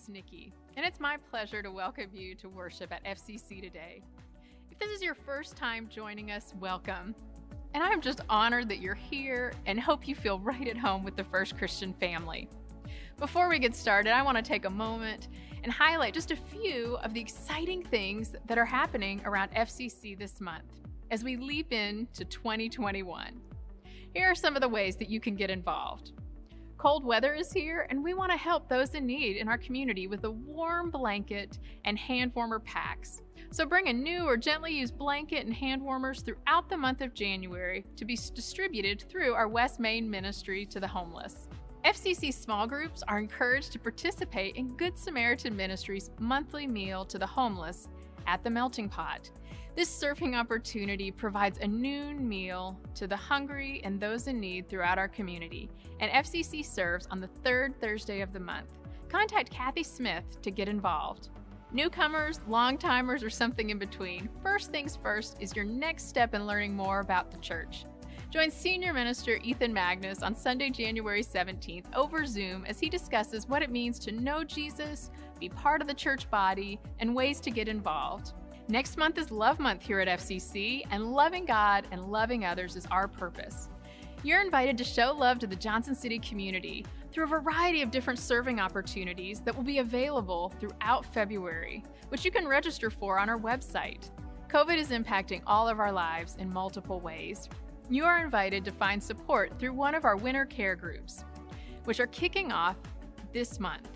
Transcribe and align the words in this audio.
is 0.00 0.08
Nikki, 0.08 0.52
and 0.76 0.86
it's 0.86 0.98
my 0.98 1.18
pleasure 1.30 1.62
to 1.62 1.70
welcome 1.70 2.08
you 2.14 2.34
to 2.36 2.48
worship 2.48 2.90
at 2.90 3.04
FCC 3.04 3.60
today. 3.60 4.02
If 4.70 4.78
this 4.78 4.90
is 4.90 5.02
your 5.02 5.14
first 5.14 5.56
time 5.56 5.90
joining 5.90 6.30
us, 6.30 6.54
welcome. 6.58 7.14
And 7.74 7.84
I'm 7.84 8.00
just 8.00 8.22
honored 8.30 8.68
that 8.70 8.80
you're 8.80 8.94
here 8.94 9.52
and 9.66 9.78
hope 9.78 10.08
you 10.08 10.14
feel 10.14 10.38
right 10.38 10.68
at 10.68 10.78
home 10.78 11.04
with 11.04 11.16
the 11.16 11.24
First 11.24 11.58
Christian 11.58 11.92
family. 11.92 12.48
Before 13.18 13.50
we 13.50 13.58
get 13.58 13.76
started, 13.76 14.14
I 14.14 14.22
want 14.22 14.38
to 14.38 14.42
take 14.42 14.64
a 14.64 14.70
moment 14.70 15.28
and 15.64 15.72
highlight 15.72 16.14
just 16.14 16.30
a 16.30 16.36
few 16.36 16.96
of 17.02 17.12
the 17.12 17.20
exciting 17.20 17.82
things 17.82 18.34
that 18.46 18.56
are 18.56 18.64
happening 18.64 19.20
around 19.26 19.50
FCC 19.50 20.18
this 20.18 20.40
month 20.40 20.80
as 21.10 21.24
we 21.24 21.36
leap 21.36 21.72
into 21.72 22.24
2021. 22.24 23.38
Here 24.14 24.30
are 24.30 24.34
some 24.34 24.56
of 24.56 24.62
the 24.62 24.68
ways 24.68 24.96
that 24.96 25.10
you 25.10 25.20
can 25.20 25.36
get 25.36 25.50
involved. 25.50 26.12
Cold 26.80 27.04
weather 27.04 27.34
is 27.34 27.52
here, 27.52 27.86
and 27.90 28.02
we 28.02 28.14
want 28.14 28.32
to 28.32 28.38
help 28.38 28.66
those 28.66 28.94
in 28.94 29.04
need 29.04 29.36
in 29.36 29.48
our 29.48 29.58
community 29.58 30.06
with 30.06 30.24
a 30.24 30.30
warm 30.30 30.90
blanket 30.90 31.58
and 31.84 31.98
hand 31.98 32.32
warmer 32.34 32.58
packs. 32.58 33.20
So 33.50 33.66
bring 33.66 33.88
a 33.88 33.92
new 33.92 34.24
or 34.24 34.38
gently 34.38 34.72
used 34.72 34.96
blanket 34.96 35.44
and 35.44 35.54
hand 35.54 35.82
warmers 35.82 36.22
throughout 36.22 36.70
the 36.70 36.78
month 36.78 37.02
of 37.02 37.12
January 37.12 37.84
to 37.96 38.06
be 38.06 38.18
distributed 38.32 39.04
through 39.10 39.34
our 39.34 39.46
West 39.46 39.78
Main 39.78 40.08
ministry 40.08 40.64
to 40.64 40.80
the 40.80 40.88
homeless. 40.88 41.48
FCC 41.84 42.32
small 42.32 42.66
groups 42.66 43.02
are 43.06 43.18
encouraged 43.18 43.72
to 43.72 43.78
participate 43.78 44.56
in 44.56 44.74
Good 44.78 44.96
Samaritan 44.96 45.54
Ministries' 45.54 46.10
monthly 46.18 46.66
meal 46.66 47.04
to 47.04 47.18
the 47.18 47.26
homeless 47.26 47.88
at 48.26 48.42
the 48.42 48.48
Melting 48.48 48.88
Pot. 48.88 49.30
This 49.76 49.88
surfing 49.88 50.36
opportunity 50.36 51.12
provides 51.12 51.58
a 51.58 51.66
noon 51.66 52.28
meal 52.28 52.76
to 52.96 53.06
the 53.06 53.16
hungry 53.16 53.80
and 53.84 54.00
those 54.00 54.26
in 54.26 54.40
need 54.40 54.68
throughout 54.68 54.98
our 54.98 55.08
community, 55.08 55.70
and 56.00 56.10
FCC 56.10 56.64
serves 56.64 57.06
on 57.06 57.20
the 57.20 57.30
third 57.44 57.80
Thursday 57.80 58.20
of 58.20 58.32
the 58.32 58.40
month. 58.40 58.68
Contact 59.08 59.48
Kathy 59.48 59.84
Smith 59.84 60.24
to 60.42 60.50
get 60.50 60.68
involved. 60.68 61.28
Newcomers, 61.72 62.40
long 62.48 62.78
timers, 62.78 63.22
or 63.22 63.30
something 63.30 63.70
in 63.70 63.78
between, 63.78 64.28
First 64.42 64.72
Things 64.72 64.96
First 64.96 65.36
is 65.38 65.54
your 65.54 65.64
next 65.64 66.08
step 66.08 66.34
in 66.34 66.48
learning 66.48 66.74
more 66.74 66.98
about 66.98 67.30
the 67.30 67.38
church. 67.38 67.84
Join 68.30 68.50
Senior 68.50 68.92
Minister 68.92 69.36
Ethan 69.36 69.72
Magness 69.72 70.22
on 70.22 70.34
Sunday, 70.34 70.70
January 70.70 71.22
17th 71.22 71.86
over 71.94 72.26
Zoom 72.26 72.64
as 72.66 72.80
he 72.80 72.88
discusses 72.88 73.48
what 73.48 73.62
it 73.62 73.70
means 73.70 74.00
to 74.00 74.12
know 74.12 74.42
Jesus, 74.42 75.10
be 75.38 75.48
part 75.48 75.80
of 75.80 75.86
the 75.86 75.94
church 75.94 76.28
body, 76.28 76.80
and 76.98 77.14
ways 77.14 77.38
to 77.40 77.50
get 77.52 77.68
involved. 77.68 78.32
Next 78.70 78.96
month 78.96 79.18
is 79.18 79.32
Love 79.32 79.58
Month 79.58 79.82
here 79.82 79.98
at 79.98 80.20
FCC, 80.20 80.84
and 80.92 81.12
loving 81.12 81.44
God 81.44 81.88
and 81.90 82.04
loving 82.06 82.44
others 82.44 82.76
is 82.76 82.86
our 82.92 83.08
purpose. 83.08 83.68
You're 84.22 84.40
invited 84.40 84.78
to 84.78 84.84
show 84.84 85.12
love 85.12 85.40
to 85.40 85.48
the 85.48 85.56
Johnson 85.56 85.92
City 85.92 86.20
community 86.20 86.86
through 87.10 87.24
a 87.24 87.40
variety 87.40 87.82
of 87.82 87.90
different 87.90 88.20
serving 88.20 88.60
opportunities 88.60 89.40
that 89.40 89.56
will 89.56 89.64
be 89.64 89.78
available 89.78 90.52
throughout 90.60 91.04
February, 91.04 91.82
which 92.10 92.24
you 92.24 92.30
can 92.30 92.46
register 92.46 92.90
for 92.90 93.18
on 93.18 93.28
our 93.28 93.40
website. 93.40 94.08
COVID 94.48 94.78
is 94.78 94.90
impacting 94.90 95.42
all 95.48 95.66
of 95.66 95.80
our 95.80 95.90
lives 95.90 96.36
in 96.38 96.48
multiple 96.48 97.00
ways. 97.00 97.48
You 97.88 98.04
are 98.04 98.22
invited 98.22 98.64
to 98.66 98.70
find 98.70 99.02
support 99.02 99.58
through 99.58 99.72
one 99.72 99.96
of 99.96 100.04
our 100.04 100.14
winter 100.14 100.44
care 100.44 100.76
groups, 100.76 101.24
which 101.86 101.98
are 101.98 102.06
kicking 102.06 102.52
off 102.52 102.76
this 103.32 103.58
month, 103.58 103.88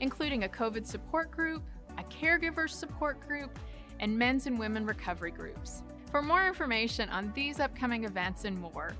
including 0.00 0.44
a 0.44 0.48
COVID 0.48 0.86
support 0.86 1.30
group, 1.30 1.62
a 1.98 2.04
caregiver 2.04 2.70
support 2.70 3.20
group, 3.20 3.58
and 4.00 4.16
men's 4.16 4.46
and 4.46 4.58
women 4.58 4.86
recovery 4.86 5.30
groups. 5.30 5.82
For 6.10 6.22
more 6.22 6.46
information 6.46 7.08
on 7.10 7.32
these 7.34 7.60
upcoming 7.60 8.04
events 8.04 8.44
and 8.44 8.58
more, 8.58 8.92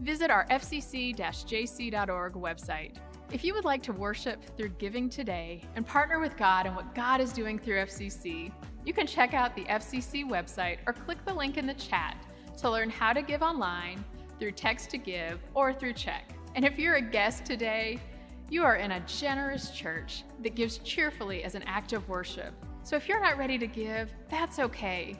visit 0.00 0.30
our 0.30 0.46
fcc-jc.org 0.46 2.32
website. 2.32 2.96
If 3.30 3.44
you 3.44 3.52
would 3.52 3.66
like 3.66 3.82
to 3.82 3.92
worship 3.92 4.42
through 4.56 4.70
giving 4.70 5.10
today 5.10 5.62
and 5.76 5.86
partner 5.86 6.18
with 6.18 6.36
God 6.36 6.66
in 6.66 6.74
what 6.74 6.94
God 6.94 7.20
is 7.20 7.32
doing 7.32 7.58
through 7.58 7.76
FCC, 7.76 8.50
you 8.86 8.94
can 8.94 9.06
check 9.06 9.34
out 9.34 9.54
the 9.54 9.64
FCC 9.64 10.26
website 10.26 10.78
or 10.86 10.94
click 10.94 11.22
the 11.26 11.34
link 11.34 11.58
in 11.58 11.66
the 11.66 11.74
chat 11.74 12.16
to 12.56 12.70
learn 12.70 12.88
how 12.88 13.12
to 13.12 13.20
give 13.20 13.42
online, 13.42 14.02
through 14.38 14.52
text 14.52 14.88
to 14.90 14.98
give, 14.98 15.40
or 15.52 15.74
through 15.74 15.92
check. 15.92 16.30
And 16.54 16.64
if 16.64 16.78
you're 16.78 16.94
a 16.94 17.02
guest 17.02 17.44
today, 17.44 18.00
you 18.48 18.64
are 18.64 18.76
in 18.76 18.92
a 18.92 19.00
generous 19.00 19.70
church 19.70 20.24
that 20.42 20.54
gives 20.54 20.78
cheerfully 20.78 21.44
as 21.44 21.54
an 21.54 21.62
act 21.64 21.92
of 21.92 22.08
worship. 22.08 22.54
So 22.88 22.96
if 22.96 23.06
you're 23.06 23.20
not 23.20 23.36
ready 23.36 23.58
to 23.58 23.66
give, 23.66 24.10
that's 24.30 24.58
okay. 24.58 25.14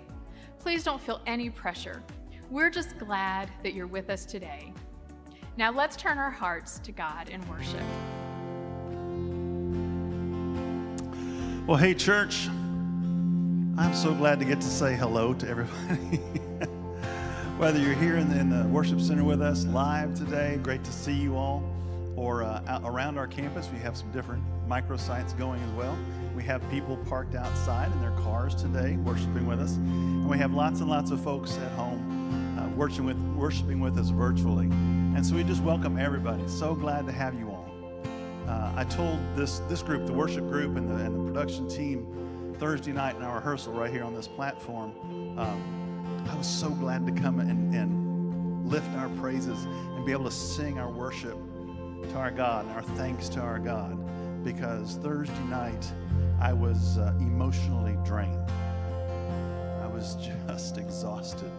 Please 0.59 0.85
don't 0.85 1.03
feel 1.03 1.21
any 1.27 1.51
pressure. 1.51 2.03
We're 2.49 2.71
just 2.71 2.99
glad 2.99 3.51
that 3.63 3.75
you're 3.75 3.87
with 3.87 4.09
us 4.09 4.25
today. 4.25 4.73
Now 5.59 5.71
let's 5.71 5.95
turn 5.95 6.17
our 6.17 6.31
hearts 6.31 6.79
to 6.79 6.93
God 6.93 7.29
in 7.29 7.47
worship. 7.47 7.83
Well, 11.67 11.77
hey, 11.77 11.93
church, 11.93 12.49
I'm 12.49 13.93
so 13.93 14.15
glad 14.15 14.39
to 14.39 14.47
get 14.47 14.63
to 14.63 14.67
say 14.67 14.97
hello 14.97 15.35
to 15.35 15.47
everybody. 15.47 16.17
Whether 17.59 17.81
you're 17.81 17.93
here 17.93 18.17
in 18.17 18.31
the, 18.31 18.39
in 18.39 18.49
the, 18.49 18.67
worship 18.69 18.99
center 18.99 19.25
with 19.25 19.43
us 19.43 19.67
live 19.67 20.15
today, 20.15 20.59
great 20.63 20.85
to 20.85 20.91
see 20.91 21.13
you 21.13 21.37
all, 21.37 21.63
or 22.17 22.45
uh, 22.45 22.81
around 22.85 23.19
our 23.19 23.27
campus, 23.27 23.69
we 23.71 23.79
have 23.81 23.95
some 23.95 24.11
different 24.11 24.43
microsites 24.69 25.37
going 25.37 25.61
as 25.63 25.71
well. 25.73 25.97
We 26.37 26.43
have 26.45 26.69
people 26.71 26.97
parked 27.09 27.35
outside 27.35 27.91
in 27.91 28.01
their 28.01 28.17
cars 28.23 28.55
today 28.55 28.97
worshiping 28.97 29.47
with 29.47 29.61
us. 29.61 29.77
And 29.77 30.29
we 30.29 30.39
have 30.39 30.53
lots 30.53 30.81
and 30.81 30.91
lots 30.91 31.11
of 31.11 31.21
folks 31.23 31.57
at 31.57 31.73
home 31.73 32.57
uh, 32.59 32.69
worshiping, 32.77 33.07
with, 33.07 33.19
worshiping 33.35 33.81
with 33.81 33.99
us 33.99 34.11
virtually. 34.11 34.67
And 34.67 35.27
so 35.27 35.35
we 35.37 35.43
just 35.43 35.63
welcome 35.63 35.99
everybody. 35.99 36.47
So 36.49 36.75
glad 36.75 37.07
to 37.07 37.13
have 37.13 37.35
you 37.35 37.49
all. 37.49 37.71
Uh, 38.47 38.73
I 38.77 38.85
told 38.85 39.19
this, 39.35 39.61
this 39.69 39.83
group, 39.83 40.07
the 40.07 40.13
worship 40.13 40.49
group 40.49 40.77
and 40.77 40.89
the, 40.89 40.97
and 40.97 41.15
the 41.15 41.33
production 41.33 41.69
team, 41.69 42.55
Thursday 42.59 42.93
night 42.93 43.17
in 43.17 43.23
our 43.23 43.37
rehearsal 43.37 43.73
right 43.73 43.91
here 43.91 44.05
on 44.05 44.15
this 44.15 44.29
platform, 44.29 44.93
um, 45.39 46.25
I 46.31 46.35
was 46.37 46.47
so 46.47 46.71
glad 46.71 47.07
to 47.07 47.13
come 47.13 47.41
and, 47.41 47.75
and 47.75 48.69
lift 48.71 48.91
our 48.97 49.09
praises 49.11 49.65
and 49.65 50.05
be 50.05 50.13
able 50.13 50.25
to 50.25 50.31
sing 50.31 50.79
our 50.79 50.91
worship 50.91 51.39
to 52.11 52.15
our 52.17 52.31
God 52.31 52.67
and 52.67 52.75
our 52.75 52.83
thanks 52.83 53.29
to 53.31 53.41
our 53.41 53.59
God 53.59 53.99
because 54.45 54.97
Thursday 54.97 55.45
night 55.45 55.93
I 56.41 56.53
was 56.53 56.99
uh, 56.99 57.15
emotionally 57.21 57.99
drained. 58.05 58.51
I 59.83 59.87
was 59.87 60.17
just 60.47 60.79
exhausted. 60.79 61.51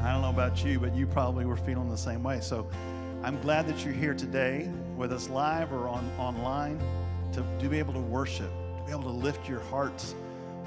I 0.00 0.12
don't 0.12 0.22
know 0.22 0.30
about 0.30 0.64
you, 0.64 0.80
but 0.80 0.94
you 0.94 1.06
probably 1.06 1.44
were 1.44 1.56
feeling 1.56 1.90
the 1.90 1.96
same 1.96 2.22
way. 2.22 2.40
So 2.40 2.68
I'm 3.22 3.40
glad 3.40 3.66
that 3.68 3.84
you're 3.84 3.94
here 3.94 4.14
today 4.14 4.70
with 4.96 5.12
us 5.12 5.28
live 5.28 5.72
or 5.72 5.88
on, 5.88 6.10
online 6.18 6.80
to, 7.32 7.44
to 7.58 7.68
be 7.68 7.78
able 7.78 7.92
to 7.92 8.00
worship, 8.00 8.50
to 8.78 8.82
be 8.86 8.92
able 8.92 9.02
to 9.02 9.10
lift 9.10 9.48
your 9.48 9.60
hearts 9.60 10.14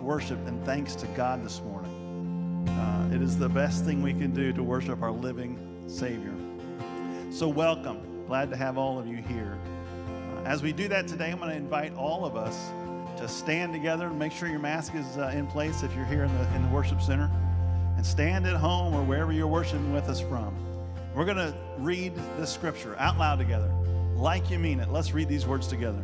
worship 0.04 0.46
and 0.48 0.64
thanks 0.66 0.96
to 0.96 1.08
God 1.08 1.44
this 1.44 1.62
morning. 1.62 2.68
Uh, 2.70 3.16
it 3.16 3.22
is 3.22 3.38
the 3.38 3.48
best 3.50 3.86
thing 3.86 4.04
we 4.04 4.14
can 4.14 4.32
do 4.32 4.52
to 4.52 4.62
worship 4.62 5.02
our 5.02 5.12
living 5.12 5.84
Savior. 5.88 6.34
So, 7.32 7.48
welcome. 7.48 8.26
Glad 8.28 8.50
to 8.52 8.58
have 8.58 8.78
all 8.78 9.00
of 9.00 9.08
you 9.08 9.18
here. 9.18 9.58
As 10.46 10.62
we 10.62 10.74
do 10.74 10.90
that 10.90 11.08
today, 11.08 11.32
I'm 11.32 11.38
going 11.38 11.52
to 11.52 11.56
invite 11.56 11.96
all 11.96 12.26
of 12.26 12.36
us 12.36 12.72
to 13.18 13.30
stand 13.30 13.72
together 13.72 14.08
and 14.08 14.20
make 14.20 14.34
sure 14.34 14.50
your 14.50 14.60
mask 14.60 14.94
is 14.94 15.18
uh, 15.18 15.32
in 15.34 15.48
place 15.48 15.84
if 15.84 15.96
you're 15.96 16.06
here 16.06 16.26
in 16.26 16.38
the, 16.38 16.56
in 16.56 16.64
the 16.64 16.70
worship 16.70 17.02
center. 17.02 17.32
And 17.96 18.06
stand 18.06 18.46
at 18.46 18.58
home 18.58 18.94
or 18.94 19.04
wherever 19.04 19.32
you're 19.32 19.48
worshiping 19.48 19.94
with 19.94 20.10
us 20.10 20.20
from. 20.20 20.54
We're 21.16 21.24
going 21.26 21.38
to 21.38 21.56
read 21.78 22.14
this 22.38 22.52
scripture 22.52 22.98
out 23.00 23.18
loud 23.18 23.38
together, 23.40 23.72
like 24.16 24.50
you 24.50 24.60
mean 24.60 24.82
it. 24.82 24.90
Let's 24.90 25.14
read 25.14 25.30
these 25.30 25.46
words 25.46 25.68
together. 25.68 26.04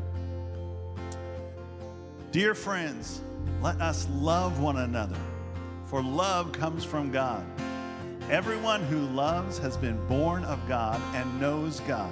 Dear 2.32 2.54
friends, 2.54 3.22
let 3.62 3.82
us 3.82 4.08
love 4.12 4.60
one 4.62 4.78
another, 4.78 5.18
for 5.88 6.02
love 6.02 6.54
comes 6.54 6.86
from 6.86 7.12
God. 7.12 7.44
Everyone 8.30 8.84
who 8.84 9.00
loves 9.08 9.58
has 9.58 9.76
been 9.76 9.98
born 10.08 10.46
of 10.46 10.66
God 10.68 11.02
and 11.16 11.42
knows 11.42 11.80
God. 11.82 12.12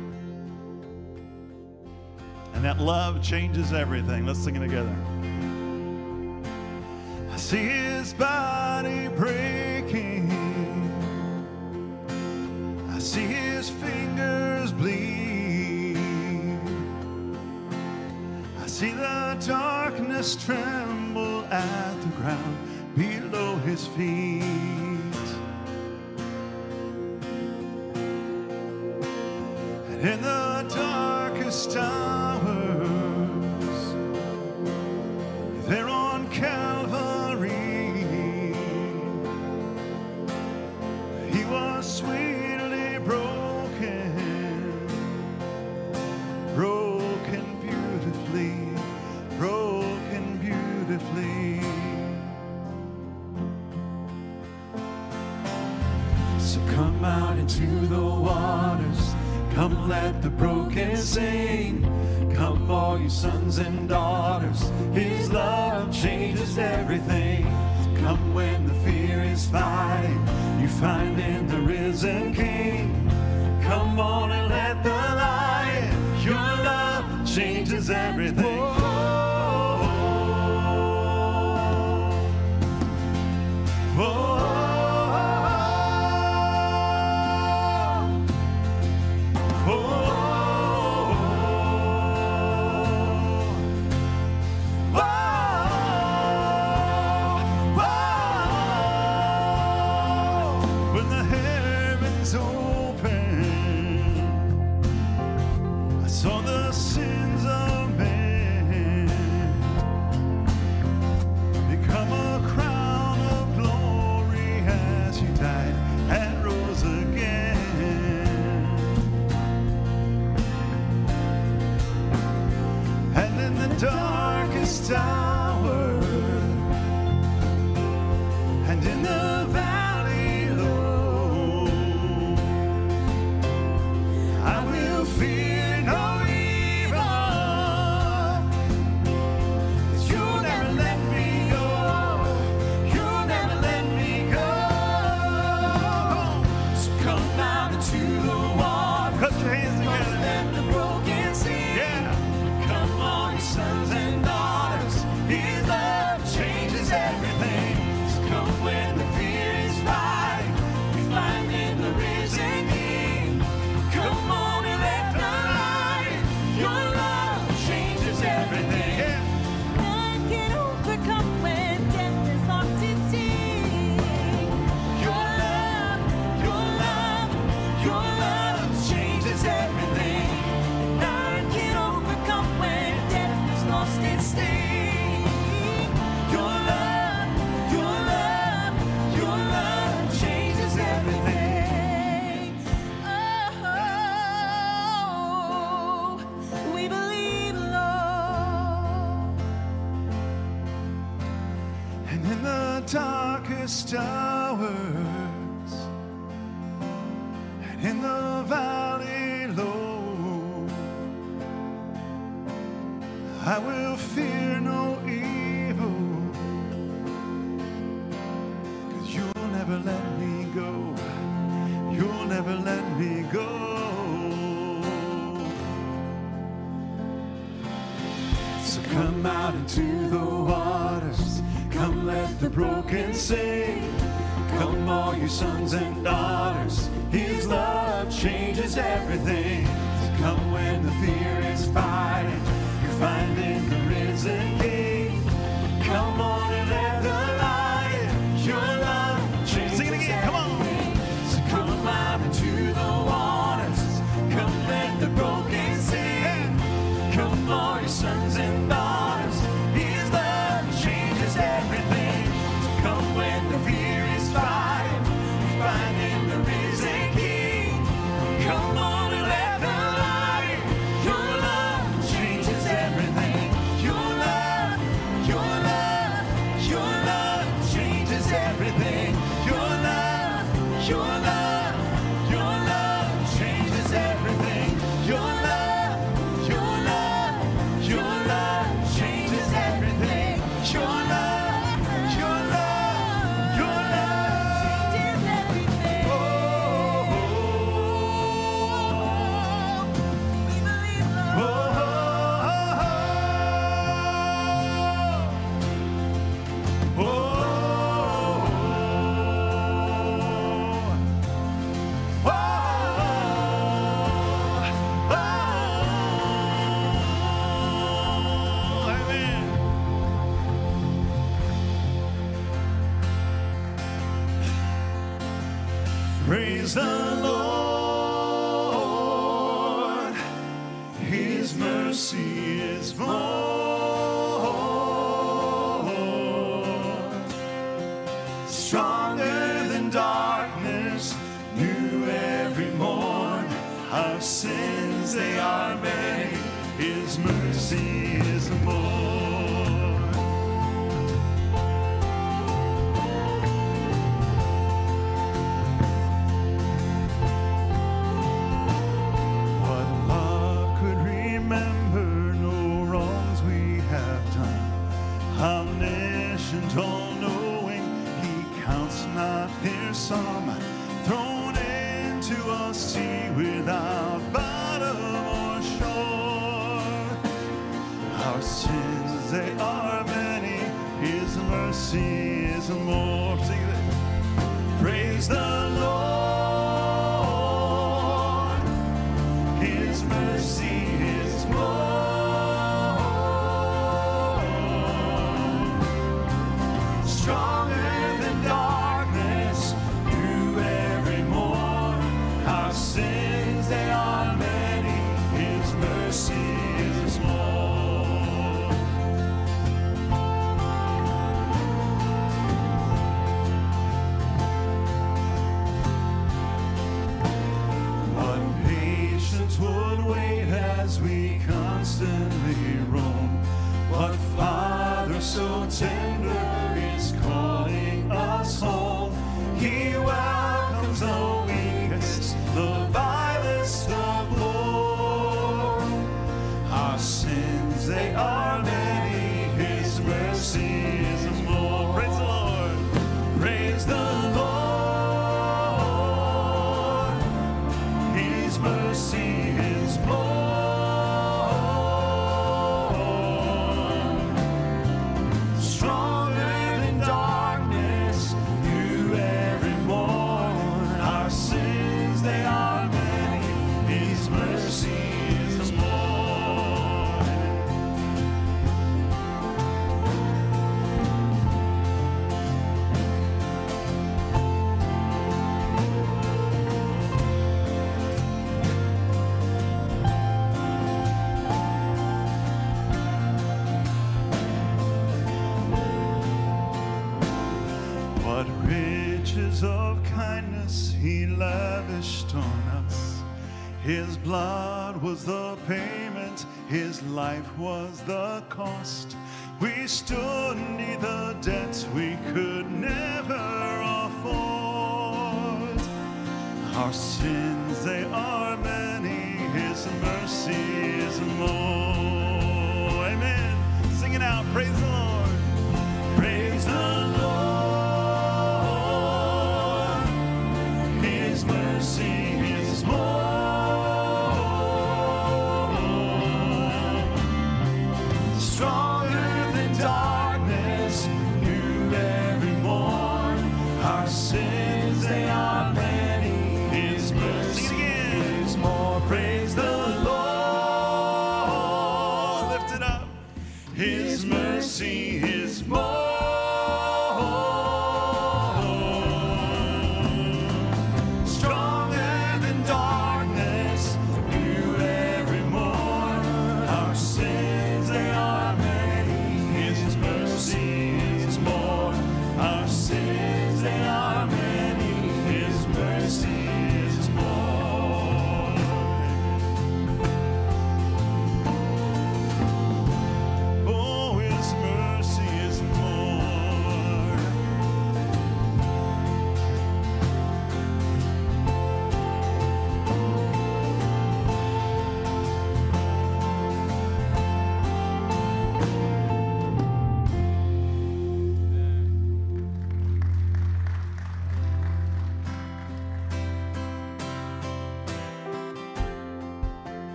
And 2.61 2.67
that 2.67 2.79
love 2.79 3.23
changes 3.23 3.73
everything. 3.73 4.27
Let's 4.27 4.37
sing 4.37 4.55
it 4.55 4.59
together 4.59 4.95
I 7.31 7.37
see 7.37 7.57
his 7.57 8.13
body 8.13 9.07
breaking. 9.07 10.29
I 12.91 12.99
see 12.99 13.25
his 13.25 13.71
fingers 13.71 14.71
bleed. 14.73 15.97
I 18.59 18.67
see 18.67 18.91
the 18.91 19.43
darkness 19.47 20.35
tremble 20.35 21.45
at 21.45 21.99
the 22.01 22.09
ground 22.09 22.95
below 22.95 23.55
his 23.65 23.87
feet. 23.87 24.90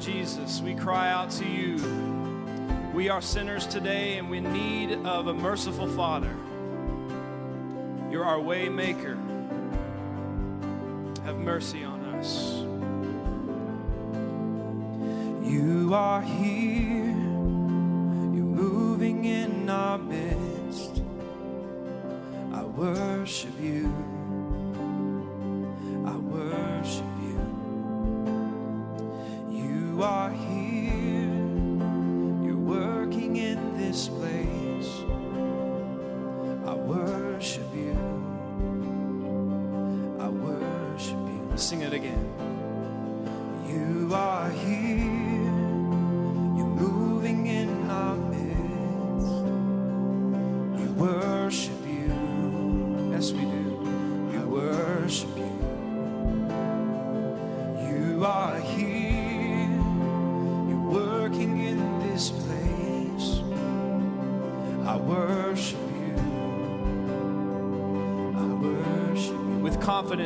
Jesus, 0.00 0.62
we 0.62 0.74
cry 0.74 1.10
out 1.10 1.30
to 1.32 1.44
you. 1.46 1.76
We 2.94 3.10
are 3.10 3.20
sinners 3.20 3.66
today 3.66 4.16
and 4.16 4.30
we 4.30 4.40
need 4.40 4.92
of 5.04 5.26
a 5.26 5.34
merciful 5.34 5.86
Father. 5.88 6.34
You're 8.10 8.24
our 8.24 8.40
way 8.40 8.70
maker. 8.70 9.16
Have 11.24 11.36
mercy 11.36 11.84
on 11.84 11.89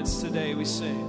today, 0.04 0.54
we 0.54 0.64
sing. 0.66 1.03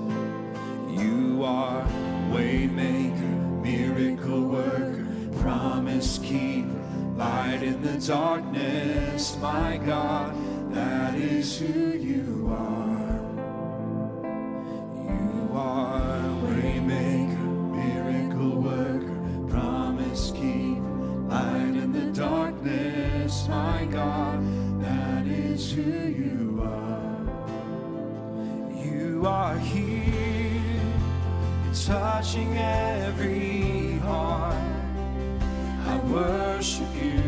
worship 36.15 36.87
you. 37.03 37.19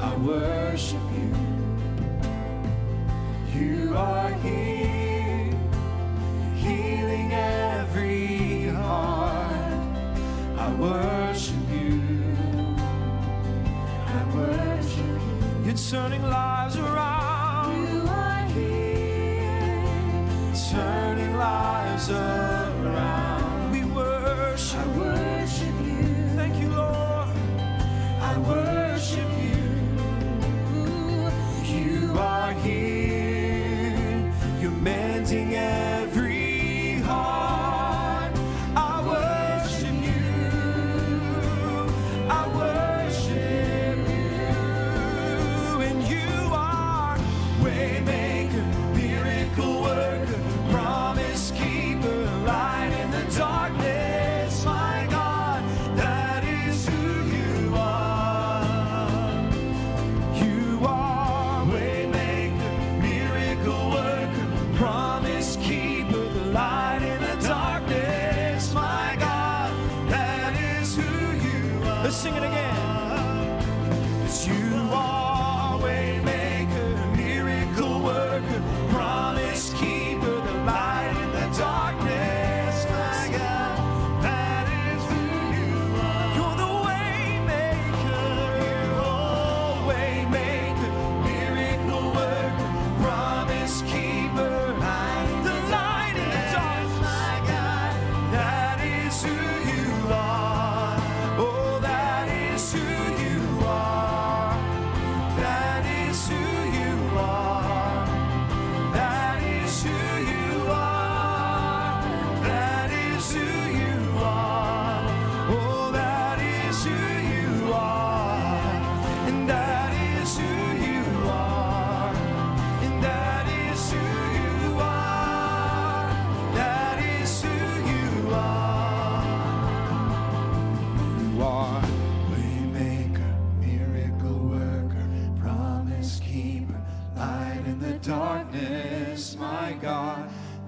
I 0.00 0.16
worship 0.18 1.06
you. 1.18 1.30
You 3.58 3.96
are 3.96 4.32
here, 4.44 5.50
healing 6.54 7.32
every 7.32 8.68
heart. 8.68 9.74
I 10.56 10.72
worship 10.78 11.64
you. 11.72 12.00
I 14.16 14.20
worship 14.36 15.12
you. 15.26 15.64
You're 15.64 15.82
turning 15.90 16.22
light. 16.22 16.57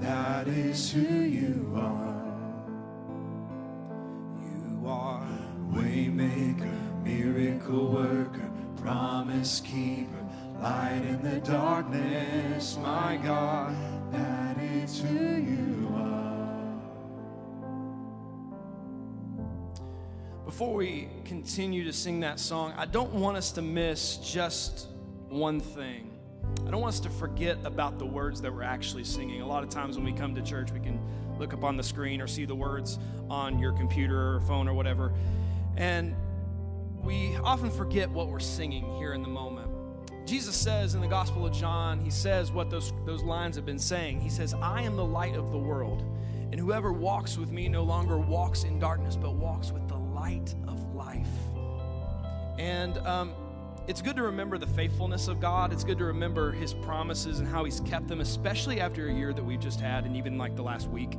That 0.00 0.48
is 0.48 0.90
who 0.90 1.00
you 1.00 1.74
are. 1.76 2.16
You 4.40 4.88
are 4.88 5.28
waymaker, 5.70 7.04
miracle 7.04 7.92
worker, 7.92 8.50
promise 8.78 9.60
keeper, 9.60 10.24
light 10.62 11.02
in 11.06 11.22
the 11.22 11.38
darkness, 11.40 12.78
my 12.78 13.18
God. 13.22 13.76
That 14.10 14.56
is 14.58 15.02
who 15.02 15.36
you 15.36 15.92
are. 15.94 16.80
Before 20.46 20.74
we 20.74 21.08
continue 21.26 21.84
to 21.84 21.92
sing 21.92 22.20
that 22.20 22.40
song, 22.40 22.72
I 22.74 22.86
don't 22.86 23.12
want 23.12 23.36
us 23.36 23.52
to 23.52 23.62
miss 23.62 24.16
just 24.16 24.86
one 25.28 25.60
thing. 25.60 26.09
I 26.66 26.70
don't 26.70 26.80
want 26.80 26.94
us 26.94 27.00
to 27.00 27.10
forget 27.10 27.58
about 27.64 27.98
the 27.98 28.06
words 28.06 28.40
that 28.42 28.54
we're 28.54 28.62
actually 28.62 29.04
singing. 29.04 29.40
A 29.42 29.46
lot 29.46 29.64
of 29.64 29.70
times 29.70 29.96
when 29.96 30.04
we 30.04 30.12
come 30.12 30.34
to 30.34 30.42
church, 30.42 30.70
we 30.70 30.80
can 30.80 31.00
look 31.38 31.52
up 31.52 31.64
on 31.64 31.76
the 31.76 31.82
screen 31.82 32.20
or 32.20 32.26
see 32.26 32.44
the 32.44 32.54
words 32.54 32.98
on 33.28 33.58
your 33.58 33.72
computer 33.72 34.36
or 34.36 34.40
phone 34.42 34.68
or 34.68 34.74
whatever. 34.74 35.12
And 35.76 36.14
we 37.02 37.36
often 37.38 37.70
forget 37.70 38.10
what 38.10 38.28
we're 38.28 38.40
singing 38.40 38.88
here 38.98 39.14
in 39.14 39.22
the 39.22 39.28
moment. 39.28 39.68
Jesus 40.26 40.54
says 40.54 40.94
in 40.94 41.00
the 41.00 41.08
Gospel 41.08 41.46
of 41.46 41.52
John, 41.52 41.98
he 41.98 42.10
says 42.10 42.52
what 42.52 42.70
those, 42.70 42.92
those 43.04 43.22
lines 43.22 43.56
have 43.56 43.66
been 43.66 43.78
saying. 43.78 44.20
He 44.20 44.28
says, 44.28 44.54
I 44.54 44.82
am 44.82 44.96
the 44.96 45.04
light 45.04 45.34
of 45.34 45.50
the 45.50 45.58
world, 45.58 46.04
and 46.52 46.60
whoever 46.60 46.92
walks 46.92 47.36
with 47.36 47.50
me 47.50 47.68
no 47.68 47.82
longer 47.82 48.18
walks 48.18 48.64
in 48.64 48.78
darkness, 48.78 49.16
but 49.16 49.34
walks 49.34 49.72
with 49.72 49.88
the 49.88 49.96
light 49.96 50.54
of 50.68 50.94
life. 50.94 51.26
And 52.58 52.98
um, 52.98 53.32
it's 53.90 54.02
good 54.02 54.14
to 54.14 54.22
remember 54.22 54.56
the 54.56 54.68
faithfulness 54.68 55.26
of 55.26 55.40
God. 55.40 55.72
It's 55.72 55.82
good 55.82 55.98
to 55.98 56.04
remember 56.04 56.52
His 56.52 56.72
promises 56.72 57.40
and 57.40 57.48
how 57.48 57.64
He's 57.64 57.80
kept 57.80 58.06
them, 58.06 58.20
especially 58.20 58.80
after 58.80 59.08
a 59.08 59.12
year 59.12 59.32
that 59.32 59.44
we've 59.44 59.58
just 59.58 59.80
had 59.80 60.04
and 60.04 60.16
even 60.16 60.38
like 60.38 60.54
the 60.54 60.62
last 60.62 60.88
week. 60.88 61.14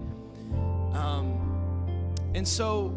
Um, 0.93 2.15
and 2.33 2.47
so, 2.47 2.95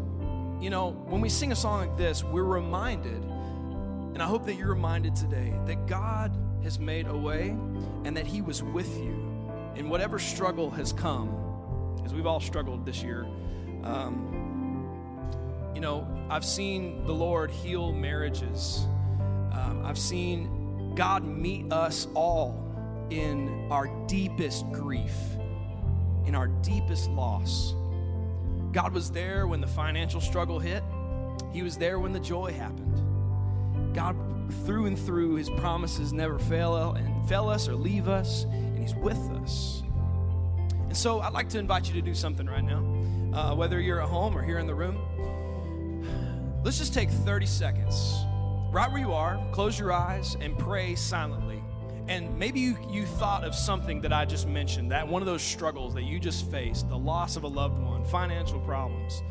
you 0.61 0.69
know, 0.69 0.91
when 0.91 1.19
we 1.19 1.27
sing 1.27 1.51
a 1.51 1.57
song 1.57 1.89
like 1.89 1.97
this, 1.97 2.23
we're 2.23 2.45
reminded, 2.45 3.21
and 3.21 4.23
I 4.23 4.25
hope 4.25 4.45
that 4.45 4.53
you're 4.53 4.69
reminded 4.69 5.13
today, 5.13 5.53
that 5.65 5.87
God 5.87 6.33
has 6.63 6.79
made 6.79 7.07
a 7.07 7.17
way 7.17 7.49
and 8.05 8.15
that 8.15 8.25
He 8.25 8.41
was 8.41 8.63
with 8.63 8.97
you 8.97 9.11
in 9.75 9.89
whatever 9.89 10.19
struggle 10.19 10.71
has 10.71 10.93
come, 10.93 11.99
as 12.05 12.13
we've 12.13 12.25
all 12.25 12.39
struggled 12.39 12.85
this 12.85 13.03
year. 13.03 13.27
Um, 13.83 15.71
you 15.75 15.81
know, 15.81 16.07
I've 16.29 16.45
seen 16.45 17.05
the 17.05 17.13
Lord 17.13 17.51
heal 17.51 17.91
marriages. 17.91 18.87
Um, 19.55 19.85
I've 19.85 19.97
seen 19.97 20.93
God 20.95 21.23
meet 21.23 21.71
us 21.71 22.07
all 22.13 23.07
in 23.09 23.67
our 23.71 23.87
deepest 24.07 24.69
grief, 24.71 25.13
in 26.25 26.35
our 26.35 26.47
deepest 26.47 27.09
loss. 27.09 27.73
God 28.71 28.93
was 28.93 29.09
there 29.11 29.47
when 29.47 29.61
the 29.61 29.67
financial 29.67 30.19
struggle 30.19 30.59
hit, 30.59 30.83
He 31.53 31.63
was 31.63 31.77
there 31.77 31.99
when 31.99 32.11
the 32.11 32.19
joy 32.19 32.51
happened. 32.51 33.93
God, 33.95 34.15
through 34.65 34.87
and 34.87 34.99
through, 34.99 35.35
His 35.35 35.49
promises 35.49 36.11
never 36.11 36.37
fail 36.37 36.93
and 36.93 37.27
fail 37.29 37.47
us 37.47 37.67
or 37.69 37.75
leave 37.75 38.07
us, 38.07 38.43
and 38.43 38.77
He's 38.77 38.95
with 38.95 39.17
us. 39.41 39.81
And 40.87 40.97
so 40.97 41.21
I'd 41.21 41.33
like 41.33 41.49
to 41.49 41.59
invite 41.59 41.87
you 41.87 41.93
to 41.93 42.01
do 42.01 42.13
something 42.13 42.45
right 42.45 42.63
now, 42.63 42.79
uh, 43.33 43.55
whether 43.55 43.79
you're 43.79 44.01
at 44.01 44.09
home 44.09 44.37
or 44.37 44.41
here 44.41 44.59
in 44.59 44.67
the 44.67 44.75
room. 44.75 44.97
Let's 46.63 46.77
just 46.77 46.93
take 46.93 47.09
30 47.09 47.45
seconds, 47.45 48.15
right 48.75 48.91
where 48.91 48.99
you 48.99 49.13
are, 49.13 49.39
close 49.53 49.79
your 49.79 49.93
eyes, 49.93 50.35
and 50.41 50.59
pray 50.59 50.95
silently. 50.95 51.63
And 52.09 52.37
maybe 52.37 52.59
you, 52.59 52.77
you 52.89 53.05
thought 53.05 53.45
of 53.45 53.55
something 53.55 54.01
that 54.01 54.11
I 54.11 54.25
just 54.25 54.49
mentioned, 54.49 54.91
that 54.91 55.07
one 55.07 55.21
of 55.21 55.25
those 55.25 55.41
struggles 55.41 55.93
that 55.93 56.03
you 56.03 56.19
just 56.19 56.51
faced, 56.51 56.89
the 56.89 56.97
loss 56.97 57.37
of 57.37 57.43
a 57.43 57.47
loved 57.47 57.81
one, 57.81 58.03
financial 58.03 58.59
problems, 58.59 59.23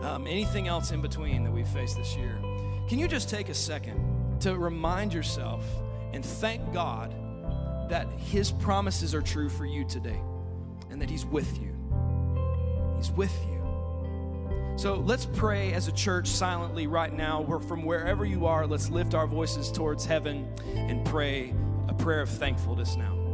um, 0.00 0.26
anything 0.26 0.66
else 0.66 0.92
in 0.92 1.02
between 1.02 1.44
that 1.44 1.50
we 1.50 1.62
faced 1.62 1.98
this 1.98 2.16
year. 2.16 2.40
Can 2.88 2.98
you 2.98 3.06
just 3.06 3.28
take 3.28 3.50
a 3.50 3.54
second 3.54 4.40
to 4.40 4.56
remind 4.56 5.12
yourself 5.12 5.62
and 6.14 6.24
thank 6.24 6.72
God 6.72 7.14
that 7.90 8.10
His 8.12 8.50
promises 8.50 9.14
are 9.14 9.22
true 9.22 9.50
for 9.50 9.66
you 9.66 9.84
today 9.84 10.18
and 10.90 11.02
that 11.02 11.10
He's 11.10 11.26
with 11.26 11.60
you? 11.60 11.74
He's 12.96 13.10
with 13.10 13.36
you. 13.46 13.55
So 14.76 14.96
let's 14.96 15.24
pray 15.24 15.72
as 15.72 15.88
a 15.88 15.92
church 15.92 16.28
silently 16.28 16.86
right 16.86 17.12
now. 17.12 17.40
We're 17.40 17.60
from 17.60 17.82
wherever 17.82 18.26
you 18.26 18.44
are, 18.44 18.66
let's 18.66 18.90
lift 18.90 19.14
our 19.14 19.26
voices 19.26 19.72
towards 19.72 20.04
heaven 20.04 20.46
and 20.74 21.04
pray 21.06 21.54
a 21.88 21.94
prayer 21.94 22.20
of 22.20 22.28
thankfulness 22.28 22.94
now. 22.94 23.25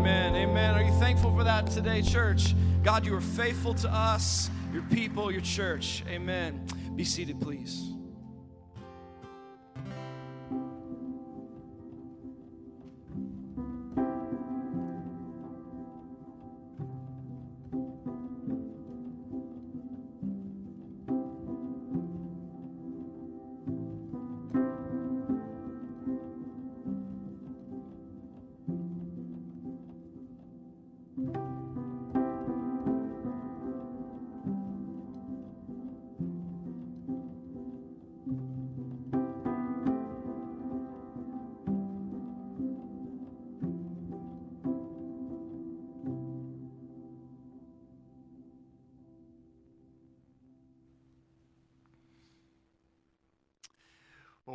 Amen. 0.00 0.34
Amen. 0.34 0.74
Are 0.74 0.82
you 0.82 0.92
thankful 0.92 1.30
for 1.30 1.44
that 1.44 1.66
today, 1.66 2.00
church? 2.00 2.54
God, 2.82 3.04
you 3.04 3.14
are 3.14 3.20
faithful 3.20 3.74
to 3.74 3.92
us, 3.92 4.50
your 4.72 4.80
people, 4.84 5.30
your 5.30 5.42
church. 5.42 6.02
Amen. 6.08 6.66
Be 6.96 7.04
seated, 7.04 7.38
please. 7.38 7.92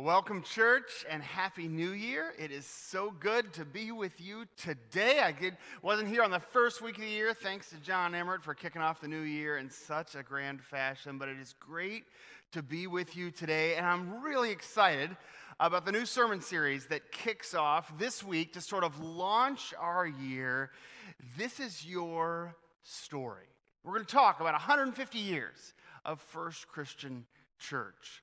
Welcome, 0.06 0.40
church, 0.40 1.04
and 1.10 1.20
happy 1.20 1.66
New 1.66 1.90
Year. 1.90 2.32
It 2.38 2.52
is 2.52 2.64
so 2.64 3.12
good 3.18 3.52
to 3.54 3.64
be 3.64 3.90
with 3.90 4.20
you 4.20 4.44
today. 4.56 5.18
I 5.18 5.32
did, 5.32 5.56
wasn't 5.82 6.08
here 6.08 6.22
on 6.22 6.30
the 6.30 6.38
first 6.38 6.80
week 6.80 6.94
of 6.94 7.00
the 7.00 7.08
year. 7.08 7.34
Thanks 7.34 7.70
to 7.70 7.76
John 7.78 8.14
Emmert 8.14 8.44
for 8.44 8.54
kicking 8.54 8.80
off 8.80 9.00
the 9.00 9.08
new 9.08 9.22
year 9.22 9.58
in 9.58 9.68
such 9.68 10.14
a 10.14 10.22
grand 10.22 10.62
fashion. 10.62 11.18
But 11.18 11.28
it 11.28 11.40
is 11.40 11.56
great 11.58 12.04
to 12.52 12.62
be 12.62 12.86
with 12.86 13.16
you 13.16 13.32
today, 13.32 13.74
and 13.74 13.84
I'm 13.84 14.22
really 14.22 14.52
excited 14.52 15.10
about 15.58 15.84
the 15.84 15.90
new 15.90 16.06
sermon 16.06 16.40
series 16.40 16.86
that 16.86 17.10
kicks 17.10 17.52
off 17.52 17.92
this 17.98 18.22
week 18.22 18.52
to 18.52 18.60
sort 18.60 18.84
of 18.84 19.02
launch 19.02 19.74
our 19.76 20.06
year. 20.06 20.70
This 21.36 21.58
is 21.58 21.84
your 21.84 22.54
story. 22.84 23.48
We're 23.82 23.94
going 23.94 24.06
to 24.06 24.12
talk 24.12 24.38
about 24.38 24.52
150 24.52 25.18
years 25.18 25.74
of 26.04 26.20
First 26.20 26.68
Christian 26.68 27.26
Church. 27.58 28.22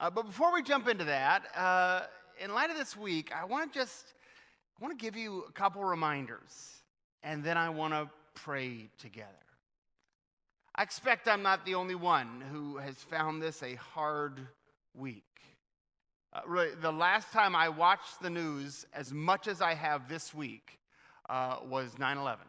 Uh, 0.00 0.10
but 0.10 0.26
before 0.26 0.52
we 0.52 0.62
jump 0.62 0.88
into 0.88 1.04
that, 1.04 1.44
uh, 1.56 2.02
in 2.42 2.52
light 2.52 2.70
of 2.70 2.76
this 2.76 2.96
week, 2.96 3.32
I 3.34 3.44
want 3.44 3.72
to 3.72 3.78
just 3.78 4.14
I 4.78 4.84
want 4.84 4.98
to 4.98 5.02
give 5.02 5.16
you 5.16 5.44
a 5.48 5.52
couple 5.52 5.84
reminders, 5.84 6.82
and 7.22 7.44
then 7.44 7.56
I 7.56 7.70
want 7.70 7.94
to 7.94 8.10
pray 8.34 8.88
together. 8.98 9.28
I 10.74 10.82
expect 10.82 11.28
I'm 11.28 11.42
not 11.42 11.64
the 11.64 11.76
only 11.76 11.94
one 11.94 12.42
who 12.50 12.78
has 12.78 12.96
found 12.96 13.40
this 13.40 13.62
a 13.62 13.76
hard 13.76 14.40
week. 14.94 15.22
Uh, 16.32 16.40
really, 16.48 16.74
the 16.80 16.90
last 16.90 17.30
time 17.32 17.54
I 17.54 17.68
watched 17.68 18.20
the 18.20 18.30
news 18.30 18.84
as 18.92 19.12
much 19.12 19.46
as 19.46 19.62
I 19.62 19.74
have 19.74 20.08
this 20.08 20.34
week 20.34 20.80
uh, 21.30 21.58
was 21.64 21.96
9 21.96 22.18
11. 22.18 22.44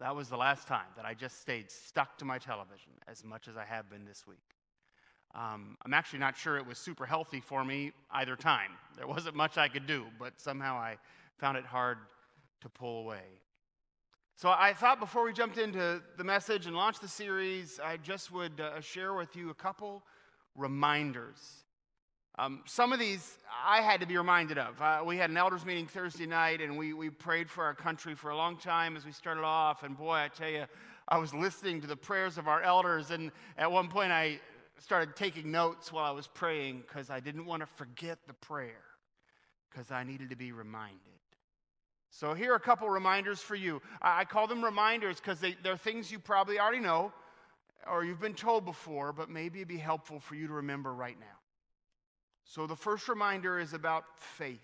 That 0.00 0.16
was 0.16 0.30
the 0.30 0.38
last 0.38 0.66
time 0.66 0.86
that 0.96 1.04
I 1.04 1.12
just 1.12 1.42
stayed 1.42 1.70
stuck 1.70 2.16
to 2.18 2.24
my 2.24 2.38
television 2.38 2.92
as 3.06 3.22
much 3.22 3.46
as 3.46 3.58
I 3.58 3.64
have 3.64 3.90
been 3.90 4.06
this 4.06 4.26
week. 4.26 4.53
Um, 5.34 5.76
I'm 5.84 5.92
actually 5.92 6.20
not 6.20 6.36
sure 6.36 6.56
it 6.56 6.66
was 6.66 6.78
super 6.78 7.06
healthy 7.06 7.40
for 7.40 7.64
me 7.64 7.92
either 8.12 8.36
time. 8.36 8.70
There 8.96 9.08
wasn't 9.08 9.34
much 9.34 9.58
I 9.58 9.68
could 9.68 9.86
do, 9.86 10.06
but 10.18 10.40
somehow 10.40 10.76
I 10.76 10.96
found 11.38 11.58
it 11.58 11.64
hard 11.64 11.98
to 12.60 12.68
pull 12.68 13.00
away. 13.00 13.24
So 14.36 14.48
I 14.48 14.72
thought 14.74 15.00
before 15.00 15.24
we 15.24 15.32
jumped 15.32 15.58
into 15.58 16.02
the 16.16 16.24
message 16.24 16.66
and 16.66 16.76
launched 16.76 17.00
the 17.00 17.08
series, 17.08 17.80
I 17.82 17.96
just 17.96 18.32
would 18.32 18.60
uh, 18.60 18.80
share 18.80 19.14
with 19.14 19.34
you 19.36 19.50
a 19.50 19.54
couple 19.54 20.02
reminders. 20.56 21.64
Um, 22.36 22.62
some 22.66 22.92
of 22.92 22.98
these 22.98 23.38
I 23.64 23.80
had 23.80 24.00
to 24.00 24.06
be 24.06 24.16
reminded 24.16 24.58
of. 24.58 24.80
Uh, 24.82 25.02
we 25.04 25.16
had 25.16 25.30
an 25.30 25.36
elders 25.36 25.64
meeting 25.64 25.86
Thursday 25.86 26.26
night, 26.26 26.60
and 26.60 26.76
we, 26.76 26.92
we 26.92 27.10
prayed 27.10 27.48
for 27.48 27.62
our 27.62 27.74
country 27.74 28.16
for 28.16 28.30
a 28.30 28.36
long 28.36 28.56
time 28.56 28.96
as 28.96 29.04
we 29.04 29.12
started 29.12 29.44
off. 29.44 29.84
And 29.84 29.96
boy, 29.96 30.14
I 30.14 30.28
tell 30.28 30.50
you, 30.50 30.64
I 31.08 31.18
was 31.18 31.32
listening 31.32 31.80
to 31.82 31.86
the 31.86 31.96
prayers 31.96 32.36
of 32.36 32.48
our 32.48 32.60
elders, 32.62 33.12
and 33.12 33.30
at 33.56 33.70
one 33.70 33.86
point 33.88 34.10
I 34.10 34.40
started 34.78 35.16
taking 35.16 35.50
notes 35.50 35.92
while 35.92 36.04
I 36.04 36.10
was 36.10 36.26
praying 36.26 36.82
because 36.86 37.10
I 37.10 37.20
didn't 37.20 37.46
want 37.46 37.60
to 37.60 37.66
forget 37.66 38.18
the 38.26 38.34
prayer, 38.34 38.82
because 39.70 39.90
I 39.90 40.04
needed 40.04 40.30
to 40.30 40.36
be 40.36 40.52
reminded. 40.52 41.00
So, 42.10 42.32
here 42.32 42.52
are 42.52 42.56
a 42.56 42.60
couple 42.60 42.88
reminders 42.88 43.40
for 43.40 43.56
you. 43.56 43.82
I, 44.00 44.24
call 44.24 44.46
them 44.46 44.64
reminders 44.64 45.18
because 45.18 45.40
they, 45.40 45.56
they're 45.64 45.76
things 45.76 46.12
you 46.12 46.20
probably 46.20 46.60
already 46.60 46.78
know 46.78 47.12
or 47.90 48.04
you've 48.04 48.20
been 48.20 48.34
told 48.34 48.64
before, 48.64 49.12
but 49.12 49.28
maybe 49.28 49.58
it'd 49.58 49.68
be 49.68 49.76
helpful 49.76 50.20
for 50.20 50.34
you 50.34 50.46
to 50.46 50.54
remember 50.54 50.94
right 50.94 51.18
now. 51.18 51.26
So, 52.44 52.66
the 52.66 52.76
first 52.76 53.08
reminder 53.08 53.58
is 53.58 53.72
about 53.72 54.04
faith. 54.16 54.60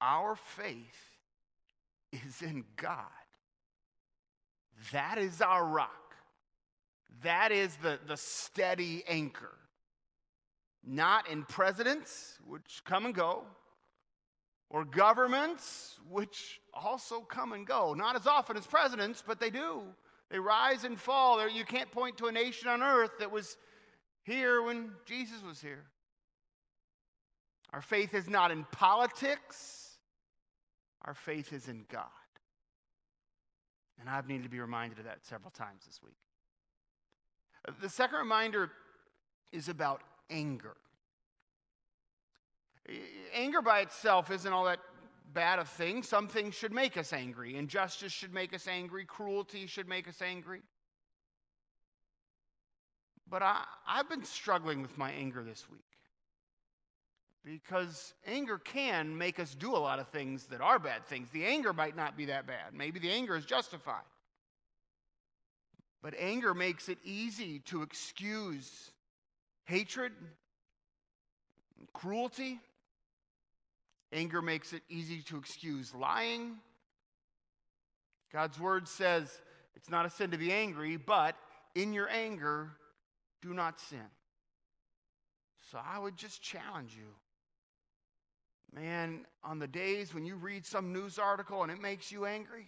Our 0.00 0.36
faith 0.36 1.18
is 2.12 2.42
in 2.42 2.64
God, 2.76 2.96
that 4.92 5.18
is 5.18 5.40
our 5.40 5.64
rock. 5.64 6.03
That 7.22 7.52
is 7.52 7.76
the, 7.76 7.98
the 8.06 8.16
steady 8.16 9.04
anchor. 9.08 9.52
Not 10.86 11.30
in 11.30 11.44
presidents, 11.44 12.38
which 12.46 12.82
come 12.84 13.06
and 13.06 13.14
go, 13.14 13.44
or 14.68 14.84
governments, 14.84 15.98
which 16.10 16.60
also 16.74 17.20
come 17.20 17.52
and 17.52 17.66
go. 17.66 17.94
Not 17.94 18.16
as 18.16 18.26
often 18.26 18.56
as 18.56 18.66
presidents, 18.66 19.22
but 19.26 19.40
they 19.40 19.50
do. 19.50 19.82
They 20.30 20.38
rise 20.38 20.84
and 20.84 20.98
fall. 20.98 21.48
You 21.48 21.64
can't 21.64 21.90
point 21.90 22.18
to 22.18 22.26
a 22.26 22.32
nation 22.32 22.68
on 22.68 22.82
earth 22.82 23.12
that 23.20 23.30
was 23.30 23.56
here 24.24 24.62
when 24.62 24.90
Jesus 25.06 25.42
was 25.42 25.60
here. 25.60 25.84
Our 27.72 27.82
faith 27.82 28.14
is 28.14 28.28
not 28.28 28.50
in 28.50 28.64
politics, 28.70 29.98
our 31.02 31.14
faith 31.14 31.52
is 31.52 31.68
in 31.68 31.84
God. 31.90 32.02
And 34.00 34.08
I've 34.08 34.28
needed 34.28 34.44
to 34.44 34.48
be 34.48 34.60
reminded 34.60 34.98
of 34.98 35.04
that 35.04 35.24
several 35.24 35.50
times 35.50 35.84
this 35.86 36.00
week. 36.02 36.16
The 37.80 37.88
second 37.88 38.18
reminder 38.18 38.70
is 39.52 39.68
about 39.68 40.02
anger. 40.30 40.76
Anger 43.34 43.62
by 43.62 43.80
itself 43.80 44.30
isn't 44.30 44.52
all 44.52 44.64
that 44.64 44.80
bad 45.32 45.58
a 45.58 45.64
thing. 45.64 46.02
Some 46.02 46.28
things 46.28 46.54
should 46.54 46.72
make 46.72 46.96
us 46.96 47.12
angry. 47.12 47.56
Injustice 47.56 48.12
should 48.12 48.34
make 48.34 48.52
us 48.54 48.68
angry. 48.68 49.04
Cruelty 49.04 49.66
should 49.66 49.88
make 49.88 50.06
us 50.06 50.20
angry. 50.20 50.62
But 53.28 53.42
I, 53.42 53.64
I've 53.86 54.08
been 54.08 54.24
struggling 54.24 54.82
with 54.82 54.98
my 54.98 55.10
anger 55.10 55.42
this 55.42 55.68
week 55.70 55.80
because 57.44 58.14
anger 58.26 58.58
can 58.58 59.16
make 59.16 59.40
us 59.40 59.54
do 59.54 59.74
a 59.74 59.78
lot 59.78 59.98
of 59.98 60.08
things 60.08 60.46
that 60.46 60.60
are 60.60 60.78
bad 60.78 61.04
things. 61.06 61.30
The 61.30 61.44
anger 61.44 61.72
might 61.72 61.96
not 61.96 62.16
be 62.16 62.26
that 62.26 62.46
bad. 62.46 62.74
Maybe 62.74 62.98
the 62.98 63.10
anger 63.10 63.36
is 63.36 63.44
justified. 63.44 64.02
But 66.04 66.14
anger 66.18 66.52
makes 66.52 66.90
it 66.90 66.98
easy 67.02 67.60
to 67.60 67.80
excuse 67.80 68.90
hatred, 69.64 70.12
cruelty. 71.94 72.60
Anger 74.12 74.42
makes 74.42 74.74
it 74.74 74.82
easy 74.90 75.22
to 75.22 75.38
excuse 75.38 75.94
lying. 75.94 76.58
God's 78.30 78.60
word 78.60 78.86
says 78.86 79.30
it's 79.76 79.88
not 79.88 80.04
a 80.04 80.10
sin 80.10 80.30
to 80.32 80.36
be 80.36 80.52
angry, 80.52 80.98
but 80.98 81.36
in 81.74 81.94
your 81.94 82.10
anger, 82.10 82.72
do 83.40 83.54
not 83.54 83.80
sin. 83.80 84.10
So 85.70 85.78
I 85.82 85.98
would 85.98 86.18
just 86.18 86.42
challenge 86.42 86.94
you. 86.94 87.14
Man, 88.78 89.24
on 89.42 89.58
the 89.58 89.66
days 89.66 90.12
when 90.12 90.26
you 90.26 90.36
read 90.36 90.66
some 90.66 90.92
news 90.92 91.18
article 91.18 91.62
and 91.62 91.72
it 91.72 91.80
makes 91.80 92.12
you 92.12 92.26
angry, 92.26 92.66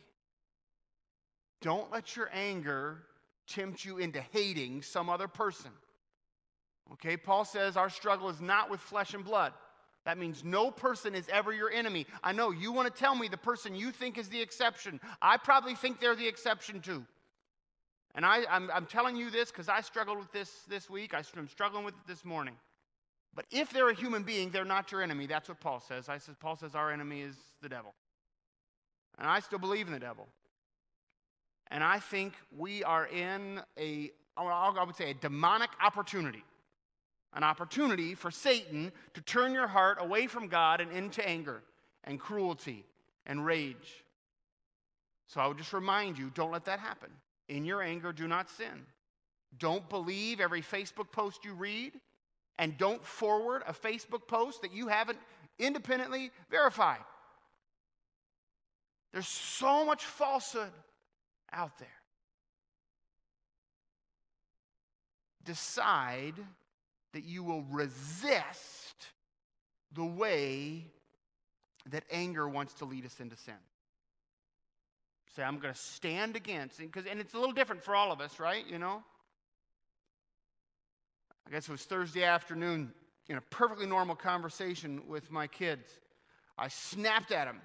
don't 1.61 1.93
let 1.93 2.17
your 2.17 2.31
anger 2.33 3.03
tempt 3.47 3.85
you 3.85 3.99
into 3.99 4.21
hating 4.21 4.83
some 4.83 5.09
other 5.09 5.29
person. 5.29 5.71
Okay, 6.93 7.17
Paul 7.17 7.45
says 7.45 7.77
our 7.77 7.91
struggle 7.91 8.29
is 8.29 8.41
not 8.41 8.71
with 8.71 8.81
flesh 8.81 9.15
and 9.15 9.25
blood. 9.25 9.53
That 10.05 10.19
means 10.19 10.45
no 10.45 10.71
person 10.71 11.17
is 11.17 11.29
ever 11.29 11.53
your 11.53 11.71
enemy. 11.71 12.07
I 12.23 12.33
know 12.33 12.53
you 12.53 12.71
want 12.71 12.93
to 12.93 13.01
tell 13.01 13.17
me 13.17 13.27
the 13.27 13.37
person 13.37 13.75
you 13.75 13.91
think 13.91 14.19
is 14.19 14.29
the 14.29 14.41
exception. 14.41 15.01
I 15.21 15.37
probably 15.37 15.75
think 15.75 15.99
they're 15.99 16.15
the 16.15 16.29
exception 16.29 16.81
too. 16.81 17.05
And 18.15 18.25
I, 18.25 18.45
am 18.49 18.87
telling 18.87 19.17
you 19.17 19.31
this 19.31 19.51
because 19.51 19.69
I 19.69 19.81
struggled 19.81 20.19
with 20.19 20.33
this 20.33 20.51
this 20.69 20.89
week. 20.89 21.13
I'm 21.13 21.49
struggling 21.49 21.85
with 21.85 21.95
it 21.95 22.07
this 22.07 22.25
morning. 22.25 22.55
But 23.35 23.45
if 23.51 23.71
they're 23.71 23.91
a 23.91 23.95
human 23.95 24.23
being, 24.23 24.51
they're 24.51 24.65
not 24.65 24.91
your 24.91 25.03
enemy. 25.03 25.27
That's 25.27 25.49
what 25.49 25.61
Paul 25.61 25.81
says. 25.81 26.09
I 26.09 26.17
says 26.19 26.37
Paul 26.41 26.57
says 26.57 26.75
our 26.75 26.91
enemy 26.91 27.21
is 27.21 27.37
the 27.61 27.69
devil. 27.69 27.93
And 29.19 29.29
I 29.29 29.41
still 29.41 29.59
believe 29.59 29.87
in 29.87 29.93
the 29.93 30.01
devil. 30.01 30.29
And 31.71 31.83
I 31.83 31.99
think 31.99 32.35
we 32.57 32.85
are 32.85 33.07
in 33.07 33.61
a, 33.79 34.11
I 34.37 34.85
would 34.85 34.97
say, 34.97 35.11
a 35.11 35.15
demonic 35.15 35.71
opportunity. 35.83 36.45
An 37.33 37.45
opportunity 37.45 38.15
for 38.15 38.31
Satan 38.31 38.93
to 39.15 39.21
turn 39.21 39.53
your 39.53 39.67
heart 39.67 39.99
away 40.01 40.27
from 40.27 40.49
God 40.49 40.81
and 40.81 40.91
into 40.93 41.27
anger 41.29 41.63
and 42.05 42.19
cruelty 42.19 42.85
and 43.27 43.45
rage. 43.45 44.05
So 45.27 45.41
I 45.41 45.47
would 45.47 45.59
just 45.59 45.73
remind 45.73 46.19
you 46.19 46.31
don't 46.35 46.53
let 46.53 46.65
that 46.67 46.79
happen. 46.79 47.11
In 47.49 47.65
your 47.65 47.83
anger, 47.83 48.13
do 48.13 48.27
not 48.27 48.49
sin. 48.49 48.87
Don't 49.59 49.89
believe 49.91 50.41
every 50.41 50.63
Facebook 50.63 51.11
post 51.13 51.45
you 51.45 51.53
read, 51.55 51.93
and 52.59 52.79
don't 52.79 53.05
forward 53.05 53.63
a 53.67 53.73
Facebook 53.73 54.27
post 54.29 54.63
that 54.63 54.73
you 54.73 54.89
haven't 54.89 55.19
independently 55.59 56.31
verified. 56.51 57.01
There's 59.13 59.29
so 59.29 59.85
much 59.85 60.05
falsehood 60.05 60.73
out 61.53 61.79
there. 61.79 61.89
Decide 65.45 66.35
that 67.13 67.25
you 67.25 67.43
will 67.43 67.63
resist 67.63 69.07
the 69.93 70.05
way 70.05 70.85
that 71.91 72.05
anger 72.11 72.49
wants 72.49 72.75
to 72.75 72.85
lead 72.85 73.07
us 73.07 73.21
into 73.21 73.37
sin. 73.37 73.55
Say, 75.35 75.43
I'm 75.43 75.59
going 75.59 75.73
to 75.73 75.79
stand 75.79 76.35
against, 76.35 76.79
because, 76.79 77.07
and 77.07 77.21
it's 77.21 77.35
a 77.35 77.39
little 77.39 77.55
different 77.55 77.83
for 77.83 77.95
all 77.95 78.11
of 78.11 78.21
us, 78.21 78.41
right? 78.41 78.67
You 78.67 78.79
know? 78.79 79.03
I 81.47 81.51
guess 81.51 81.69
it 81.69 81.73
was 81.73 81.85
Thursday 81.85 82.25
afternoon 82.25 82.93
in 83.29 83.37
a 83.37 83.41
perfectly 83.41 83.87
normal 83.87 84.17
conversation 84.17 85.03
with 85.07 85.31
my 85.31 85.47
kids. 85.47 86.01
I 86.59 86.69
snapped 86.69 87.33
at 87.33 87.45
them, 87.45 87.61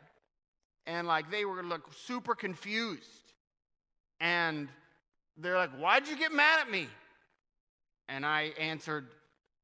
and 0.85 1.07
like 1.07 1.31
they 1.31 1.45
were 1.45 1.63
look 1.63 1.91
super 1.93 2.35
confused. 2.35 3.30
And 4.21 4.69
they're 5.35 5.57
like, 5.57 5.71
Why'd 5.71 6.07
you 6.07 6.17
get 6.17 6.31
mad 6.31 6.61
at 6.61 6.71
me? 6.71 6.87
And 8.07 8.25
I 8.25 8.53
answered, 8.59 9.07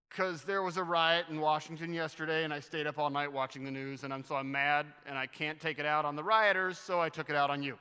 Because 0.09 0.43
there 0.43 0.63
was 0.63 0.75
a 0.75 0.83
riot 0.83 1.27
in 1.29 1.39
Washington 1.39 1.93
yesterday, 1.93 2.43
and 2.43 2.51
I 2.51 2.59
stayed 2.59 2.87
up 2.87 2.97
all 2.97 3.09
night 3.09 3.31
watching 3.31 3.63
the 3.63 3.71
news, 3.71 4.03
and 4.03 4.13
I'm, 4.13 4.25
so 4.25 4.35
I'm 4.35 4.51
mad, 4.51 4.87
and 5.05 5.17
I 5.17 5.27
can't 5.27 5.61
take 5.61 5.79
it 5.79 5.85
out 5.85 6.03
on 6.03 6.15
the 6.15 6.23
rioters, 6.23 6.77
so 6.77 6.99
I 6.99 7.09
took 7.09 7.29
it 7.29 7.35
out 7.35 7.51
on 7.51 7.61
you. 7.61 7.77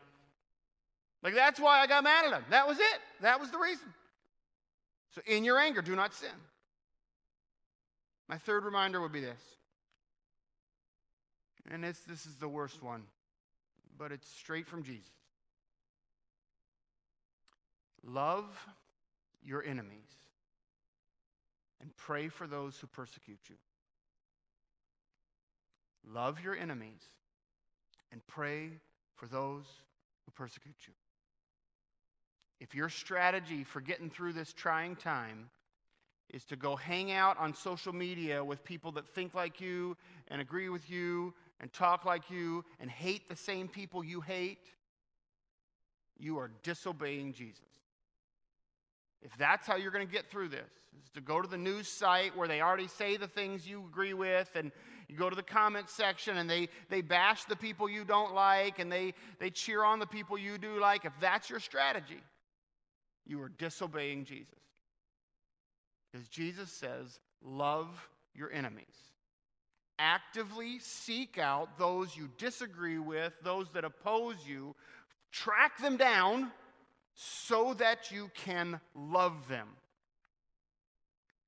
Like, 1.22 1.34
that's 1.34 1.58
why 1.58 1.80
I 1.80 1.86
got 1.86 2.04
mad 2.04 2.26
at 2.26 2.30
them. 2.30 2.44
That 2.50 2.68
was 2.68 2.78
it. 2.78 3.00
That 3.22 3.40
was 3.40 3.50
the 3.50 3.58
reason. 3.58 3.88
So, 5.14 5.22
in 5.26 5.44
your 5.44 5.58
anger, 5.58 5.80
do 5.80 5.96
not 5.96 6.12
sin. 6.12 6.28
My 8.28 8.36
third 8.36 8.64
reminder 8.64 9.00
would 9.00 9.12
be 9.12 9.20
this. 9.20 9.40
And 11.70 11.84
it's, 11.84 12.00
this 12.00 12.26
is 12.26 12.36
the 12.36 12.48
worst 12.48 12.82
one, 12.82 13.02
but 13.98 14.12
it's 14.12 14.28
straight 14.28 14.68
from 14.68 14.82
Jesus. 14.82 15.10
Love 18.06 18.44
your 19.42 19.64
enemies 19.64 20.06
and 21.80 21.94
pray 21.96 22.28
for 22.28 22.46
those 22.46 22.78
who 22.78 22.86
persecute 22.86 23.40
you. 23.48 23.56
Love 26.08 26.40
your 26.42 26.56
enemies 26.56 27.02
and 28.12 28.24
pray 28.28 28.70
for 29.16 29.26
those 29.26 29.64
who 30.24 30.30
persecute 30.32 30.76
you. 30.86 30.94
If 32.60 32.74
your 32.74 32.88
strategy 32.88 33.64
for 33.64 33.80
getting 33.80 34.08
through 34.08 34.32
this 34.32 34.52
trying 34.52 34.96
time 34.96 35.50
is 36.32 36.44
to 36.44 36.56
go 36.56 36.76
hang 36.76 37.12
out 37.12 37.38
on 37.38 37.54
social 37.54 37.92
media 37.92 38.42
with 38.42 38.64
people 38.64 38.92
that 38.92 39.06
think 39.08 39.34
like 39.34 39.60
you 39.60 39.96
and 40.28 40.40
agree 40.40 40.68
with 40.68 40.88
you 40.88 41.34
and 41.60 41.72
talk 41.72 42.04
like 42.04 42.30
you 42.30 42.64
and 42.80 42.90
hate 42.90 43.28
the 43.28 43.36
same 43.36 43.68
people 43.68 44.04
you 44.04 44.20
hate, 44.20 44.70
you 46.18 46.38
are 46.38 46.50
disobeying 46.62 47.32
Jesus. 47.32 47.75
If 49.22 49.36
that's 49.36 49.66
how 49.66 49.76
you're 49.76 49.90
going 49.90 50.06
to 50.06 50.12
get 50.12 50.30
through 50.30 50.48
this, 50.48 50.70
is 51.02 51.10
to 51.14 51.20
go 51.20 51.40
to 51.42 51.48
the 51.48 51.58
news 51.58 51.88
site 51.88 52.36
where 52.36 52.48
they 52.48 52.60
already 52.60 52.88
say 52.88 53.16
the 53.16 53.26
things 53.26 53.66
you 53.66 53.84
agree 53.88 54.14
with, 54.14 54.50
and 54.54 54.70
you 55.08 55.16
go 55.16 55.30
to 55.30 55.36
the 55.36 55.42
comment 55.42 55.88
section 55.88 56.36
and 56.38 56.50
they, 56.50 56.68
they 56.90 57.00
bash 57.00 57.44
the 57.44 57.56
people 57.56 57.88
you 57.88 58.04
don't 58.04 58.34
like 58.34 58.78
and 58.78 58.90
they, 58.90 59.14
they 59.38 59.50
cheer 59.50 59.84
on 59.84 59.98
the 59.98 60.06
people 60.06 60.36
you 60.36 60.58
do 60.58 60.80
like, 60.80 61.04
if 61.04 61.12
that's 61.20 61.48
your 61.48 61.60
strategy, 61.60 62.20
you 63.24 63.40
are 63.40 63.48
disobeying 63.48 64.24
Jesus. 64.24 64.58
Because 66.10 66.28
Jesus 66.28 66.72
says, 66.72 67.20
love 67.42 67.88
your 68.34 68.52
enemies. 68.52 68.84
Actively 69.98 70.78
seek 70.78 71.38
out 71.38 71.78
those 71.78 72.16
you 72.16 72.28
disagree 72.36 72.98
with, 72.98 73.32
those 73.42 73.70
that 73.70 73.84
oppose 73.84 74.36
you, 74.46 74.74
track 75.30 75.78
them 75.78 75.96
down 75.96 76.50
so 77.16 77.72
that 77.74 78.12
you 78.12 78.30
can 78.34 78.78
love 78.94 79.48
them. 79.48 79.68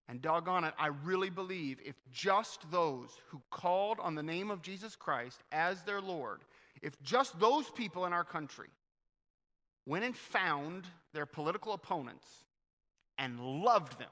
And 0.09 0.22
doggone 0.22 0.64
it, 0.64 0.72
I 0.78 0.87
really 1.04 1.28
believe 1.28 1.78
if 1.85 1.94
just 2.11 2.70
those 2.70 3.11
who 3.28 3.42
called 3.50 3.98
on 4.00 4.14
the 4.14 4.22
name 4.22 4.50
of 4.50 4.62
Jesus 4.62 4.96
Christ 4.96 5.42
as 5.52 5.83
their 5.83 6.00
Lord, 6.00 6.40
if 6.81 7.00
just 7.02 7.38
those 7.38 7.68
people 7.70 8.07
in 8.07 8.14
our 8.14 8.24
country 8.24 8.68
went 9.85 10.07
and 10.07 10.16
found 10.16 10.87
their 11.12 11.26
political 11.26 11.74
opponents 11.74 12.26
and 13.18 13.38
loved 13.38 13.98
them, 13.98 14.09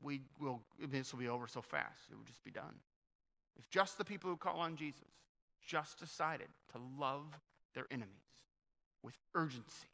we 0.00 0.20
will, 0.40 0.60
this 0.78 1.12
will 1.12 1.20
be 1.20 1.28
over 1.28 1.48
so 1.48 1.60
fast. 1.60 2.02
It 2.10 2.14
will 2.14 2.24
just 2.24 2.44
be 2.44 2.52
done. 2.52 2.74
If 3.58 3.68
just 3.68 3.98
the 3.98 4.04
people 4.04 4.30
who 4.30 4.36
call 4.36 4.60
on 4.60 4.76
Jesus 4.76 5.08
just 5.66 5.98
decided 5.98 6.48
to 6.72 6.80
love 7.00 7.26
their 7.74 7.86
enemies 7.90 8.08
with 9.02 9.16
urgency 9.34 9.88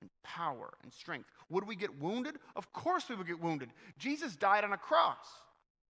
and 0.00 0.10
power 0.22 0.74
and 0.82 0.92
strength. 0.92 1.28
Would 1.50 1.66
we 1.66 1.76
get 1.76 2.00
wounded? 2.00 2.36
Of 2.54 2.72
course 2.72 3.08
we 3.08 3.16
would 3.16 3.26
get 3.26 3.40
wounded. 3.40 3.70
Jesus 3.98 4.36
died 4.36 4.64
on 4.64 4.72
a 4.72 4.78
cross. 4.78 5.26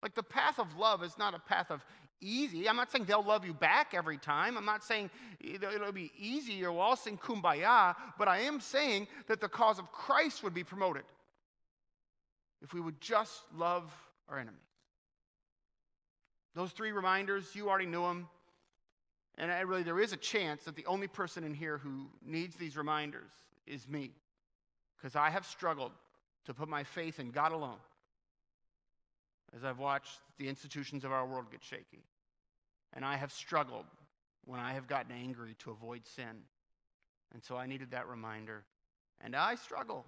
Like 0.03 0.15
the 0.15 0.23
path 0.23 0.59
of 0.59 0.77
love 0.77 1.03
is 1.03 1.19
not 1.19 1.35
a 1.35 1.39
path 1.39 1.71
of 1.71 1.85
easy. 2.21 2.69
I'm 2.69 2.77
not 2.77 2.91
saying 2.91 3.05
they'll 3.05 3.25
love 3.25 3.45
you 3.45 3.53
back 3.53 3.93
every 3.95 4.19
time. 4.19 4.57
I'm 4.57 4.65
not 4.65 4.85
saying 4.85 5.11
it'll 5.41 5.93
be 5.93 6.13
easy 6.19 6.65
or 6.65 6.73
we'll 6.73 6.81
all 6.81 6.97
sing 6.97 7.19
kumbaya, 7.19 7.95
but 8.19 8.29
I 8.29 8.41
am 8.41 8.61
saying 8.61 9.09
that 9.27 9.41
the 9.41 9.49
cause 9.49 9.79
of 9.79 9.91
Christ 9.93 10.43
would 10.43 10.55
be 10.55 10.65
promoted 10.65 11.05
if 12.63 12.73
we 12.73 12.81
would 12.81 13.01
just 13.01 13.43
love 13.55 13.93
our 14.29 14.39
enemies. 14.39 14.61
Those 16.55 16.71
three 16.71 16.93
reminders, 16.93 17.55
you 17.55 17.69
already 17.69 17.87
knew 17.87 18.03
them. 18.03 18.29
And 19.39 19.51
I 19.53 19.61
really, 19.61 19.83
there 19.83 20.01
is 20.01 20.13
a 20.13 20.17
chance 20.17 20.65
that 20.65 20.77
the 20.77 20.87
only 20.87 21.09
person 21.09 21.45
in 21.45 21.53
here 21.53 21.79
who 21.79 22.07
needs 22.25 22.57
these 22.57 22.77
reminders 22.77 23.31
is 23.67 23.87
me. 23.89 24.13
Because 24.97 25.15
I 25.15 25.29
have 25.31 25.45
struggled 25.45 25.93
to 26.47 26.55
put 26.55 26.69
my 26.69 26.85
faith 26.85 27.21
in 27.21 27.31
God 27.31 27.53
alone 27.53 27.79
as 29.55 29.65
I've 29.65 29.79
watched 29.79 30.21
the 30.39 30.49
institutions 30.49 31.05
of 31.05 31.13
our 31.13 31.27
world 31.27 31.51
get 31.51 31.63
shaky. 31.63 32.03
And 32.95 33.05
I 33.05 33.17
have 33.17 33.33
struggled 33.33 33.85
when 34.45 34.61
I 34.61 34.73
have 34.73 34.87
gotten 34.87 35.13
angry 35.13 35.55
to 35.61 35.71
avoid 35.71 36.07
sin. 36.07 36.45
And 37.35 37.43
so 37.43 37.57
I 37.57 37.67
needed 37.67 37.91
that 37.91 38.09
reminder. 38.09 38.65
And 39.21 39.37
I 39.37 39.55
struggle 39.57 40.05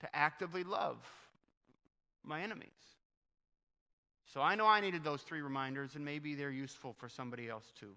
to 0.00 0.16
actively 0.16 0.64
love 0.64 0.98
my 2.24 2.42
enemies. 2.42 2.68
So 4.32 4.40
I 4.40 4.54
know 4.54 4.66
I 4.66 4.80
needed 4.80 5.02
those 5.02 5.22
three 5.22 5.40
reminders, 5.40 5.96
and 5.96 6.04
maybe 6.04 6.34
they're 6.34 6.50
useful 6.50 6.92
for 6.92 7.08
somebody 7.08 7.48
else 7.48 7.72
too. 7.78 7.94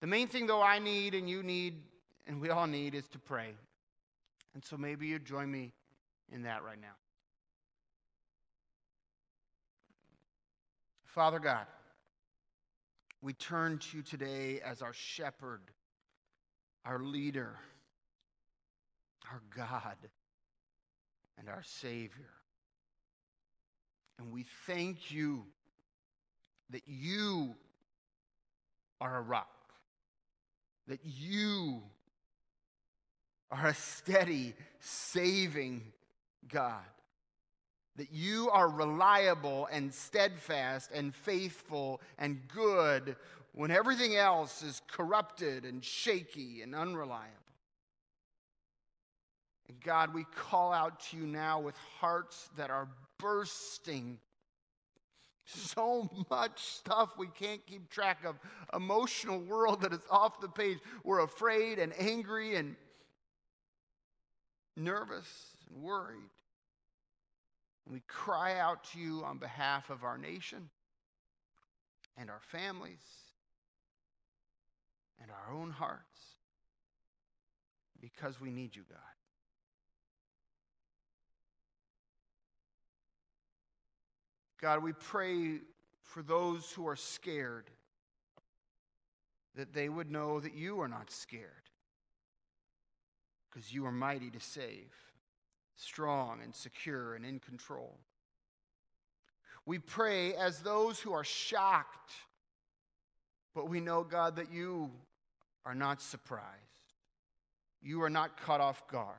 The 0.00 0.06
main 0.06 0.28
thing, 0.28 0.46
though, 0.46 0.62
I 0.62 0.78
need 0.78 1.14
and 1.14 1.28
you 1.28 1.42
need 1.42 1.82
and 2.26 2.40
we 2.40 2.50
all 2.50 2.66
need 2.66 2.94
is 2.94 3.08
to 3.08 3.18
pray. 3.18 3.54
And 4.54 4.64
so 4.64 4.76
maybe 4.76 5.06
you'd 5.06 5.24
join 5.24 5.50
me 5.50 5.72
in 6.32 6.42
that 6.42 6.64
right 6.64 6.80
now. 6.80 6.96
Father 11.04 11.38
God, 11.38 11.66
we 13.22 13.32
turn 13.32 13.78
to 13.78 13.96
you 13.96 14.02
today 14.02 14.60
as 14.64 14.82
our 14.82 14.92
shepherd, 14.92 15.62
our 16.84 17.00
leader, 17.00 17.56
our 19.30 19.40
God, 19.56 19.96
and 21.38 21.48
our 21.48 21.62
Savior. 21.62 22.30
And 24.18 24.32
we 24.32 24.44
thank 24.66 25.10
you 25.10 25.44
that 26.70 26.82
you 26.86 27.54
are 29.00 29.18
a 29.18 29.22
rock 29.22 29.48
that 30.88 31.00
you 31.04 31.82
are 33.50 33.68
a 33.68 33.74
steady, 33.74 34.54
saving 34.80 35.82
God. 36.48 36.82
That 37.96 38.12
you 38.12 38.50
are 38.50 38.68
reliable 38.68 39.68
and 39.72 39.92
steadfast 39.92 40.90
and 40.92 41.14
faithful 41.14 42.00
and 42.18 42.40
good 42.48 43.16
when 43.52 43.70
everything 43.70 44.16
else 44.16 44.62
is 44.62 44.82
corrupted 44.86 45.64
and 45.64 45.82
shaky 45.82 46.60
and 46.62 46.74
unreliable. 46.74 47.32
And 49.68 49.80
God, 49.82 50.14
we 50.14 50.24
call 50.24 50.72
out 50.72 51.00
to 51.10 51.16
you 51.16 51.26
now 51.26 51.60
with 51.60 51.76
hearts 51.98 52.50
that 52.56 52.70
are 52.70 52.88
bursting 53.18 54.18
so 55.46 56.10
much 56.30 56.60
stuff 56.60 57.10
we 57.16 57.28
can't 57.28 57.64
keep 57.66 57.88
track 57.88 58.24
of. 58.24 58.36
Emotional 58.74 59.38
world 59.38 59.82
that 59.82 59.92
is 59.92 60.00
off 60.10 60.40
the 60.40 60.48
page. 60.48 60.78
We're 61.04 61.20
afraid 61.20 61.78
and 61.78 61.92
angry 61.98 62.56
and 62.56 62.76
nervous 64.76 65.28
and 65.70 65.82
worried. 65.82 66.30
We 67.88 68.00
cry 68.08 68.58
out 68.58 68.84
to 68.92 68.98
you 68.98 69.22
on 69.24 69.38
behalf 69.38 69.90
of 69.90 70.02
our 70.02 70.18
nation 70.18 70.68
and 72.18 72.28
our 72.28 72.40
families 72.50 73.04
and 75.22 75.30
our 75.30 75.54
own 75.54 75.70
hearts 75.70 76.02
because 78.00 78.40
we 78.40 78.50
need 78.50 78.74
you, 78.74 78.82
God. 78.88 79.15
God, 84.66 84.82
we 84.82 84.94
pray 84.94 85.60
for 86.02 86.24
those 86.24 86.72
who 86.72 86.88
are 86.88 86.96
scared 86.96 87.70
that 89.54 89.72
they 89.72 89.88
would 89.88 90.10
know 90.10 90.40
that 90.40 90.56
you 90.56 90.80
are 90.80 90.88
not 90.88 91.08
scared 91.08 91.70
because 93.48 93.72
you 93.72 93.86
are 93.86 93.92
mighty 93.92 94.28
to 94.28 94.40
save, 94.40 94.92
strong 95.76 96.40
and 96.42 96.52
secure 96.52 97.14
and 97.14 97.24
in 97.24 97.38
control. 97.38 97.96
We 99.66 99.78
pray 99.78 100.34
as 100.34 100.58
those 100.58 100.98
who 100.98 101.12
are 101.12 101.22
shocked, 101.22 102.10
but 103.54 103.68
we 103.68 103.78
know, 103.78 104.02
God, 104.02 104.34
that 104.34 104.52
you 104.52 104.90
are 105.64 105.76
not 105.76 106.02
surprised. 106.02 106.42
You 107.80 108.02
are 108.02 108.10
not 108.10 108.36
caught 108.40 108.60
off 108.60 108.88
guard. 108.88 109.14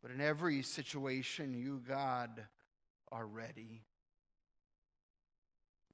But 0.00 0.10
in 0.10 0.22
every 0.22 0.62
situation, 0.62 1.52
you, 1.52 1.82
God, 1.86 2.46
are 3.12 3.26
ready. 3.26 3.82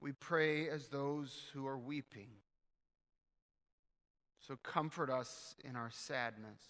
We 0.00 0.12
pray 0.12 0.68
as 0.68 0.88
those 0.88 1.50
who 1.52 1.66
are 1.66 1.78
weeping. 1.78 2.28
So 4.46 4.56
comfort 4.62 5.10
us 5.10 5.56
in 5.64 5.74
our 5.74 5.90
sadness. 5.90 6.60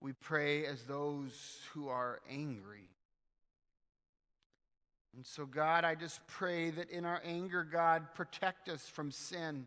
We 0.00 0.12
pray 0.12 0.66
as 0.66 0.82
those 0.82 1.60
who 1.72 1.88
are 1.88 2.20
angry. 2.30 2.88
And 5.14 5.26
so, 5.26 5.46
God, 5.46 5.84
I 5.84 5.94
just 5.94 6.26
pray 6.26 6.70
that 6.70 6.90
in 6.90 7.04
our 7.04 7.20
anger, 7.24 7.64
God, 7.64 8.14
protect 8.14 8.68
us 8.68 8.88
from 8.88 9.10
sin. 9.10 9.66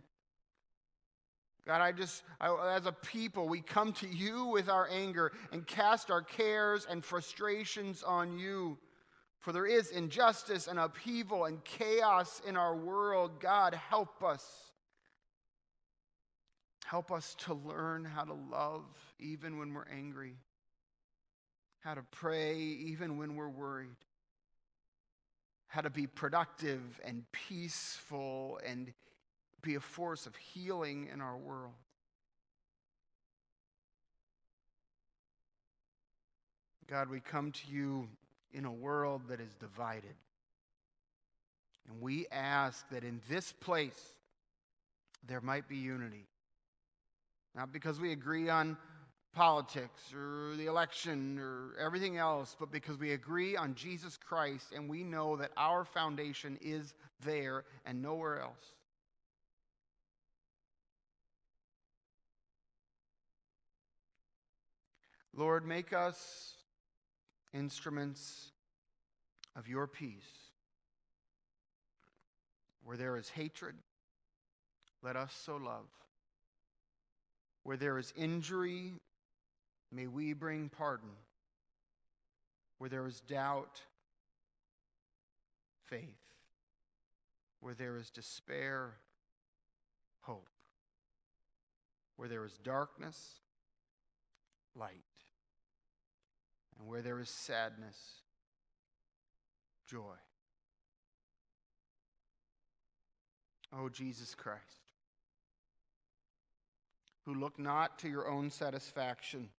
God, 1.65 1.81
I 1.81 1.91
just, 1.91 2.23
I, 2.39 2.75
as 2.75 2.85
a 2.85 2.91
people, 2.91 3.47
we 3.47 3.59
come 3.59 3.91
to 3.93 4.07
you 4.07 4.45
with 4.45 4.69
our 4.69 4.87
anger 4.91 5.31
and 5.51 5.65
cast 5.65 6.11
our 6.11 6.21
cares 6.21 6.85
and 6.87 7.03
frustrations 7.03 8.03
on 8.03 8.37
you. 8.37 8.77
For 9.39 9.51
there 9.51 9.65
is 9.65 9.89
injustice 9.89 10.67
and 10.67 10.77
upheaval 10.77 11.45
and 11.45 11.63
chaos 11.63 12.41
in 12.47 12.55
our 12.55 12.75
world. 12.75 13.39
God, 13.39 13.73
help 13.73 14.23
us. 14.23 14.43
Help 16.85 17.11
us 17.11 17.35
to 17.39 17.55
learn 17.55 18.05
how 18.05 18.23
to 18.23 18.33
love 18.33 18.85
even 19.19 19.57
when 19.57 19.73
we're 19.73 19.87
angry, 19.91 20.35
how 21.79 21.95
to 21.95 22.03
pray 22.11 22.57
even 22.57 23.17
when 23.17 23.35
we're 23.35 23.49
worried, 23.49 23.97
how 25.65 25.81
to 25.81 25.89
be 25.89 26.05
productive 26.05 27.01
and 27.03 27.23
peaceful 27.31 28.59
and 28.63 28.93
be 29.65 29.75
a 29.75 29.81
force 29.81 30.25
of 30.27 30.35
healing 30.35 31.09
in 31.11 31.19
our 31.19 31.35
world. 31.35 31.73
God, 36.87 37.09
we 37.09 37.19
come 37.19 37.51
to 37.51 37.61
you 37.67 38.07
in 38.53 38.65
a 38.65 38.71
world 38.71 39.23
that 39.29 39.41
is 39.41 39.53
divided. 39.55 40.15
And 41.89 41.99
we 41.99 42.27
ask 42.31 42.87
that 42.89 43.03
in 43.03 43.21
this 43.27 43.51
place 43.51 44.13
there 45.27 45.41
might 45.41 45.67
be 45.67 45.77
unity. 45.77 46.27
Not 47.55 47.73
because 47.73 47.99
we 47.99 48.11
agree 48.11 48.49
on 48.49 48.77
politics 49.33 50.13
or 50.13 50.55
the 50.57 50.67
election 50.67 51.39
or 51.39 51.71
everything 51.79 52.17
else, 52.17 52.55
but 52.59 52.71
because 52.71 52.97
we 52.97 53.13
agree 53.13 53.57
on 53.57 53.73
Jesus 53.73 54.17
Christ 54.17 54.67
and 54.75 54.87
we 54.87 55.03
know 55.03 55.35
that 55.37 55.51
our 55.57 55.83
foundation 55.83 56.57
is 56.61 56.93
there 57.25 57.65
and 57.85 58.01
nowhere 58.01 58.39
else. 58.39 58.75
Lord, 65.37 65.67
make 65.67 65.91
us 65.91 66.53
instruments 67.53 68.51
of 69.55 69.67
your 69.67 69.85
peace. 69.85 70.23
Where 72.85 72.95
there 72.95 73.17
is 73.17 73.27
hatred, 73.27 73.75
let 75.03 75.17
us 75.17 75.33
so 75.45 75.57
love. 75.57 75.87
Where 77.63 77.75
there 77.75 77.97
is 77.97 78.13
injury, 78.15 78.93
may 79.91 80.07
we 80.07 80.33
bring 80.33 80.69
pardon. 80.69 81.09
Where 82.77 82.89
there 82.89 83.07
is 83.07 83.19
doubt, 83.21 83.81
faith. 85.85 86.21
Where 87.59 87.73
there 87.73 87.97
is 87.97 88.09
despair, 88.09 88.93
hope. 90.21 90.47
Where 92.15 92.29
there 92.29 92.45
is 92.45 92.57
darkness, 92.63 93.39
light. 94.75 95.14
And 96.77 96.87
where 96.87 97.01
there 97.01 97.19
is 97.19 97.29
sadness, 97.29 97.97
joy. 99.87 100.15
Oh, 103.77 103.89
Jesus 103.89 104.35
Christ, 104.35 104.61
who 107.25 107.33
looked 107.33 107.59
not 107.59 107.99
to 107.99 108.09
your 108.09 108.27
own 108.29 108.49
satisfaction, 108.49 109.49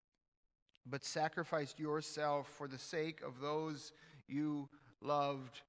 but 0.87 1.05
sacrificed 1.05 1.79
yourself 1.79 2.49
for 2.57 2.69
the 2.69 2.79
sake 2.79 3.21
of 3.27 3.41
those 3.41 3.93
you 4.29 4.69
loved, 5.03 5.61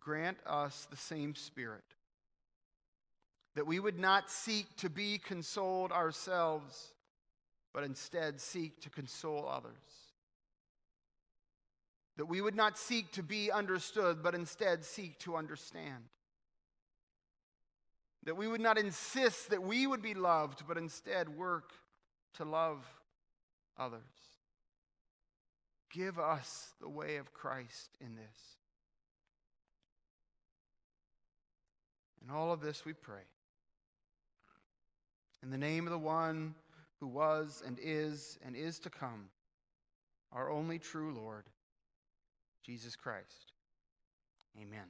grant 0.00 0.38
us 0.46 0.86
the 0.90 0.96
same 0.96 1.34
spirit, 1.34 1.84
that 3.54 3.66
we 3.66 3.78
would 3.78 3.98
not 3.98 4.30
seek 4.30 4.74
to 4.76 4.88
be 4.88 5.18
consoled 5.18 5.92
ourselves, 5.92 6.92
but 7.74 7.84
instead 7.84 8.40
seek 8.40 8.80
to 8.80 8.88
console 8.88 9.48
others 9.48 10.01
that 12.22 12.26
we 12.26 12.40
would 12.40 12.54
not 12.54 12.78
seek 12.78 13.10
to 13.10 13.20
be 13.20 13.50
understood, 13.50 14.22
but 14.22 14.32
instead 14.32 14.84
seek 14.84 15.18
to 15.18 15.34
understand. 15.34 16.04
That 18.22 18.36
we 18.36 18.46
would 18.46 18.60
not 18.60 18.78
insist 18.78 19.50
that 19.50 19.64
we 19.64 19.88
would 19.88 20.02
be 20.02 20.14
loved, 20.14 20.62
but 20.68 20.78
instead 20.78 21.36
work 21.36 21.72
to 22.34 22.44
love 22.44 22.86
others. 23.76 24.00
Give 25.92 26.16
us 26.16 26.74
the 26.80 26.88
way 26.88 27.16
of 27.16 27.34
Christ 27.34 27.90
in 28.00 28.14
this. 28.14 28.38
In 32.24 32.32
all 32.32 32.52
of 32.52 32.60
this 32.60 32.84
we 32.84 32.92
pray. 32.92 33.26
In 35.42 35.50
the 35.50 35.58
name 35.58 35.88
of 35.88 35.90
the 35.90 35.98
one 35.98 36.54
who 37.00 37.08
was 37.08 37.64
and 37.66 37.80
is 37.82 38.38
and 38.46 38.54
is 38.54 38.78
to 38.78 38.90
come, 38.90 39.24
our 40.30 40.52
only 40.52 40.78
true 40.78 41.12
Lord. 41.12 41.46
Jesus 42.64 42.96
Christ. 42.96 43.52
Amen. 44.60 44.86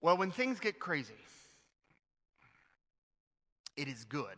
Well, 0.00 0.16
when 0.16 0.30
things 0.30 0.60
get 0.60 0.78
crazy, 0.78 1.12
it 3.76 3.88
is 3.88 4.04
good 4.04 4.36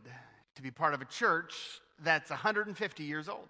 to 0.57 0.63
be 0.63 0.71
part 0.71 0.95
of 0.95 1.01
a 1.01 1.05
church 1.05 1.81
that's 2.03 2.31
150 2.31 3.05
years 3.05 3.29
old. 3.29 3.49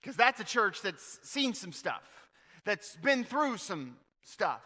Because 0.00 0.16
that's 0.16 0.40
a 0.40 0.44
church 0.44 0.82
that's 0.82 1.20
seen 1.22 1.54
some 1.54 1.72
stuff, 1.72 2.02
that's 2.64 2.96
been 2.96 3.24
through 3.24 3.56
some 3.58 3.96
stuff. 4.22 4.62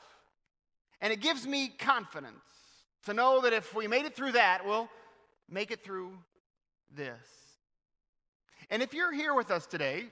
And 1.01 1.12
it 1.12 1.20
gives 1.20 1.46
me 1.46 1.68
confidence 1.68 2.34
to 3.05 3.14
know 3.14 3.40
that 3.42 3.53
if 3.53 3.74
we 3.74 3.86
made 3.86 4.05
it 4.05 4.16
through 4.16 4.32
that, 4.32 4.66
we'll 4.66 4.88
make 5.49 5.70
it 5.70 5.84
through 5.84 6.12
this. 6.94 7.47
And 8.70 8.82
if 8.82 8.92
you're 8.92 9.12
here 9.12 9.34
with 9.34 9.50
us 9.50 9.66
today, 9.66 10.04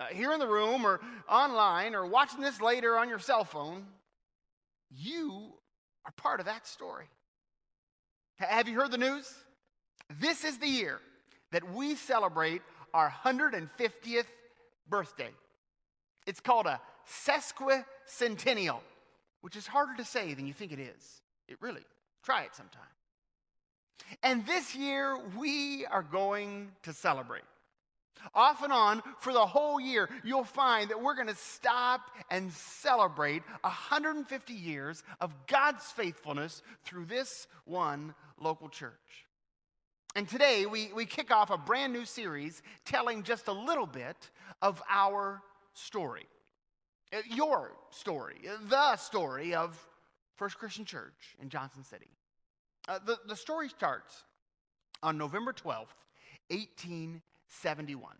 uh, 0.00 0.06
here 0.06 0.32
in 0.32 0.40
the 0.40 0.46
room 0.46 0.84
or 0.84 1.00
online 1.28 1.94
or 1.94 2.06
watching 2.06 2.40
this 2.40 2.60
later 2.60 2.98
on 2.98 3.08
your 3.08 3.18
cell 3.18 3.44
phone, 3.44 3.86
you 4.90 5.52
are 6.04 6.12
part 6.16 6.40
of 6.40 6.46
that 6.46 6.66
story. 6.66 7.06
Have 8.36 8.68
you 8.68 8.74
heard 8.74 8.90
the 8.90 8.98
news? 8.98 9.32
This 10.20 10.44
is 10.44 10.58
the 10.58 10.66
year 10.66 10.98
that 11.52 11.72
we 11.72 11.94
celebrate 11.94 12.62
our 12.92 13.12
150th 13.24 14.26
birthday. 14.88 15.30
It's 16.26 16.40
called 16.40 16.66
a 16.66 16.80
sesquicentennial, 17.26 18.80
which 19.42 19.56
is 19.56 19.66
harder 19.66 19.94
to 19.96 20.04
say 20.04 20.34
than 20.34 20.46
you 20.46 20.52
think 20.52 20.72
it 20.72 20.80
is. 20.80 21.20
It 21.48 21.58
really, 21.60 21.82
try 22.24 22.42
it 22.42 22.54
sometime. 22.54 22.82
And 24.22 24.44
this 24.46 24.74
year, 24.74 25.16
we 25.38 25.86
are 25.86 26.02
going 26.02 26.72
to 26.82 26.92
celebrate. 26.92 27.42
Off 28.34 28.62
and 28.62 28.72
on 28.72 29.02
for 29.18 29.32
the 29.32 29.46
whole 29.46 29.80
year, 29.80 30.08
you'll 30.24 30.44
find 30.44 30.90
that 30.90 31.02
we're 31.02 31.14
going 31.14 31.26
to 31.28 31.34
stop 31.34 32.10
and 32.30 32.52
celebrate 32.52 33.42
150 33.62 34.52
years 34.52 35.02
of 35.20 35.34
God's 35.46 35.84
faithfulness 35.84 36.62
through 36.84 37.06
this 37.06 37.46
one 37.64 38.14
local 38.38 38.68
church. 38.68 39.26
And 40.14 40.28
today 40.28 40.66
we, 40.66 40.90
we 40.94 41.06
kick 41.06 41.30
off 41.30 41.50
a 41.50 41.56
brand 41.56 41.92
new 41.92 42.04
series 42.04 42.62
telling 42.84 43.22
just 43.22 43.48
a 43.48 43.52
little 43.52 43.86
bit 43.86 44.30
of 44.60 44.82
our 44.88 45.42
story. 45.74 46.26
Uh, 47.12 47.18
your 47.30 47.72
story, 47.90 48.36
the 48.68 48.96
story 48.96 49.54
of 49.54 49.86
First 50.36 50.58
Christian 50.58 50.84
Church 50.84 51.36
in 51.40 51.48
Johnson 51.48 51.82
City. 51.82 52.10
Uh, 52.88 52.98
the, 53.04 53.18
the 53.26 53.36
story 53.36 53.68
starts 53.68 54.24
on 55.02 55.16
November 55.16 55.52
12th, 55.52 55.86
18 56.50 57.22
71. 57.60 58.16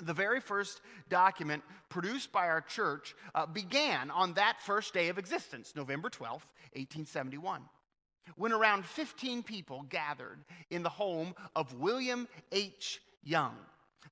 The 0.00 0.14
very 0.14 0.40
first 0.40 0.80
document 1.08 1.62
produced 1.88 2.32
by 2.32 2.48
our 2.48 2.60
church 2.60 3.14
uh, 3.34 3.46
began 3.46 4.10
on 4.10 4.34
that 4.34 4.56
first 4.60 4.92
day 4.92 5.08
of 5.08 5.18
existence, 5.18 5.74
November 5.76 6.10
12th, 6.10 6.50
1871, 6.74 7.62
when 8.36 8.52
around 8.52 8.84
15 8.84 9.44
people 9.44 9.84
gathered 9.88 10.38
in 10.70 10.82
the 10.82 10.88
home 10.88 11.34
of 11.54 11.72
William 11.74 12.26
H. 12.50 13.00
Young. 13.22 13.54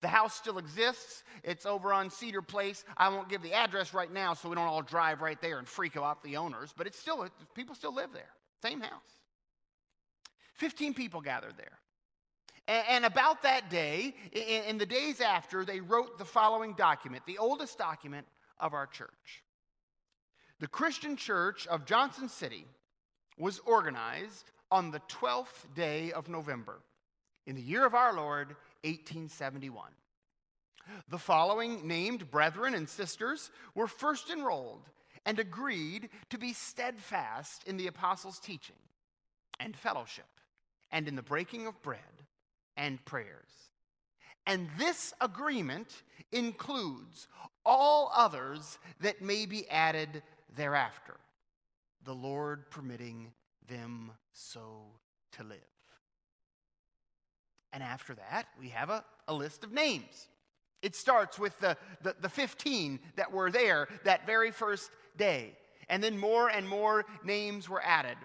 The 0.00 0.08
house 0.08 0.34
still 0.34 0.58
exists. 0.58 1.22
It's 1.44 1.66
over 1.66 1.92
on 1.92 2.10
Cedar 2.10 2.42
Place. 2.42 2.84
I 2.96 3.08
won't 3.08 3.28
give 3.28 3.42
the 3.42 3.52
address 3.52 3.92
right 3.92 4.10
now 4.12 4.34
so 4.34 4.48
we 4.48 4.54
don't 4.54 4.66
all 4.66 4.82
drive 4.82 5.20
right 5.20 5.40
there 5.40 5.58
and 5.58 5.68
freak 5.68 5.96
out 5.96 6.22
the 6.22 6.36
owners, 6.36 6.72
but 6.76 6.86
it's 6.86 6.98
still, 6.98 7.26
people 7.54 7.74
still 7.74 7.94
live 7.94 8.12
there. 8.12 8.30
Same 8.62 8.80
house. 8.80 8.90
15 10.54 10.94
people 10.94 11.20
gathered 11.20 11.54
there. 11.56 11.78
And 12.72 13.04
about 13.04 13.42
that 13.42 13.68
day, 13.68 14.14
in 14.32 14.78
the 14.78 14.86
days 14.86 15.20
after, 15.20 15.62
they 15.62 15.80
wrote 15.80 16.16
the 16.16 16.24
following 16.24 16.72
document, 16.72 17.22
the 17.26 17.36
oldest 17.36 17.76
document 17.76 18.26
of 18.58 18.72
our 18.72 18.86
church. 18.86 19.42
The 20.58 20.68
Christian 20.68 21.16
Church 21.16 21.66
of 21.66 21.84
Johnson 21.84 22.30
City 22.30 22.64
was 23.36 23.60
organized 23.66 24.50
on 24.70 24.90
the 24.90 25.00
12th 25.00 25.74
day 25.74 26.12
of 26.12 26.30
November 26.30 26.80
in 27.46 27.56
the 27.56 27.62
year 27.62 27.84
of 27.84 27.94
our 27.94 28.14
Lord, 28.14 28.48
1871. 28.84 29.90
The 31.10 31.18
following 31.18 31.86
named 31.86 32.30
brethren 32.30 32.72
and 32.72 32.88
sisters 32.88 33.50
were 33.74 33.86
first 33.86 34.30
enrolled 34.30 34.88
and 35.26 35.38
agreed 35.38 36.08
to 36.30 36.38
be 36.38 36.54
steadfast 36.54 37.64
in 37.68 37.76
the 37.76 37.88
apostles' 37.88 38.38
teaching 38.38 38.76
and 39.60 39.76
fellowship, 39.76 40.24
and 40.90 41.06
in 41.06 41.16
the 41.16 41.22
breaking 41.22 41.66
of 41.66 41.82
bread 41.82 42.00
and 42.76 43.04
prayers. 43.04 43.70
And 44.46 44.68
this 44.78 45.14
agreement 45.20 46.02
includes 46.32 47.28
all 47.64 48.10
others 48.14 48.78
that 49.00 49.22
may 49.22 49.46
be 49.46 49.68
added 49.68 50.22
thereafter, 50.56 51.16
the 52.04 52.14
Lord 52.14 52.70
permitting 52.70 53.32
them 53.68 54.10
so 54.32 54.82
to 55.32 55.44
live. 55.44 55.58
And 57.72 57.82
after 57.82 58.14
that, 58.14 58.46
we 58.58 58.68
have 58.68 58.90
a, 58.90 59.04
a 59.28 59.34
list 59.34 59.64
of 59.64 59.72
names. 59.72 60.28
It 60.82 60.96
starts 60.96 61.38
with 61.38 61.58
the, 61.60 61.76
the, 62.02 62.16
the 62.20 62.28
15 62.28 62.98
that 63.16 63.32
were 63.32 63.50
there 63.50 63.88
that 64.04 64.26
very 64.26 64.50
first 64.50 64.90
day. 65.16 65.56
And 65.88 66.02
then 66.02 66.18
more 66.18 66.48
and 66.48 66.68
more 66.68 67.04
names 67.24 67.68
were 67.68 67.82
added. 67.82 68.16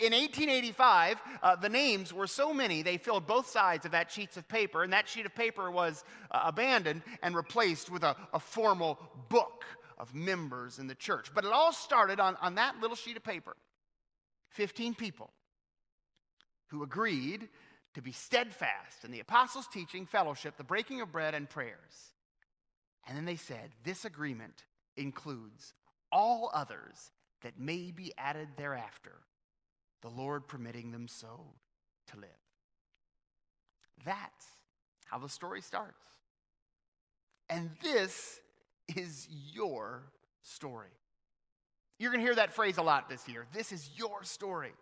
In 0.00 0.12
1885, 0.12 1.20
uh, 1.42 1.56
the 1.56 1.68
names 1.68 2.12
were 2.12 2.26
so 2.26 2.52
many, 2.52 2.82
they 2.82 2.98
filled 2.98 3.26
both 3.26 3.48
sides 3.48 3.86
of 3.86 3.92
that 3.92 4.10
sheets 4.10 4.36
of 4.36 4.48
paper, 4.48 4.82
and 4.82 4.92
that 4.92 5.08
sheet 5.08 5.26
of 5.26 5.34
paper 5.34 5.70
was 5.70 6.04
uh, 6.30 6.42
abandoned 6.44 7.02
and 7.22 7.36
replaced 7.36 7.90
with 7.90 8.02
a, 8.02 8.16
a 8.34 8.40
formal 8.40 8.98
book 9.28 9.64
of 9.96 10.14
members 10.14 10.78
in 10.78 10.88
the 10.88 10.94
church. 10.94 11.30
But 11.34 11.44
it 11.44 11.52
all 11.52 11.72
started 11.72 12.20
on, 12.20 12.36
on 12.42 12.56
that 12.56 12.80
little 12.80 12.96
sheet 12.96 13.16
of 13.16 13.22
paper 13.22 13.56
15 14.50 14.94
people 14.94 15.30
who 16.68 16.82
agreed 16.82 17.48
to 17.94 18.02
be 18.02 18.12
steadfast 18.12 19.04
in 19.04 19.10
the 19.10 19.20
apostles' 19.20 19.68
teaching, 19.72 20.04
fellowship, 20.04 20.56
the 20.56 20.64
breaking 20.64 21.00
of 21.00 21.12
bread, 21.12 21.34
and 21.34 21.48
prayers. 21.48 22.12
And 23.06 23.16
then 23.16 23.24
they 23.24 23.36
said, 23.36 23.70
This 23.84 24.04
agreement 24.04 24.64
includes 24.96 25.72
all 26.10 26.50
others 26.52 27.10
that 27.42 27.58
may 27.58 27.90
be 27.90 28.12
added 28.18 28.48
thereafter, 28.56 29.12
the 30.06 30.22
Lord 30.22 30.46
permitting 30.46 30.92
them 30.92 31.08
so 31.08 31.40
to 32.12 32.16
live. 32.16 32.28
That's 34.04 34.46
how 35.06 35.18
the 35.18 35.28
story 35.28 35.60
starts. 35.60 36.06
And 37.48 37.70
this 37.82 38.40
is 38.94 39.26
your 39.52 40.02
story. 40.42 40.90
You're 41.98 42.12
going 42.12 42.20
to 42.20 42.26
hear 42.26 42.36
that 42.36 42.52
phrase 42.52 42.78
a 42.78 42.82
lot 42.82 43.08
this 43.08 43.26
year. 43.28 43.46
This 43.52 43.72
is 43.72 43.90
your 43.96 44.22
story. 44.22 44.72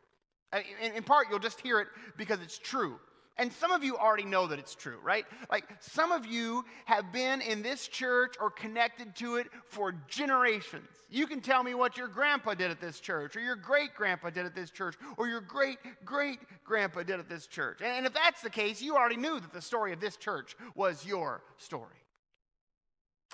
Uh, 0.52 0.58
in, 0.82 0.92
in 0.92 1.02
part, 1.02 1.28
you'll 1.30 1.38
just 1.38 1.60
hear 1.60 1.80
it 1.80 1.88
because 2.18 2.40
it's 2.42 2.58
true. 2.58 2.98
And 3.36 3.52
some 3.52 3.72
of 3.72 3.82
you 3.82 3.96
already 3.96 4.24
know 4.24 4.46
that 4.46 4.60
it's 4.60 4.76
true, 4.76 4.98
right? 5.02 5.24
Like 5.50 5.64
some 5.80 6.12
of 6.12 6.24
you 6.24 6.64
have 6.84 7.12
been 7.12 7.40
in 7.40 7.62
this 7.62 7.88
church 7.88 8.36
or 8.40 8.48
connected 8.48 9.16
to 9.16 9.36
it 9.36 9.48
for 9.66 9.92
generations. 10.08 10.86
You 11.10 11.26
can 11.26 11.40
tell 11.40 11.64
me 11.64 11.74
what 11.74 11.96
your 11.96 12.06
grandpa 12.06 12.54
did 12.54 12.70
at 12.70 12.80
this 12.80 13.00
church, 13.00 13.36
or 13.36 13.40
your 13.40 13.56
great 13.56 13.94
grandpa 13.94 14.30
did 14.30 14.46
at 14.46 14.54
this 14.54 14.70
church, 14.70 14.94
or 15.16 15.26
your 15.26 15.40
great 15.40 15.78
great 16.04 16.38
grandpa 16.64 17.02
did 17.02 17.18
at 17.18 17.28
this 17.28 17.46
church. 17.46 17.80
And 17.82 18.06
if 18.06 18.14
that's 18.14 18.40
the 18.40 18.50
case, 18.50 18.80
you 18.80 18.96
already 18.96 19.16
knew 19.16 19.40
that 19.40 19.52
the 19.52 19.62
story 19.62 19.92
of 19.92 20.00
this 20.00 20.16
church 20.16 20.56
was 20.76 21.04
your 21.04 21.42
story. 21.58 22.02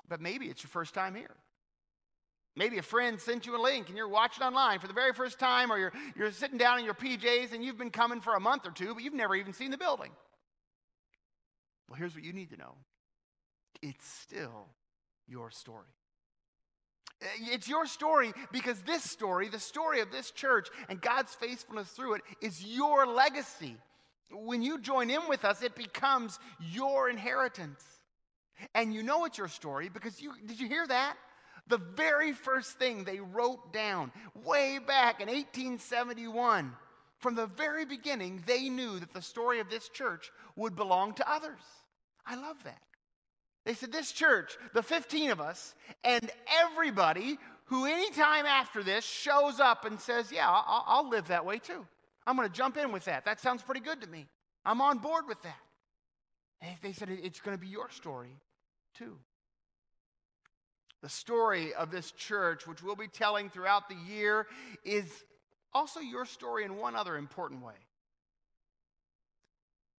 But 0.09 0.19
maybe 0.19 0.47
it's 0.47 0.63
your 0.63 0.69
first 0.69 0.93
time 0.93 1.15
here. 1.15 1.35
Maybe 2.55 2.77
a 2.77 2.83
friend 2.83 3.19
sent 3.19 3.45
you 3.45 3.55
a 3.55 3.61
link 3.61 3.87
and 3.87 3.97
you're 3.97 4.09
watching 4.09 4.43
online 4.43 4.79
for 4.79 4.87
the 4.87 4.93
very 4.93 5.13
first 5.13 5.39
time, 5.39 5.71
or 5.71 5.77
you're, 5.77 5.93
you're 6.17 6.31
sitting 6.31 6.57
down 6.57 6.79
in 6.79 6.85
your 6.85 6.93
PJs 6.93 7.53
and 7.53 7.63
you've 7.63 7.77
been 7.77 7.91
coming 7.91 8.19
for 8.19 8.35
a 8.35 8.39
month 8.39 8.67
or 8.67 8.71
two, 8.71 8.93
but 8.93 9.03
you've 9.03 9.13
never 9.13 9.35
even 9.35 9.53
seen 9.53 9.71
the 9.71 9.77
building. 9.77 10.11
Well, 11.87 11.97
here's 11.97 12.13
what 12.13 12.23
you 12.23 12.33
need 12.33 12.49
to 12.51 12.57
know 12.57 12.75
it's 13.81 14.05
still 14.05 14.67
your 15.27 15.49
story. 15.49 15.87
Eh, 17.21 17.25
it's 17.53 17.67
your 17.67 17.85
story 17.85 18.33
because 18.51 18.81
this 18.81 19.03
story, 19.03 19.47
the 19.47 19.59
story 19.59 20.01
of 20.01 20.11
this 20.11 20.31
church 20.31 20.67
and 20.89 21.01
God's 21.01 21.33
faithfulness 21.33 21.89
through 21.89 22.15
it, 22.15 22.21
is 22.41 22.63
your 22.63 23.07
legacy. 23.07 23.77
When 24.31 24.61
you 24.61 24.79
join 24.79 25.09
in 25.09 25.21
with 25.27 25.45
us, 25.45 25.61
it 25.61 25.75
becomes 25.75 26.39
your 26.59 27.09
inheritance. 27.09 27.83
And 28.75 28.93
you 28.93 29.03
know 29.03 29.25
it's 29.25 29.37
your 29.37 29.47
story 29.47 29.89
because 29.89 30.21
you 30.21 30.33
did 30.45 30.59
you 30.59 30.67
hear 30.67 30.85
that? 30.87 31.15
The 31.71 31.77
very 31.77 32.33
first 32.33 32.71
thing 32.71 33.05
they 33.05 33.21
wrote 33.21 33.71
down 33.71 34.11
way 34.43 34.77
back 34.77 35.21
in 35.21 35.29
1871, 35.29 36.73
from 37.19 37.35
the 37.35 37.45
very 37.45 37.85
beginning, 37.85 38.43
they 38.45 38.67
knew 38.67 38.99
that 38.99 39.13
the 39.13 39.21
story 39.21 39.61
of 39.61 39.69
this 39.69 39.87
church 39.87 40.31
would 40.57 40.75
belong 40.75 41.13
to 41.13 41.31
others. 41.31 41.61
I 42.25 42.35
love 42.35 42.57
that. 42.65 42.81
They 43.63 43.73
said, 43.73 43.93
This 43.93 44.11
church, 44.11 44.57
the 44.73 44.83
15 44.83 45.31
of 45.31 45.39
us, 45.39 45.73
and 46.03 46.29
everybody 46.61 47.37
who 47.67 47.85
anytime 47.85 48.45
after 48.45 48.83
this 48.83 49.05
shows 49.05 49.61
up 49.61 49.85
and 49.85 49.97
says, 49.97 50.29
Yeah, 50.29 50.49
I'll, 50.49 50.83
I'll 50.85 51.09
live 51.09 51.29
that 51.29 51.45
way 51.45 51.59
too. 51.59 51.87
I'm 52.27 52.35
going 52.35 52.49
to 52.49 52.53
jump 52.53 52.75
in 52.75 52.91
with 52.91 53.05
that. 53.05 53.23
That 53.23 53.39
sounds 53.39 53.61
pretty 53.61 53.81
good 53.81 54.01
to 54.01 54.07
me. 54.07 54.25
I'm 54.65 54.81
on 54.81 54.97
board 54.97 55.25
with 55.25 55.41
that. 55.43 55.61
And 56.59 56.75
they 56.81 56.91
said, 56.91 57.09
It's 57.09 57.39
going 57.39 57.55
to 57.55 57.61
be 57.61 57.69
your 57.69 57.89
story 57.91 58.35
too. 58.93 59.15
The 61.01 61.09
story 61.09 61.73
of 61.73 61.89
this 61.89 62.11
church, 62.11 62.67
which 62.67 62.83
we'll 62.83 62.95
be 62.95 63.07
telling 63.07 63.49
throughout 63.49 63.89
the 63.89 63.95
year, 63.95 64.47
is 64.83 65.05
also 65.73 65.99
your 65.99 66.25
story 66.25 66.63
in 66.63 66.77
one 66.77 66.95
other 66.95 67.17
important 67.17 67.63
way. 67.63 67.73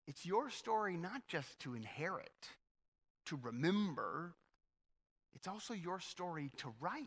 It's 0.07 0.25
your 0.25 0.51
story 0.51 0.97
not 0.97 1.27
just 1.29 1.59
to 1.61 1.75
inherit, 1.75 2.31
to 3.27 3.39
remember, 3.43 4.35
it's 5.35 5.49
also 5.49 5.75
your 5.75 6.01
story 6.01 6.51
to 6.59 6.73
write. 6.81 7.07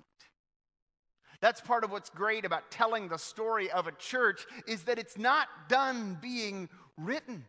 That's 1.42 1.62
part 1.62 1.84
of 1.84 1.92
what's 1.92 2.10
great 2.10 2.46
about 2.46 2.72
telling 2.72 3.08
the 3.08 3.18
story 3.18 3.70
of 3.70 3.88
a 3.88 3.92
church 3.94 4.46
is 4.68 4.84
that 4.84 4.98
it's 4.98 5.18
not 5.18 5.48
done 5.68 6.18
being 6.22 6.70
written. 6.98 7.46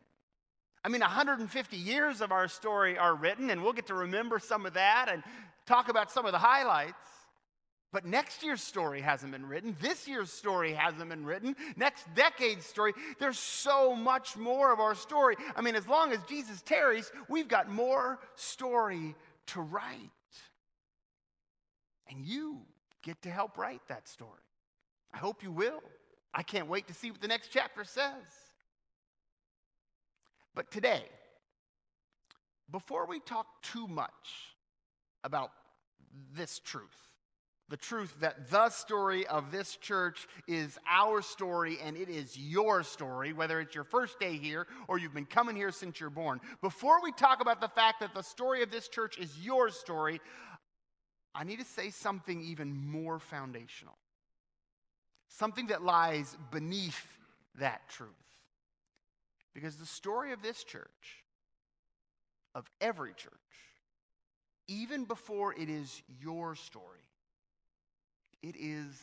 I 0.84 0.88
mean, 0.88 1.00
150 1.00 1.76
years 1.76 2.20
of 2.20 2.30
our 2.30 2.48
story 2.48 2.98
are 2.98 3.14
written, 3.14 3.50
and 3.50 3.62
we'll 3.62 3.72
get 3.72 3.86
to 3.86 3.94
remember 3.94 4.38
some 4.38 4.66
of 4.66 4.74
that 4.74 5.08
and 5.10 5.22
talk 5.66 5.88
about 5.88 6.10
some 6.10 6.26
of 6.26 6.32
the 6.32 6.38
highlights. 6.38 6.94
But 7.92 8.04
next 8.04 8.42
year's 8.42 8.60
story 8.60 9.00
hasn't 9.00 9.32
been 9.32 9.46
written. 9.46 9.76
This 9.80 10.06
year's 10.06 10.30
story 10.30 10.72
hasn't 10.72 11.08
been 11.08 11.24
written. 11.24 11.56
Next 11.76 12.06
decade's 12.14 12.66
story. 12.66 12.92
There's 13.18 13.38
so 13.38 13.94
much 13.94 14.36
more 14.36 14.72
of 14.72 14.80
our 14.80 14.94
story. 14.94 15.36
I 15.54 15.62
mean, 15.62 15.76
as 15.76 15.86
long 15.86 16.12
as 16.12 16.18
Jesus 16.24 16.62
tarries, 16.62 17.10
we've 17.28 17.48
got 17.48 17.70
more 17.70 18.18
story 18.34 19.14
to 19.46 19.60
write. 19.60 20.10
And 22.10 22.24
you 22.24 22.60
get 23.02 23.22
to 23.22 23.30
help 23.30 23.56
write 23.56 23.82
that 23.88 24.08
story. 24.08 24.30
I 25.14 25.18
hope 25.18 25.42
you 25.42 25.52
will. 25.52 25.82
I 26.34 26.42
can't 26.42 26.68
wait 26.68 26.88
to 26.88 26.94
see 26.94 27.10
what 27.10 27.20
the 27.22 27.28
next 27.28 27.48
chapter 27.50 27.84
says. 27.84 28.26
But 30.54 30.70
today, 30.70 31.04
before 32.70 33.06
we 33.06 33.20
talk 33.20 33.46
too 33.62 33.86
much 33.86 34.55
about 35.24 35.50
this 36.34 36.58
truth 36.60 37.06
the 37.68 37.76
truth 37.76 38.14
that 38.20 38.48
the 38.50 38.68
story 38.68 39.26
of 39.26 39.50
this 39.50 39.76
church 39.76 40.28
is 40.46 40.78
our 40.88 41.20
story 41.20 41.78
and 41.82 41.96
it 41.96 42.08
is 42.08 42.38
your 42.38 42.84
story, 42.84 43.32
whether 43.32 43.60
it's 43.60 43.74
your 43.74 43.84
first 43.84 44.20
day 44.20 44.36
here 44.36 44.68
or 44.86 44.98
you've 44.98 45.14
been 45.14 45.26
coming 45.26 45.56
here 45.56 45.72
since 45.72 45.98
you're 45.98 46.10
born. 46.10 46.40
Before 46.60 47.02
we 47.02 47.10
talk 47.10 47.40
about 47.40 47.60
the 47.60 47.68
fact 47.68 48.00
that 48.00 48.14
the 48.14 48.22
story 48.22 48.62
of 48.62 48.70
this 48.70 48.86
church 48.88 49.18
is 49.18 49.36
your 49.40 49.70
story, 49.70 50.20
I 51.34 51.42
need 51.42 51.58
to 51.58 51.64
say 51.64 51.90
something 51.90 52.40
even 52.40 52.72
more 52.72 53.18
foundational, 53.18 53.98
something 55.28 55.66
that 55.66 55.82
lies 55.82 56.36
beneath 56.52 57.18
that 57.58 57.88
truth. 57.88 58.10
Because 59.54 59.76
the 59.76 59.86
story 59.86 60.32
of 60.32 60.40
this 60.40 60.62
church, 60.62 61.24
of 62.54 62.70
every 62.80 63.12
church, 63.14 63.32
even 64.68 65.04
before 65.04 65.54
it 65.54 65.68
is 65.68 66.02
your 66.20 66.54
story, 66.54 66.84
it 68.42 68.56
is 68.58 68.94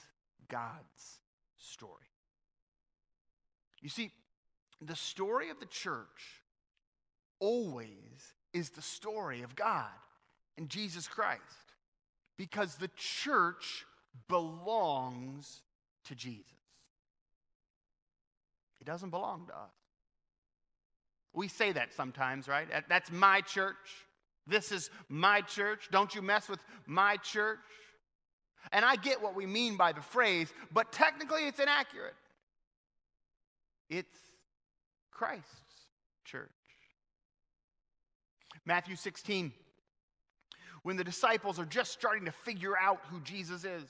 God's 0.50 1.20
story. 1.58 1.92
You 3.82 3.90
see, 3.90 4.12
the 4.82 4.96
story 4.96 5.50
of 5.50 5.60
the 5.60 5.66
church 5.66 6.42
always 7.40 8.34
is 8.54 8.70
the 8.70 8.82
story 8.82 9.42
of 9.42 9.56
God 9.56 9.90
and 10.58 10.70
Jesus 10.70 11.08
Christ 11.08 11.42
because 12.38 12.76
the 12.76 12.90
church 12.96 13.86
belongs 14.28 15.62
to 16.06 16.16
Jesus. 16.16 16.46
It 18.80 18.86
doesn't 18.86 19.10
belong 19.10 19.48
to 19.48 19.54
us. 19.54 19.72
We 21.34 21.48
say 21.48 21.72
that 21.72 21.94
sometimes, 21.94 22.48
right? 22.48 22.68
That's 22.88 23.12
my 23.12 23.42
church. 23.42 23.76
This 24.46 24.72
is 24.72 24.90
my 25.10 25.42
church. 25.42 25.90
Don't 25.92 26.14
you 26.14 26.22
mess 26.22 26.50
with 26.50 26.60
my 26.86 27.18
church. 27.18 27.60
And 28.72 28.84
I 28.86 28.96
get 28.96 29.22
what 29.22 29.36
we 29.36 29.46
mean 29.46 29.78
by 29.78 29.92
the 29.92 30.02
phrase, 30.02 30.52
but 30.72 30.92
technically 30.92 31.48
it's 31.48 31.60
inaccurate. 31.60 32.16
It's 33.90 34.18
Christ's 35.12 35.46
church. 36.26 36.50
Matthew 38.66 38.96
16, 38.96 39.52
when 40.84 40.96
the 40.96 41.04
disciples 41.04 41.60
are 41.60 41.66
just 41.66 41.92
starting 41.92 42.26
to 42.26 42.32
figure 42.32 42.78
out 42.78 43.00
who 43.10 43.20
Jesus 43.22 43.66
is, 43.66 43.90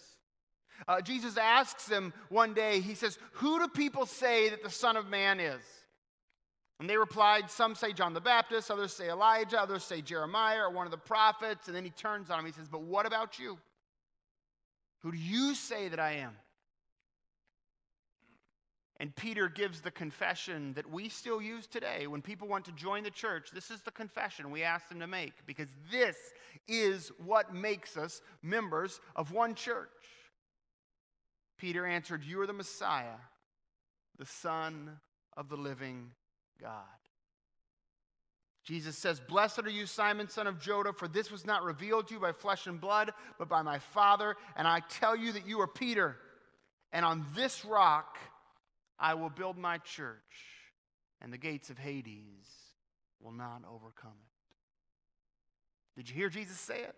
Uh, 0.87 0.99
Jesus 1.01 1.37
asks 1.37 1.85
them 1.85 2.13
one 2.29 2.53
day, 2.53 2.79
He 2.79 2.95
says, 2.95 3.19
Who 3.33 3.59
do 3.59 3.67
people 3.67 4.05
say 4.05 4.49
that 4.49 4.63
the 4.63 4.71
Son 4.71 4.97
of 4.97 5.07
Man 5.07 5.39
is? 5.39 5.61
And 6.83 6.89
they 6.89 6.97
replied, 6.97 7.49
Some 7.49 7.75
say 7.75 7.93
John 7.93 8.13
the 8.13 8.19
Baptist, 8.19 8.69
others 8.69 8.91
say 8.91 9.07
Elijah, 9.07 9.57
others 9.57 9.85
say 9.85 10.01
Jeremiah 10.01 10.63
or 10.63 10.69
one 10.69 10.85
of 10.85 10.91
the 10.91 10.97
prophets. 10.97 11.67
And 11.67 11.77
then 11.77 11.85
he 11.85 11.91
turns 11.91 12.29
on 12.29 12.39
him. 12.39 12.45
He 12.45 12.51
says, 12.51 12.67
But 12.67 12.81
what 12.81 13.05
about 13.05 13.39
you? 13.39 13.57
Who 14.99 15.13
do 15.13 15.17
you 15.17 15.55
say 15.55 15.87
that 15.87 16.01
I 16.01 16.15
am? 16.15 16.33
And 18.99 19.15
Peter 19.15 19.47
gives 19.47 19.79
the 19.79 19.91
confession 19.91 20.73
that 20.73 20.91
we 20.91 21.07
still 21.07 21.41
use 21.41 21.67
today. 21.67 22.05
When 22.05 22.21
people 22.21 22.49
want 22.49 22.65
to 22.65 22.73
join 22.73 23.03
the 23.03 23.11
church, 23.11 23.51
this 23.53 23.71
is 23.71 23.79
the 23.79 23.91
confession 23.91 24.51
we 24.51 24.63
ask 24.63 24.89
them 24.89 24.99
to 24.99 25.07
make 25.07 25.31
because 25.45 25.69
this 25.89 26.17
is 26.67 27.13
what 27.17 27.55
makes 27.55 27.95
us 27.95 28.21
members 28.41 28.99
of 29.15 29.31
one 29.31 29.55
church. 29.55 29.87
Peter 31.57 31.85
answered, 31.85 32.25
You 32.25 32.41
are 32.41 32.47
the 32.47 32.51
Messiah, 32.51 33.19
the 34.19 34.25
Son 34.25 34.99
of 35.37 35.47
the 35.47 35.55
living 35.55 36.11
God. 36.63 36.83
Jesus 38.63 38.97
says, 38.97 39.19
Blessed 39.19 39.59
are 39.65 39.69
you, 39.69 39.85
Simon, 39.85 40.29
son 40.29 40.47
of 40.47 40.59
Jonah, 40.59 40.93
for 40.93 41.07
this 41.07 41.29
was 41.29 41.45
not 41.45 41.63
revealed 41.63 42.07
to 42.07 42.13
you 42.13 42.19
by 42.19 42.31
flesh 42.31 42.65
and 42.65 42.79
blood, 42.79 43.11
but 43.37 43.49
by 43.49 43.61
my 43.61 43.79
Father. 43.79 44.35
And 44.55 44.67
I 44.67 44.81
tell 44.89 45.15
you 45.15 45.33
that 45.33 45.45
you 45.45 45.59
are 45.59 45.67
Peter, 45.67 46.15
and 46.93 47.05
on 47.05 47.25
this 47.35 47.65
rock 47.65 48.17
I 48.97 49.15
will 49.15 49.29
build 49.29 49.57
my 49.57 49.79
church, 49.79 50.17
and 51.21 51.33
the 51.33 51.37
gates 51.37 51.69
of 51.69 51.77
Hades 51.77 52.47
will 53.19 53.33
not 53.33 53.63
overcome 53.69 54.13
it. 55.95 55.99
Did 55.99 56.09
you 56.09 56.15
hear 56.15 56.29
Jesus 56.29 56.57
say 56.57 56.79
it? 56.79 56.95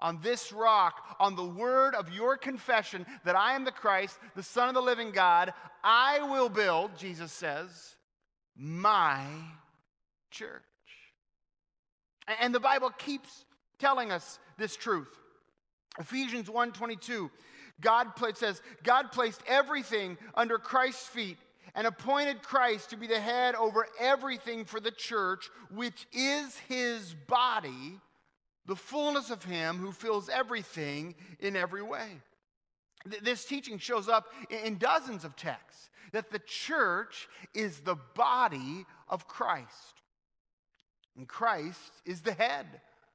On 0.00 0.18
this 0.22 0.52
rock, 0.52 1.16
on 1.20 1.36
the 1.36 1.44
word 1.44 1.94
of 1.94 2.12
your 2.12 2.36
confession 2.36 3.06
that 3.24 3.36
I 3.36 3.54
am 3.54 3.64
the 3.64 3.70
Christ, 3.70 4.18
the 4.34 4.42
Son 4.42 4.68
of 4.68 4.74
the 4.74 4.82
living 4.82 5.12
God, 5.12 5.52
I 5.84 6.22
will 6.22 6.48
build, 6.48 6.96
Jesus 6.96 7.30
says, 7.30 7.94
my 8.56 9.26
church. 10.30 10.62
And 12.40 12.54
the 12.54 12.60
Bible 12.60 12.90
keeps 12.90 13.44
telling 13.78 14.12
us 14.12 14.38
this 14.56 14.76
truth. 14.76 15.08
Ephesians 15.98 16.48
1:22 16.48 17.30
God 17.80 18.12
says 18.34 18.62
God 18.82 19.12
placed 19.12 19.42
everything 19.46 20.16
under 20.34 20.58
Christ's 20.58 21.08
feet 21.08 21.38
and 21.74 21.86
appointed 21.86 22.42
Christ 22.42 22.90
to 22.90 22.96
be 22.96 23.06
the 23.06 23.20
head 23.20 23.54
over 23.54 23.86
everything 23.98 24.64
for 24.64 24.80
the 24.80 24.90
church 24.90 25.50
which 25.70 26.06
is 26.12 26.56
his 26.58 27.14
body 27.26 28.00
the 28.66 28.76
fullness 28.76 29.30
of 29.30 29.44
him 29.44 29.78
who 29.78 29.92
fills 29.92 30.28
everything 30.28 31.14
in 31.38 31.56
every 31.56 31.82
way. 31.82 32.08
This 33.22 33.44
teaching 33.44 33.78
shows 33.78 34.08
up 34.08 34.32
in 34.48 34.78
dozens 34.78 35.24
of 35.24 35.36
texts 35.36 35.90
that 36.12 36.30
the 36.30 36.38
church 36.38 37.28
is 37.54 37.80
the 37.80 37.96
body 38.14 38.86
of 39.08 39.26
Christ. 39.26 40.02
And 41.16 41.28
Christ 41.28 41.92
is 42.06 42.22
the 42.22 42.32
head 42.32 42.66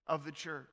of 0.07 0.25
the 0.25 0.31
church. 0.31 0.67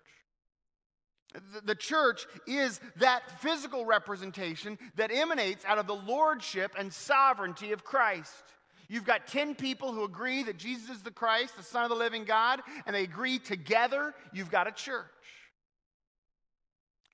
The 1.64 1.74
church 1.74 2.26
is 2.46 2.80
that 2.96 3.40
physical 3.40 3.84
representation 3.84 4.78
that 4.96 5.10
emanates 5.12 5.64
out 5.64 5.78
of 5.78 5.86
the 5.86 5.94
lordship 5.94 6.72
and 6.78 6.92
sovereignty 6.92 7.72
of 7.72 7.84
Christ. 7.84 8.44
You've 8.88 9.04
got 9.04 9.26
10 9.26 9.54
people 9.56 9.92
who 9.92 10.04
agree 10.04 10.44
that 10.44 10.56
Jesus 10.56 10.96
is 10.96 11.02
the 11.02 11.10
Christ, 11.10 11.56
the 11.56 11.62
Son 11.62 11.82
of 11.82 11.90
the 11.90 11.96
living 11.96 12.24
God, 12.24 12.62
and 12.86 12.94
they 12.94 13.02
agree 13.02 13.38
together, 13.38 14.14
you've 14.32 14.50
got 14.50 14.68
a 14.68 14.72
church. 14.72 15.06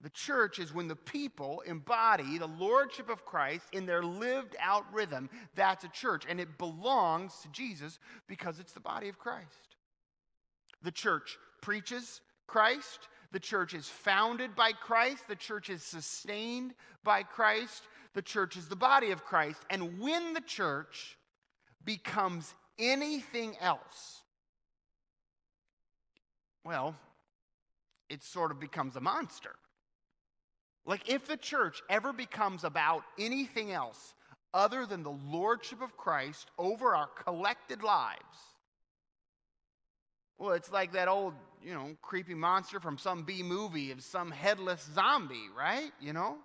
The 0.02 0.10
church 0.10 0.58
is 0.58 0.74
when 0.74 0.88
the 0.88 0.96
people 0.96 1.62
embody 1.64 2.36
the 2.36 2.48
lordship 2.48 3.08
of 3.08 3.24
Christ 3.24 3.66
in 3.72 3.86
their 3.86 4.02
lived 4.02 4.56
out 4.60 4.84
rhythm. 4.92 5.30
That's 5.54 5.84
a 5.84 5.88
church, 5.88 6.24
and 6.28 6.40
it 6.40 6.58
belongs 6.58 7.38
to 7.42 7.48
Jesus 7.50 8.00
because 8.26 8.58
it's 8.58 8.72
the 8.72 8.80
body 8.80 9.08
of 9.08 9.18
Christ. 9.18 9.76
The 10.82 10.90
church 10.90 11.38
preaches 11.60 12.20
Christ. 12.48 13.08
The 13.30 13.38
church 13.38 13.74
is 13.74 13.88
founded 13.88 14.56
by 14.56 14.72
Christ. 14.72 15.28
The 15.28 15.36
church 15.36 15.70
is 15.70 15.84
sustained 15.84 16.74
by 17.04 17.22
Christ. 17.22 17.84
The 18.14 18.22
church 18.22 18.56
is 18.56 18.66
the 18.66 18.76
body 18.76 19.12
of 19.12 19.24
Christ. 19.24 19.60
And 19.70 20.00
when 20.00 20.34
the 20.34 20.40
church 20.40 21.16
becomes 21.84 22.54
anything 22.76 23.56
else, 23.60 24.22
well, 26.64 26.96
it 28.08 28.24
sort 28.24 28.50
of 28.50 28.58
becomes 28.58 28.96
a 28.96 29.00
monster. 29.00 29.54
Like, 30.84 31.08
if 31.08 31.26
the 31.26 31.36
church 31.36 31.80
ever 31.88 32.12
becomes 32.12 32.64
about 32.64 33.02
anything 33.18 33.70
else 33.70 34.14
other 34.52 34.84
than 34.84 35.02
the 35.02 35.16
lordship 35.28 35.80
of 35.80 35.96
Christ 35.96 36.50
over 36.58 36.94
our 36.94 37.08
collected 37.24 37.82
lives, 37.82 38.20
well, 40.38 40.54
it's 40.54 40.72
like 40.72 40.92
that 40.92 41.06
old, 41.06 41.34
you 41.64 41.72
know, 41.72 41.96
creepy 42.02 42.34
monster 42.34 42.80
from 42.80 42.98
some 42.98 43.22
B 43.22 43.44
movie 43.44 43.92
of 43.92 44.02
some 44.02 44.32
headless 44.32 44.84
zombie, 44.92 45.48
right? 45.56 45.92
You 46.00 46.12
know? 46.12 46.36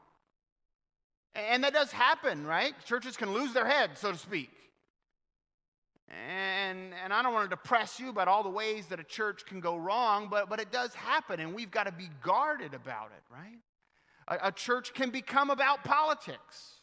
And 1.34 1.64
that 1.64 1.74
does 1.74 1.92
happen, 1.92 2.46
right? 2.46 2.74
Churches 2.86 3.18
can 3.18 3.34
lose 3.34 3.54
their 3.54 3.66
head, 3.66 3.98
so 3.98 4.12
to 4.12 4.18
speak. 4.18 4.52
And, 6.10 6.94
and 7.04 7.12
I 7.12 7.22
don't 7.22 7.34
want 7.34 7.50
to 7.50 7.56
depress 7.56 8.00
you 8.00 8.10
about 8.10 8.28
all 8.28 8.44
the 8.44 8.50
ways 8.50 8.86
that 8.88 9.00
a 9.00 9.04
church 9.04 9.46
can 9.46 9.60
go 9.60 9.76
wrong, 9.76 10.28
but, 10.30 10.48
but 10.48 10.60
it 10.60 10.72
does 10.72 10.94
happen, 10.94 11.40
and 11.40 11.54
we've 11.54 11.72
got 11.72 11.86
to 11.86 11.92
be 11.92 12.10
guarded 12.24 12.74
about 12.74 13.12
it, 13.16 13.24
right? 13.34 13.60
A, 14.28 14.38
a 14.44 14.52
church 14.52 14.94
can 14.94 15.10
become 15.10 15.50
about 15.50 15.84
politics 15.84 16.82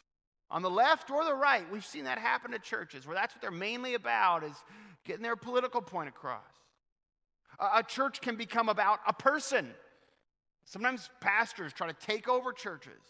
on 0.49 0.61
the 0.61 0.69
left 0.69 1.09
or 1.09 1.23
the 1.23 1.33
right. 1.33 1.63
We've 1.71 1.85
seen 1.85 2.05
that 2.05 2.17
happen 2.17 2.51
to 2.51 2.59
churches 2.59 3.05
where 3.05 3.15
that's 3.15 3.33
what 3.33 3.41
they're 3.41 3.51
mainly 3.51 3.95
about 3.95 4.43
is 4.43 4.55
getting 5.03 5.23
their 5.23 5.35
political 5.35 5.81
point 5.81 6.09
across. 6.09 6.41
A, 7.59 7.79
a 7.79 7.83
church 7.83 8.21
can 8.21 8.35
become 8.35 8.69
about 8.69 8.99
a 9.07 9.13
person. 9.13 9.69
Sometimes 10.65 11.09
pastors 11.21 11.73
try 11.73 11.87
to 11.87 11.93
take 11.93 12.27
over 12.27 12.51
churches. 12.51 13.01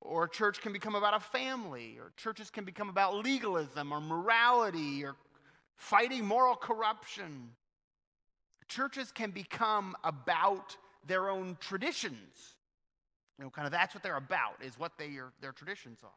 Or 0.00 0.24
a 0.24 0.30
church 0.30 0.62
can 0.62 0.72
become 0.72 0.94
about 0.94 1.14
a 1.14 1.20
family, 1.20 1.98
or 1.98 2.12
churches 2.16 2.48
can 2.48 2.64
become 2.64 2.88
about 2.88 3.22
legalism 3.22 3.92
or 3.92 4.00
morality 4.00 5.04
or 5.04 5.14
fighting 5.76 6.24
moral 6.24 6.56
corruption. 6.56 7.50
Churches 8.66 9.12
can 9.12 9.30
become 9.30 9.94
about 10.02 10.76
their 11.06 11.28
own 11.28 11.58
traditions. 11.60 12.56
You 13.40 13.46
know, 13.46 13.50
kind 13.50 13.64
of 13.64 13.72
that's 13.72 13.94
what 13.94 14.02
they're 14.02 14.18
about, 14.18 14.62
is 14.62 14.78
what 14.78 14.98
they 14.98 15.16
are, 15.16 15.32
their 15.40 15.52
traditions 15.52 16.00
are. 16.04 16.10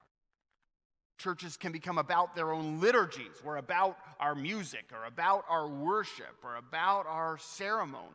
Churches 1.18 1.56
can 1.56 1.72
become 1.72 1.98
about 1.98 2.36
their 2.36 2.52
own 2.52 2.82
liturgies, 2.82 3.42
or 3.46 3.56
about 3.56 3.98
our 4.20 4.36
music, 4.36 4.84
or 4.92 5.06
about 5.06 5.46
our 5.48 5.66
worship, 5.66 6.36
or 6.44 6.58
about 6.58 7.08
our 7.08 7.38
ceremonies. 7.38 8.10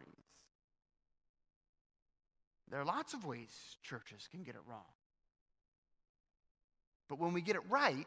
There 2.71 2.79
are 2.79 2.85
lots 2.85 3.15
of 3.15 3.25
ways 3.25 3.49
churches 3.83 4.29
can 4.31 4.43
get 4.43 4.55
it 4.57 4.61
wrong. 4.69 4.83
But 7.09 7.19
when 7.19 7.33
we 7.33 7.41
get 7.41 7.57
it 7.57 7.63
right, 7.71 8.07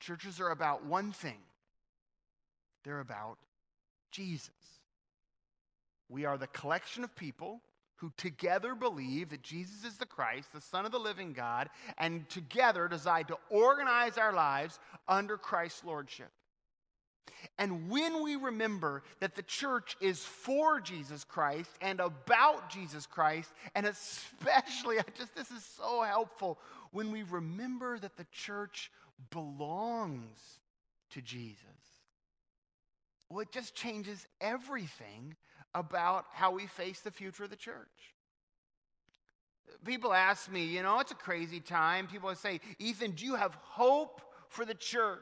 churches 0.00 0.38
are 0.38 0.50
about 0.50 0.84
one 0.84 1.12
thing 1.12 1.40
they're 2.84 3.00
about 3.00 3.38
Jesus. 4.10 4.50
We 6.10 6.26
are 6.26 6.36
the 6.36 6.48
collection 6.48 7.04
of 7.04 7.16
people 7.16 7.62
who 8.02 8.12
together 8.16 8.74
believe 8.74 9.28
that 9.28 9.44
Jesus 9.44 9.84
is 9.84 9.96
the 9.96 10.04
Christ, 10.04 10.52
the 10.52 10.60
Son 10.60 10.84
of 10.84 10.90
the 10.90 10.98
living 10.98 11.32
God, 11.32 11.70
and 11.98 12.28
together 12.28 12.88
decide 12.88 13.28
to 13.28 13.38
organize 13.48 14.18
our 14.18 14.32
lives 14.32 14.80
under 15.06 15.38
Christ's 15.38 15.84
lordship. 15.84 16.32
And 17.58 17.88
when 17.88 18.20
we 18.24 18.34
remember 18.34 19.04
that 19.20 19.36
the 19.36 19.42
church 19.44 19.96
is 20.00 20.18
for 20.18 20.80
Jesus 20.80 21.22
Christ 21.22 21.70
and 21.80 22.00
about 22.00 22.68
Jesus 22.70 23.06
Christ, 23.06 23.52
and 23.76 23.86
especially, 23.86 24.98
I 24.98 25.04
just 25.16 25.36
this 25.36 25.52
is 25.52 25.64
so 25.64 26.02
helpful 26.02 26.58
when 26.90 27.12
we 27.12 27.22
remember 27.22 28.00
that 28.00 28.16
the 28.16 28.26
church 28.32 28.90
belongs 29.30 30.40
to 31.10 31.22
Jesus. 31.22 31.62
Well, 33.30 33.38
it 33.38 33.52
just 33.52 33.76
changes 33.76 34.26
everything 34.40 35.36
about 35.74 36.26
how 36.32 36.50
we 36.52 36.66
face 36.66 37.00
the 37.00 37.10
future 37.10 37.44
of 37.44 37.50
the 37.50 37.56
church. 37.56 37.88
People 39.84 40.12
ask 40.12 40.50
me, 40.50 40.64
you 40.64 40.82
know, 40.82 41.00
it's 41.00 41.12
a 41.12 41.16
crazy 41.16 41.60
time. 41.60 42.06
People 42.06 42.34
say, 42.34 42.60
Ethan, 42.78 43.12
do 43.12 43.24
you 43.24 43.34
have 43.34 43.54
hope 43.54 44.20
for 44.48 44.64
the 44.64 44.74
church? 44.74 45.20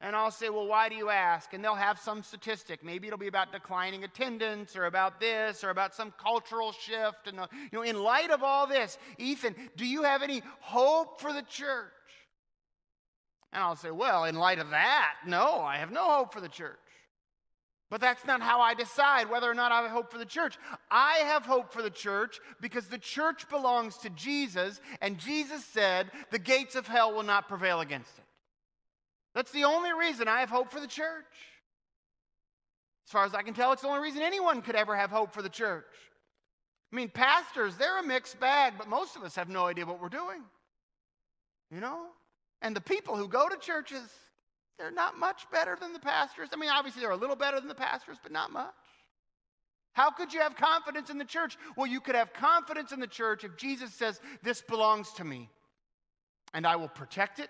And 0.00 0.14
I'll 0.14 0.30
say, 0.30 0.50
well, 0.50 0.66
why 0.66 0.90
do 0.90 0.94
you 0.94 1.08
ask? 1.08 1.54
And 1.54 1.64
they'll 1.64 1.74
have 1.74 1.98
some 1.98 2.22
statistic. 2.22 2.84
Maybe 2.84 3.06
it'll 3.06 3.18
be 3.18 3.28
about 3.28 3.50
declining 3.50 4.04
attendance 4.04 4.76
or 4.76 4.84
about 4.84 5.18
this 5.18 5.64
or 5.64 5.70
about 5.70 5.94
some 5.94 6.12
cultural 6.22 6.72
shift. 6.72 7.26
And, 7.26 7.40
uh, 7.40 7.46
you 7.52 7.78
know, 7.78 7.82
in 7.82 8.02
light 8.02 8.30
of 8.30 8.42
all 8.42 8.66
this, 8.66 8.98
Ethan, 9.16 9.56
do 9.76 9.86
you 9.86 10.02
have 10.02 10.22
any 10.22 10.42
hope 10.60 11.20
for 11.20 11.32
the 11.32 11.42
church? 11.42 11.92
And 13.52 13.62
I'll 13.62 13.76
say, 13.76 13.90
well, 13.90 14.24
in 14.24 14.34
light 14.34 14.58
of 14.58 14.70
that, 14.70 15.14
no, 15.26 15.60
I 15.60 15.78
have 15.78 15.90
no 15.90 16.04
hope 16.04 16.34
for 16.34 16.42
the 16.42 16.48
church. 16.48 16.76
But 17.96 18.02
that's 18.02 18.26
not 18.26 18.42
how 18.42 18.60
I 18.60 18.74
decide 18.74 19.30
whether 19.30 19.50
or 19.50 19.54
not 19.54 19.72
I 19.72 19.80
have 19.80 19.90
hope 19.90 20.12
for 20.12 20.18
the 20.18 20.26
church. 20.26 20.58
I 20.90 21.14
have 21.28 21.46
hope 21.46 21.72
for 21.72 21.80
the 21.80 21.88
church 21.88 22.40
because 22.60 22.88
the 22.88 22.98
church 22.98 23.48
belongs 23.48 23.96
to 23.96 24.10
Jesus, 24.10 24.82
and 25.00 25.16
Jesus 25.16 25.64
said, 25.64 26.10
The 26.30 26.38
gates 26.38 26.74
of 26.74 26.86
hell 26.86 27.14
will 27.14 27.22
not 27.22 27.48
prevail 27.48 27.80
against 27.80 28.18
it. 28.18 28.24
That's 29.34 29.50
the 29.50 29.64
only 29.64 29.94
reason 29.94 30.28
I 30.28 30.40
have 30.40 30.50
hope 30.50 30.70
for 30.70 30.78
the 30.78 30.86
church. 30.86 31.24
As 33.06 33.12
far 33.12 33.24
as 33.24 33.32
I 33.32 33.40
can 33.40 33.54
tell, 33.54 33.72
it's 33.72 33.80
the 33.80 33.88
only 33.88 34.02
reason 34.02 34.20
anyone 34.20 34.60
could 34.60 34.76
ever 34.76 34.94
have 34.94 35.08
hope 35.08 35.32
for 35.32 35.40
the 35.40 35.48
church. 35.48 35.86
I 36.92 36.96
mean, 36.96 37.08
pastors, 37.08 37.76
they're 37.76 38.00
a 38.00 38.06
mixed 38.06 38.38
bag, 38.38 38.74
but 38.76 38.88
most 38.90 39.16
of 39.16 39.24
us 39.24 39.34
have 39.36 39.48
no 39.48 39.64
idea 39.64 39.86
what 39.86 40.02
we're 40.02 40.10
doing. 40.10 40.42
You 41.70 41.80
know? 41.80 42.08
And 42.60 42.76
the 42.76 42.82
people 42.82 43.16
who 43.16 43.26
go 43.26 43.48
to 43.48 43.56
churches, 43.56 44.06
they're 44.78 44.90
not 44.90 45.18
much 45.18 45.50
better 45.50 45.76
than 45.80 45.92
the 45.92 45.98
pastors. 45.98 46.50
I 46.52 46.56
mean, 46.56 46.70
obviously, 46.70 47.00
they're 47.00 47.10
a 47.10 47.16
little 47.16 47.36
better 47.36 47.58
than 47.58 47.68
the 47.68 47.74
pastors, 47.74 48.18
but 48.22 48.32
not 48.32 48.52
much. 48.52 48.74
How 49.92 50.10
could 50.10 50.34
you 50.34 50.40
have 50.40 50.56
confidence 50.56 51.08
in 51.08 51.16
the 51.16 51.24
church? 51.24 51.56
Well, 51.76 51.86
you 51.86 52.00
could 52.00 52.14
have 52.14 52.32
confidence 52.34 52.92
in 52.92 53.00
the 53.00 53.06
church 53.06 53.44
if 53.44 53.56
Jesus 53.56 53.94
says, 53.94 54.20
This 54.42 54.60
belongs 54.60 55.12
to 55.14 55.24
me, 55.24 55.48
and 56.52 56.66
I 56.66 56.76
will 56.76 56.88
protect 56.88 57.38
it, 57.38 57.48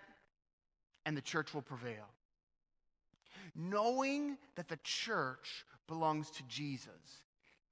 and 1.05 1.17
the 1.17 1.23
church 1.23 1.53
will 1.53 1.63
prevail 1.63 2.07
knowing 3.57 4.37
that 4.57 4.69
the 4.69 4.79
church 4.83 5.65
belongs 5.89 6.31
to 6.31 6.43
Jesus 6.45 7.23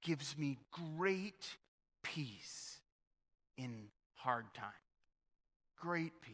gives 0.01 0.37
me 0.37 0.57
great 0.71 1.57
peace 2.03 2.79
in 3.57 3.87
hard 4.15 4.45
times. 4.53 4.73
Great 5.79 6.13
peace. 6.21 6.33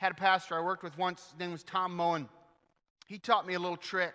Had 0.00 0.12
a 0.12 0.14
pastor 0.14 0.56
I 0.56 0.62
worked 0.62 0.82
with 0.82 0.96
once, 0.96 1.28
his 1.30 1.38
name 1.38 1.52
was 1.52 1.62
Tom 1.62 1.94
Moen. 1.94 2.26
He 3.06 3.18
taught 3.18 3.46
me 3.46 3.52
a 3.52 3.58
little 3.58 3.76
trick. 3.76 4.14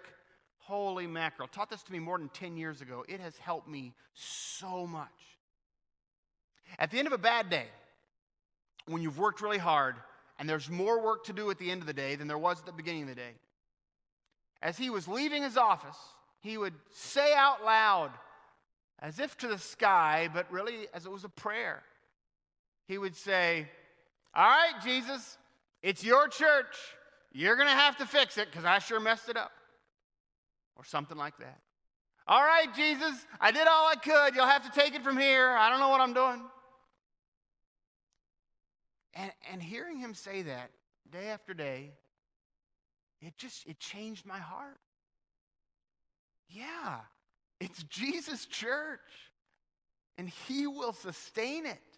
Holy 0.58 1.06
mackerel. 1.06 1.48
Taught 1.48 1.70
this 1.70 1.84
to 1.84 1.92
me 1.92 2.00
more 2.00 2.18
than 2.18 2.30
10 2.30 2.58
years 2.58 2.82
ago. 2.82 3.06
It 3.08 3.20
has 3.20 3.38
helped 3.38 3.68
me 3.68 3.94
so 4.16 4.88
much. 4.88 5.12
At 6.80 6.90
the 6.90 6.98
end 6.98 7.06
of 7.06 7.14
a 7.14 7.20
bad 7.20 7.52
day, 7.52 7.68
when 8.88 9.04
you've 9.04 9.20
worked 9.20 9.42
really 9.42 9.60
hard 9.60 9.96
and 10.40 10.50
there's 10.50 10.72
more 10.72 11.00
work 11.04 11.26
to 11.26 11.34
do 11.34 11.52
at 11.52 11.60
the 11.60 11.70
end 11.70 11.82
of 11.82 11.88
the 11.88 11.94
day 11.94 12.16
than 12.16 12.28
there 12.28 12.36
was 12.36 12.60
at 12.60 12.66
the 12.66 12.72
beginning 12.72 13.04
of 13.04 13.10
the 13.10 13.16
day, 13.16 13.36
as 14.64 14.80
he 14.80 14.90
was 14.90 15.08
leaving 15.08 15.44
his 15.44 15.56
office, 15.56 15.98
he 16.40 16.58
would 16.58 16.74
say 16.96 17.32
out 17.36 17.64
loud, 17.64 18.10
as 18.98 19.20
if 19.20 19.38
to 19.38 19.48
the 19.48 19.60
sky, 19.60 20.30
but 20.34 20.52
really 20.52 20.88
as 20.96 21.06
it 21.06 21.12
was 21.12 21.26
a 21.26 21.30
prayer. 21.30 21.84
He 22.88 22.98
would 22.98 23.16
say, 23.16 23.68
All 24.34 24.50
right, 24.50 24.82
Jesus, 24.84 25.38
it's 25.86 26.04
your 26.04 26.28
church. 26.28 26.76
You're 27.32 27.56
going 27.56 27.68
to 27.68 27.76
have 27.76 27.98
to 27.98 28.08
fix 28.08 28.40
it 28.40 28.50
because 28.50 28.66
I 28.66 28.80
sure 28.80 29.00
messed 29.00 29.30
it 29.30 29.38
up. 29.38 29.52
Or 30.76 30.84
something 30.84 31.18
like 31.18 31.38
that. 31.38 31.60
All 32.28 32.42
right, 32.42 32.74
Jesus, 32.76 33.14
I 33.40 33.52
did 33.52 33.68
all 33.68 33.88
I 33.88 33.96
could. 33.96 34.36
You'll 34.36 34.48
have 34.48 34.64
to 34.64 34.80
take 34.82 34.96
it 34.96 35.04
from 35.04 35.16
here. 35.16 35.52
I 35.52 35.70
don't 35.70 35.80
know 35.80 35.90
what 35.90 36.02
I'm 36.02 36.14
doing. 36.14 36.42
And, 39.14 39.32
and 39.52 39.62
hearing 39.62 40.00
him 40.00 40.16
say 40.16 40.42
that 40.42 40.72
day 41.12 41.28
after 41.28 41.54
day, 41.54 41.92
it 43.22 43.38
just 43.38 43.68
it 43.68 43.80
changed 43.80 44.26
my 44.26 44.40
heart. 44.40 44.80
Yeah, 46.50 46.98
it's 47.60 47.84
Jesus' 47.84 48.46
church, 48.46 49.00
and 50.18 50.30
He 50.30 50.68
will 50.68 50.94
sustain 50.94 51.66
it. 51.66 51.95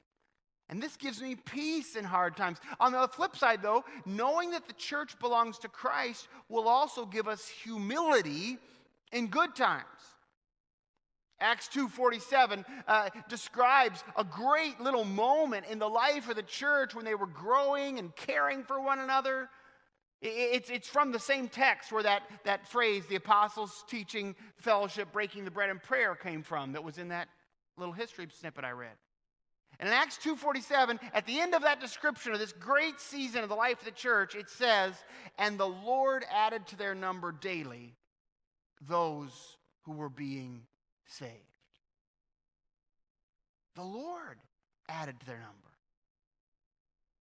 And 0.70 0.84
this 0.84 0.98
gives 0.98 1.22
me 1.22 1.36
peace 1.36 1.96
in 1.96 2.04
hard 2.04 2.36
times. 2.36 2.60
On 2.80 2.92
the 2.92 3.08
flip 3.08 3.38
side, 3.38 3.62
though, 3.62 3.86
knowing 4.06 4.52
that 4.52 4.68
the 4.68 4.74
church 4.74 5.18
belongs 5.20 5.58
to 5.60 5.70
Christ 5.70 6.28
will 6.50 6.68
also 6.68 7.06
give 7.06 7.28
us 7.28 7.48
humility 7.48 8.58
in 9.14 9.28
good 9.28 9.56
times. 9.56 9.86
Acts 11.40 11.70
2:47 11.70 12.66
uh, 12.88 13.10
describes 13.30 14.04
a 14.18 14.24
great 14.24 14.82
little 14.82 15.06
moment 15.06 15.68
in 15.70 15.80
the 15.80 15.88
life 15.88 16.28
of 16.30 16.36
the 16.36 16.44
church 16.44 16.96
when 16.96 17.06
they 17.06 17.16
were 17.16 17.28
growing 17.28 18.00
and 18.00 18.16
caring 18.16 18.64
for 18.64 18.82
one 18.82 19.00
another. 19.00 19.50
It's, 20.20 20.72
it's 20.72 20.88
from 20.88 21.12
the 21.12 21.20
same 21.20 21.48
text 21.48 21.92
where 21.92 22.02
that, 22.02 22.24
that 22.44 22.68
phrase, 22.68 23.06
the 23.06 23.18
apostles' 23.18 23.86
teaching, 23.88 24.36
fellowship, 24.56 25.12
breaking 25.14 25.46
the 25.46 25.52
bread, 25.52 25.70
and 25.70 25.82
prayer 25.82 26.16
came 26.16 26.42
from, 26.42 26.72
that 26.72 26.84
was 26.84 26.98
in 26.98 27.10
that 27.10 27.28
little 27.78 27.94
history 27.94 28.28
snippet 28.32 28.66
I 28.66 28.72
read. 28.72 28.96
And 29.80 29.88
in 29.88 29.94
Acts 29.94 30.18
2:47, 30.18 31.00
at 31.14 31.26
the 31.26 31.40
end 31.40 31.54
of 31.54 31.62
that 31.62 31.80
description 31.80 32.34
of 32.34 32.40
this 32.40 32.54
great 32.54 33.00
season 33.00 33.44
of 33.44 33.50
the 33.50 33.56
life 33.56 33.80
of 33.80 33.86
the 33.86 33.92
church, 33.92 34.34
it 34.36 34.50
says, 34.50 35.04
"And 35.38 35.60
the 35.60 35.68
Lord 35.68 36.24
added 36.30 36.66
to 36.68 36.76
their 36.76 36.96
number 36.96 37.32
daily 37.32 37.96
those 38.82 39.58
who 39.84 39.92
were 39.92 40.10
being 40.10 40.68
saved." 41.06 41.44
The 43.76 43.84
Lord 43.84 44.42
added 44.90 45.20
to 45.20 45.26
their 45.28 45.40
number. 45.40 45.78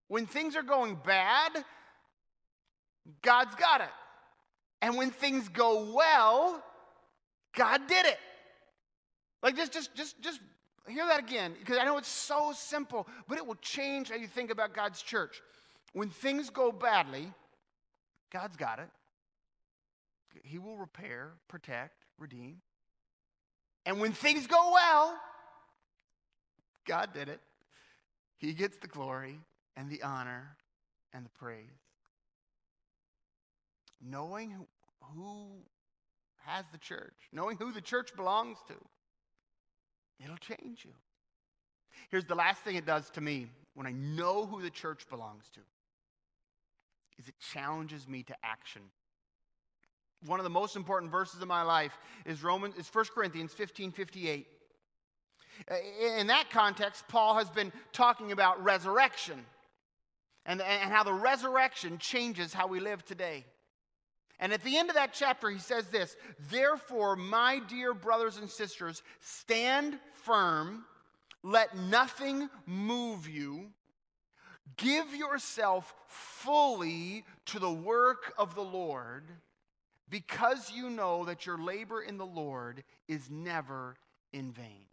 When 0.07 0.25
things 0.25 0.55
are 0.55 0.63
going 0.63 0.95
bad, 0.95 1.65
God's 3.21 3.55
got 3.55 3.81
it. 3.81 3.93
And 4.81 4.95
when 4.95 5.11
things 5.11 5.49
go 5.49 5.91
well, 5.91 6.63
God 7.53 7.87
did 7.87 8.05
it. 8.05 8.19
Like 9.41 9.55
just 9.55 9.73
just 9.73 9.93
just 9.95 10.19
just 10.21 10.39
hear 10.87 11.05
that 11.07 11.19
again 11.19 11.55
because 11.59 11.77
I 11.77 11.85
know 11.85 11.97
it's 11.97 12.07
so 12.07 12.53
simple, 12.55 13.07
but 13.27 13.37
it 13.37 13.45
will 13.45 13.55
change 13.55 14.09
how 14.09 14.15
you 14.15 14.27
think 14.27 14.51
about 14.51 14.73
God's 14.73 15.01
church. 15.01 15.41
When 15.93 16.09
things 16.09 16.49
go 16.49 16.71
badly, 16.71 17.31
God's 18.31 18.57
got 18.57 18.79
it. 18.79 18.89
He 20.43 20.59
will 20.59 20.77
repair, 20.77 21.31
protect, 21.47 22.05
redeem. 22.17 22.57
And 23.85 23.99
when 23.99 24.11
things 24.11 24.47
go 24.47 24.71
well, 24.73 25.17
God 26.85 27.13
did 27.13 27.29
it. 27.29 27.39
He 28.37 28.53
gets 28.53 28.77
the 28.77 28.87
glory 28.87 29.39
and 29.77 29.89
the 29.89 30.03
honor 30.03 30.57
and 31.13 31.25
the 31.25 31.29
praise 31.29 31.69
knowing 34.01 34.55
who, 35.15 35.47
has 36.45 36.65
the 36.71 36.77
church, 36.77 37.15
knowing 37.31 37.57
who 37.57 37.71
the 37.71 37.81
church 37.81 38.15
belongs 38.15 38.57
to, 38.67 38.75
it'll 40.23 40.37
change 40.37 40.85
you. 40.85 40.91
Here's 42.09 42.25
the 42.25 42.35
last 42.35 42.61
thing 42.61 42.75
it 42.75 42.85
does 42.85 43.09
to 43.11 43.21
me 43.21 43.47
when 43.73 43.87
I 43.87 43.91
know 43.91 44.45
who 44.45 44.61
the 44.61 44.69
church 44.69 45.07
belongs 45.09 45.45
to 45.53 45.61
is 47.17 47.27
it 47.27 47.35
challenges 47.53 48.07
me 48.07 48.23
to 48.23 48.35
action. 48.43 48.81
One 50.25 50.39
of 50.39 50.43
the 50.43 50.49
most 50.49 50.75
important 50.75 51.11
verses 51.11 51.41
of 51.41 51.47
my 51.47 51.61
life 51.61 51.97
is 52.25 52.43
Romans 52.43 52.75
is 52.75 52.89
1 52.93 53.05
Corinthians 53.13 53.53
15 53.53 53.91
58. 53.91 54.47
In 56.19 56.27
that 56.27 56.49
context, 56.49 57.07
Paul 57.07 57.35
has 57.35 57.49
been 57.49 57.71
talking 57.93 58.33
about 58.33 58.61
resurrection 58.63 59.45
and, 60.45 60.61
and 60.61 60.91
how 60.91 61.03
the 61.03 61.13
resurrection 61.13 61.97
changes 61.97 62.53
how 62.53 62.67
we 62.67 62.79
live 62.79 63.05
today. 63.05 63.45
And 64.39 64.51
at 64.51 64.63
the 64.63 64.77
end 64.77 64.89
of 64.89 64.95
that 64.95 65.13
chapter, 65.13 65.49
he 65.49 65.59
says 65.59 65.87
this 65.87 66.15
Therefore, 66.49 67.15
my 67.15 67.59
dear 67.67 67.93
brothers 67.93 68.37
and 68.37 68.49
sisters, 68.49 69.01
stand 69.21 69.99
firm, 70.23 70.85
let 71.43 71.77
nothing 71.77 72.49
move 72.65 73.29
you. 73.29 73.67
Give 74.77 75.13
yourself 75.13 75.93
fully 76.07 77.23
to 77.45 77.59
the 77.59 77.71
work 77.71 78.33
of 78.37 78.55
the 78.55 78.63
Lord, 78.63 79.23
because 80.09 80.71
you 80.71 80.89
know 80.89 81.25
that 81.25 81.45
your 81.45 81.57
labor 81.57 82.01
in 82.01 82.17
the 82.17 82.25
Lord 82.25 82.83
is 83.07 83.29
never 83.29 83.95
in 84.33 84.51
vain. 84.51 84.85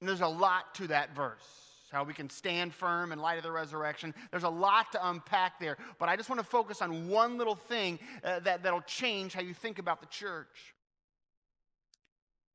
And 0.00 0.08
there's 0.08 0.20
a 0.20 0.28
lot 0.28 0.74
to 0.76 0.86
that 0.88 1.14
verse 1.14 1.65
how 1.96 2.04
we 2.04 2.12
can 2.12 2.28
stand 2.28 2.74
firm 2.74 3.10
in 3.10 3.18
light 3.18 3.38
of 3.38 3.42
the 3.42 3.50
resurrection. 3.50 4.14
There's 4.30 4.42
a 4.42 4.48
lot 4.48 4.92
to 4.92 5.08
unpack 5.08 5.58
there, 5.58 5.78
but 5.98 6.10
I 6.10 6.16
just 6.16 6.28
want 6.28 6.40
to 6.40 6.46
focus 6.46 6.82
on 6.82 7.08
one 7.08 7.38
little 7.38 7.54
thing 7.54 7.98
uh, 8.22 8.40
that, 8.40 8.62
that'll 8.62 8.82
change 8.82 9.32
how 9.32 9.40
you 9.40 9.54
think 9.54 9.78
about 9.78 10.00
the 10.00 10.06
church. 10.06 10.74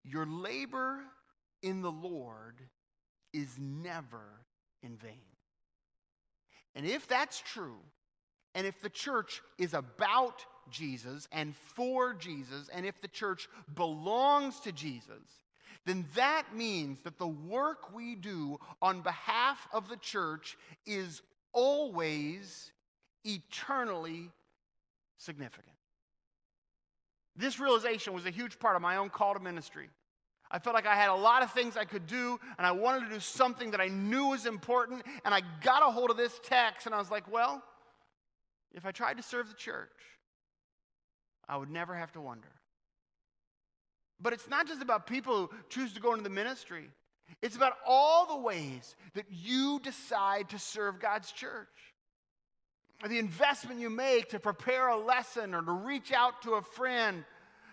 Your 0.03 0.27
labor 0.27 0.99
in 1.63 1.81
the 1.81 1.91
Lord 1.91 2.61
is 3.33 3.49
never 3.59 4.45
in 4.83 4.95
vain. 4.97 5.25
And 6.75 6.85
if 6.85 7.07
that's 7.07 7.41
true, 7.41 7.79
and 8.53 8.67
if 8.67 8.79
the 8.79 8.89
church 8.89 9.41
is 9.57 9.73
about 9.73 10.45
Jesus 10.69 11.27
and 11.31 11.55
for 11.55 12.13
Jesus, 12.13 12.69
and 12.71 12.85
if 12.85 13.01
the 13.01 13.07
church 13.07 13.49
belongs 13.73 14.59
to 14.61 14.71
Jesus, 14.71 15.40
then 15.85 16.05
that 16.15 16.55
means 16.55 16.99
that 17.01 17.17
the 17.17 17.27
work 17.27 17.93
we 17.93 18.15
do 18.15 18.59
on 18.81 19.01
behalf 19.01 19.67
of 19.73 19.89
the 19.89 19.97
church 19.97 20.57
is 20.85 21.21
always 21.53 22.71
eternally 23.23 24.29
significant. 25.17 25.75
This 27.35 27.59
realization 27.59 28.13
was 28.13 28.25
a 28.25 28.29
huge 28.29 28.59
part 28.59 28.75
of 28.75 28.81
my 28.81 28.97
own 28.97 29.09
call 29.09 29.33
to 29.33 29.39
ministry. 29.39 29.89
I 30.51 30.59
felt 30.59 30.73
like 30.75 30.85
I 30.85 30.95
had 30.95 31.09
a 31.09 31.15
lot 31.15 31.43
of 31.43 31.51
things 31.51 31.77
I 31.77 31.85
could 31.85 32.05
do, 32.07 32.37
and 32.57 32.67
I 32.67 32.71
wanted 32.71 33.07
to 33.07 33.13
do 33.15 33.19
something 33.21 33.71
that 33.71 33.79
I 33.79 33.87
knew 33.87 34.27
was 34.27 34.45
important, 34.45 35.03
and 35.23 35.33
I 35.33 35.41
got 35.63 35.81
a 35.81 35.91
hold 35.91 36.11
of 36.11 36.17
this 36.17 36.39
text, 36.43 36.85
and 36.85 36.93
I 36.93 36.99
was 36.99 37.09
like, 37.09 37.31
well, 37.31 37.63
if 38.73 38.85
I 38.85 38.91
tried 38.91 39.17
to 39.17 39.23
serve 39.23 39.47
the 39.47 39.55
church, 39.55 39.89
I 41.47 41.57
would 41.57 41.69
never 41.69 41.95
have 41.95 42.11
to 42.13 42.21
wonder. 42.21 42.49
But 44.21 44.33
it's 44.33 44.49
not 44.49 44.67
just 44.67 44.81
about 44.81 45.07
people 45.07 45.35
who 45.35 45.49
choose 45.69 45.93
to 45.93 45.99
go 45.99 46.11
into 46.11 46.23
the 46.23 46.29
ministry. 46.29 46.89
It's 47.41 47.55
about 47.55 47.73
all 47.85 48.27
the 48.27 48.37
ways 48.37 48.95
that 49.15 49.25
you 49.29 49.79
decide 49.81 50.49
to 50.49 50.59
serve 50.59 50.99
God's 50.99 51.31
church. 51.31 51.67
The 53.07 53.17
investment 53.17 53.79
you 53.79 53.89
make 53.89 54.29
to 54.29 54.39
prepare 54.39 54.89
a 54.89 54.97
lesson 54.97 55.55
or 55.55 55.63
to 55.63 55.71
reach 55.71 56.11
out 56.11 56.43
to 56.43 56.51
a 56.53 56.61
friend. 56.61 57.25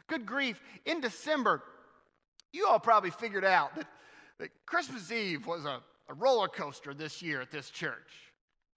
Good 0.06 0.24
grief, 0.24 0.58
in 0.86 1.02
December, 1.02 1.62
you 2.50 2.66
all 2.66 2.80
probably 2.80 3.10
figured 3.10 3.44
out 3.44 3.74
that, 3.74 3.86
that 4.38 4.48
Christmas 4.64 5.12
Eve 5.12 5.46
was 5.46 5.66
a, 5.66 5.80
a 6.08 6.14
roller 6.14 6.48
coaster 6.48 6.94
this 6.94 7.20
year 7.20 7.42
at 7.42 7.50
this 7.50 7.68
church. 7.68 8.32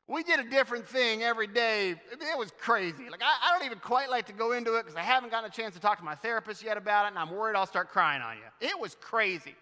We 0.07 0.23
did 0.23 0.39
a 0.39 0.49
different 0.49 0.87
thing 0.87 1.23
every 1.23 1.47
day. 1.47 1.91
It 1.91 2.37
was 2.37 2.51
crazy. 2.59 3.09
Like, 3.09 3.21
I, 3.21 3.49
I 3.49 3.57
don't 3.57 3.65
even 3.65 3.79
quite 3.79 4.09
like 4.09 4.27
to 4.27 4.33
go 4.33 4.51
into 4.51 4.75
it 4.75 4.83
because 4.83 4.97
I 4.97 5.01
haven't 5.01 5.29
gotten 5.29 5.49
a 5.49 5.53
chance 5.53 5.73
to 5.75 5.79
talk 5.79 5.99
to 5.99 6.03
my 6.03 6.15
therapist 6.15 6.63
yet 6.63 6.75
about 6.75 7.05
it, 7.05 7.09
and 7.09 7.19
I'm 7.19 7.31
worried 7.31 7.55
I'll 7.55 7.65
start 7.65 7.89
crying 7.89 8.21
on 8.21 8.35
you. 8.37 8.67
It 8.67 8.77
was 8.79 8.95
crazy. 8.99 9.55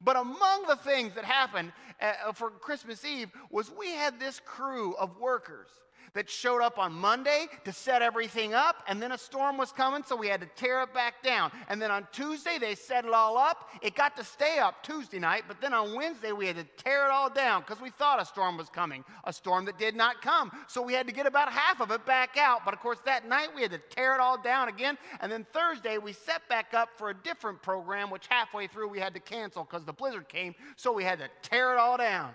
But 0.00 0.16
among 0.16 0.66
the 0.68 0.76
things 0.76 1.14
that 1.14 1.24
happened 1.24 1.72
uh, 2.00 2.32
for 2.32 2.50
Christmas 2.50 3.04
Eve 3.04 3.30
was 3.50 3.70
we 3.70 3.90
had 3.90 4.18
this 4.18 4.40
crew 4.40 4.94
of 4.94 5.18
workers 5.18 5.68
that 6.14 6.28
showed 6.28 6.62
up 6.62 6.78
on 6.78 6.92
Monday 6.92 7.46
to 7.64 7.72
set 7.72 8.02
everything 8.02 8.54
up, 8.54 8.82
and 8.88 9.00
then 9.00 9.12
a 9.12 9.18
storm 9.18 9.56
was 9.56 9.72
coming, 9.72 10.02
so 10.04 10.14
we 10.14 10.28
had 10.28 10.40
to 10.40 10.48
tear 10.56 10.82
it 10.82 10.92
back 10.92 11.22
down. 11.22 11.50
And 11.68 11.80
then 11.80 11.90
on 11.90 12.06
Tuesday, 12.12 12.58
they 12.58 12.74
set 12.74 13.04
it 13.04 13.12
all 13.12 13.38
up. 13.38 13.70
It 13.80 13.94
got 13.94 14.16
to 14.16 14.24
stay 14.24 14.58
up 14.58 14.82
Tuesday 14.82 15.18
night, 15.18 15.44
but 15.48 15.60
then 15.60 15.72
on 15.72 15.94
Wednesday, 15.94 16.32
we 16.32 16.46
had 16.46 16.56
to 16.56 16.66
tear 16.82 17.06
it 17.06 17.10
all 17.10 17.30
down 17.30 17.62
because 17.62 17.80
we 17.80 17.90
thought 17.90 18.20
a 18.20 18.24
storm 18.24 18.56
was 18.56 18.68
coming, 18.68 19.04
a 19.24 19.32
storm 19.32 19.64
that 19.64 19.78
did 19.78 19.94
not 19.94 20.20
come. 20.20 20.50
So 20.68 20.82
we 20.82 20.92
had 20.92 21.06
to 21.06 21.12
get 21.12 21.26
about 21.26 21.50
half 21.50 21.80
of 21.80 21.90
it 21.90 22.04
back 22.04 22.36
out. 22.36 22.64
But 22.64 22.74
of 22.74 22.80
course, 22.80 22.98
that 23.04 23.28
night, 23.28 23.48
we 23.54 23.62
had 23.62 23.70
to 23.70 23.80
tear 23.90 24.14
it 24.14 24.20
all 24.20 24.40
down 24.40 24.68
again. 24.68 24.98
And 25.20 25.32
then 25.32 25.46
Thursday, 25.52 25.98
we 25.98 26.12
set 26.12 26.46
back 26.48 26.74
up 26.74 26.90
for 26.96 27.10
a 27.10 27.14
different 27.14 27.62
program, 27.62 28.10
which 28.10 28.26
halfway 28.28 28.66
through 28.66 28.88
we 28.88 28.98
had 28.98 29.14
to 29.14 29.20
cancel 29.20 29.64
because 29.64 29.84
the 29.84 29.92
blizzard 29.92 30.28
came, 30.28 30.54
so 30.76 30.92
we 30.92 31.04
had 31.04 31.18
to 31.18 31.28
tear 31.42 31.72
it 31.72 31.78
all 31.78 31.96
down. 31.96 32.34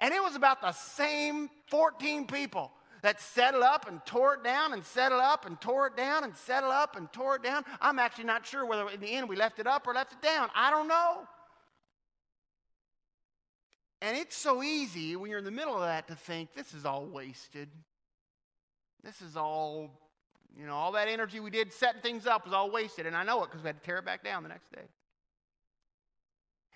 And 0.00 0.14
it 0.14 0.22
was 0.22 0.34
about 0.34 0.62
the 0.62 0.72
same 0.72 1.50
14 1.66 2.26
people 2.26 2.72
that 3.02 3.20
set 3.20 3.54
it 3.54 3.62
up 3.62 3.88
and 3.88 4.04
tore 4.06 4.34
it 4.34 4.44
down 4.44 4.72
and 4.72 4.84
set 4.84 5.12
it 5.12 5.18
up 5.18 5.46
and 5.46 5.60
tore 5.60 5.88
it 5.88 5.96
down 5.96 6.24
and 6.24 6.34
set 6.36 6.64
it 6.64 6.70
up 6.70 6.96
and 6.96 7.12
tore 7.12 7.36
it 7.36 7.42
down. 7.42 7.64
I'm 7.80 7.98
actually 7.98 8.24
not 8.24 8.46
sure 8.46 8.64
whether 8.64 8.88
in 8.90 9.00
the 9.00 9.10
end 9.10 9.28
we 9.28 9.36
left 9.36 9.58
it 9.58 9.66
up 9.66 9.86
or 9.86 9.94
left 9.94 10.12
it 10.12 10.22
down. 10.22 10.48
I 10.54 10.70
don't 10.70 10.88
know. 10.88 11.26
And 14.02 14.16
it's 14.16 14.36
so 14.36 14.62
easy 14.62 15.16
when 15.16 15.30
you're 15.30 15.40
in 15.40 15.44
the 15.44 15.50
middle 15.50 15.74
of 15.74 15.82
that 15.82 16.08
to 16.08 16.14
think 16.14 16.54
this 16.54 16.72
is 16.72 16.86
all 16.86 17.04
wasted. 17.04 17.68
This 19.02 19.20
is 19.20 19.36
all, 19.36 19.90
you 20.58 20.66
know, 20.66 20.74
all 20.74 20.92
that 20.92 21.08
energy 21.08 21.40
we 21.40 21.50
did 21.50 21.72
setting 21.72 22.00
things 22.00 22.26
up 22.26 22.44
was 22.46 22.54
all 22.54 22.70
wasted. 22.70 23.06
And 23.06 23.14
I 23.14 23.24
know 23.24 23.42
it 23.42 23.50
because 23.50 23.62
we 23.62 23.68
had 23.68 23.82
to 23.82 23.86
tear 23.86 23.98
it 23.98 24.06
back 24.06 24.24
down 24.24 24.42
the 24.42 24.48
next 24.48 24.72
day. 24.72 24.88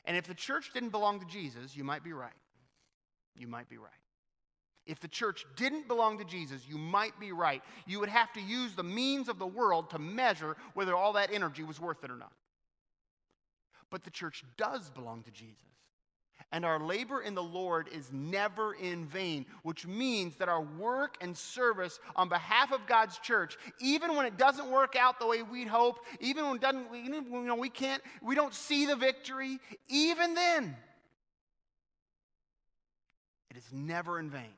And 0.04 0.18
if 0.18 0.26
the 0.26 0.34
church 0.34 0.70
didn't 0.74 0.90
belong 0.90 1.20
to 1.20 1.26
Jesus, 1.26 1.74
you 1.74 1.84
might 1.84 2.04
be 2.04 2.12
right 2.12 2.32
you 3.36 3.48
might 3.48 3.68
be 3.68 3.78
right. 3.78 3.90
If 4.86 5.00
the 5.00 5.08
church 5.08 5.46
didn't 5.56 5.88
belong 5.88 6.18
to 6.18 6.24
Jesus, 6.24 6.62
you 6.68 6.76
might 6.76 7.18
be 7.18 7.32
right. 7.32 7.62
You 7.86 8.00
would 8.00 8.10
have 8.10 8.32
to 8.34 8.40
use 8.40 8.74
the 8.74 8.82
means 8.82 9.28
of 9.28 9.38
the 9.38 9.46
world 9.46 9.90
to 9.90 9.98
measure 9.98 10.56
whether 10.74 10.94
all 10.94 11.14
that 11.14 11.32
energy 11.32 11.62
was 11.62 11.80
worth 11.80 12.04
it 12.04 12.10
or 12.10 12.16
not. 12.16 12.32
But 13.90 14.04
the 14.04 14.10
church 14.10 14.44
does 14.58 14.90
belong 14.90 15.22
to 15.22 15.30
Jesus. 15.30 15.62
And 16.52 16.64
our 16.64 16.78
labor 16.78 17.22
in 17.22 17.34
the 17.34 17.42
Lord 17.42 17.88
is 17.92 18.12
never 18.12 18.74
in 18.74 19.06
vain, 19.06 19.46
which 19.62 19.86
means 19.86 20.36
that 20.36 20.48
our 20.48 20.60
work 20.60 21.16
and 21.20 21.36
service 21.36 21.98
on 22.14 22.28
behalf 22.28 22.70
of 22.70 22.86
God's 22.86 23.18
church, 23.18 23.56
even 23.80 24.14
when 24.14 24.26
it 24.26 24.36
doesn't 24.36 24.70
work 24.70 24.94
out 24.96 25.18
the 25.18 25.26
way 25.26 25.42
we'd 25.42 25.68
hope, 25.68 25.98
even 26.20 26.48
when, 26.48 26.58
doesn't, 26.58 26.86
even 26.94 27.24
you 27.32 27.42
know, 27.42 27.56
we 27.56 27.70
can't, 27.70 28.02
we 28.22 28.34
don't 28.34 28.54
see 28.54 28.84
the 28.84 28.96
victory, 28.96 29.58
even 29.88 30.34
then, 30.34 30.76
it 33.54 33.58
is 33.58 33.72
never 33.72 34.18
in 34.18 34.30
vain, 34.30 34.56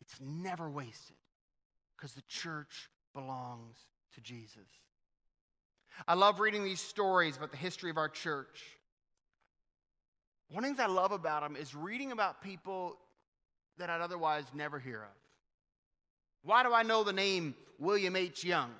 it's 0.00 0.20
never 0.20 0.68
wasted 0.68 1.16
because 1.96 2.12
the 2.12 2.22
church 2.22 2.90
belongs 3.14 3.76
to 4.14 4.20
Jesus. 4.20 4.66
I 6.08 6.14
love 6.14 6.40
reading 6.40 6.64
these 6.64 6.80
stories 6.80 7.36
about 7.36 7.52
the 7.52 7.56
history 7.56 7.90
of 7.90 7.98
our 7.98 8.08
church. 8.08 8.64
One 10.50 10.64
of 10.64 10.70
the 10.70 10.76
things 10.76 10.90
I 10.90 10.92
love 10.92 11.12
about 11.12 11.42
them 11.42 11.54
is 11.54 11.74
reading 11.74 12.10
about 12.10 12.42
people 12.42 12.96
that 13.78 13.90
I'd 13.90 14.00
otherwise 14.00 14.44
never 14.54 14.80
hear 14.80 15.02
of. 15.02 15.16
Why 16.42 16.64
do 16.64 16.72
I 16.72 16.82
know 16.82 17.04
the 17.04 17.12
name 17.12 17.54
William 17.78 18.16
H. 18.16 18.42
Young? 18.42 18.70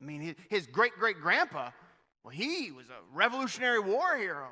I 0.00 0.04
mean, 0.04 0.34
his 0.48 0.66
great 0.66 0.94
great 0.94 1.20
grandpa, 1.20 1.70
well, 2.24 2.32
he 2.32 2.70
was 2.70 2.86
a 2.88 3.14
Revolutionary 3.14 3.80
War 3.80 4.16
hero. 4.16 4.48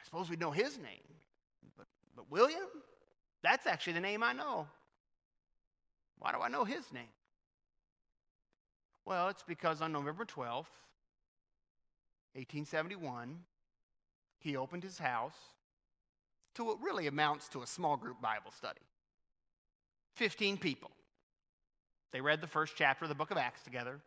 I 0.00 0.04
suppose 0.04 0.30
we 0.30 0.36
know 0.36 0.52
his 0.52 0.78
name. 0.78 1.10
William, 2.30 2.68
that's 3.42 3.66
actually 3.66 3.94
the 3.94 4.00
name 4.00 4.22
I 4.22 4.32
know. 4.32 4.66
Why 6.18 6.32
do 6.32 6.38
I 6.38 6.48
know 6.48 6.64
his 6.64 6.92
name? 6.92 7.12
Well, 9.04 9.28
it's 9.28 9.42
because 9.42 9.82
on 9.82 9.92
November 9.92 10.24
12th, 10.24 10.70
1871, 12.34 13.40
he 14.38 14.56
opened 14.56 14.84
his 14.84 14.98
house 14.98 15.34
to 16.54 16.64
what 16.64 16.80
really 16.80 17.08
amounts 17.08 17.48
to 17.48 17.62
a 17.62 17.66
small 17.66 17.96
group 17.96 18.20
Bible 18.20 18.52
study. 18.56 18.80
15 20.14 20.58
people. 20.58 20.90
They 22.12 22.20
read 22.20 22.40
the 22.40 22.46
first 22.46 22.74
chapter 22.76 23.04
of 23.04 23.08
the 23.08 23.14
book 23.14 23.30
of 23.30 23.36
Acts 23.36 23.62
together. 23.62 24.00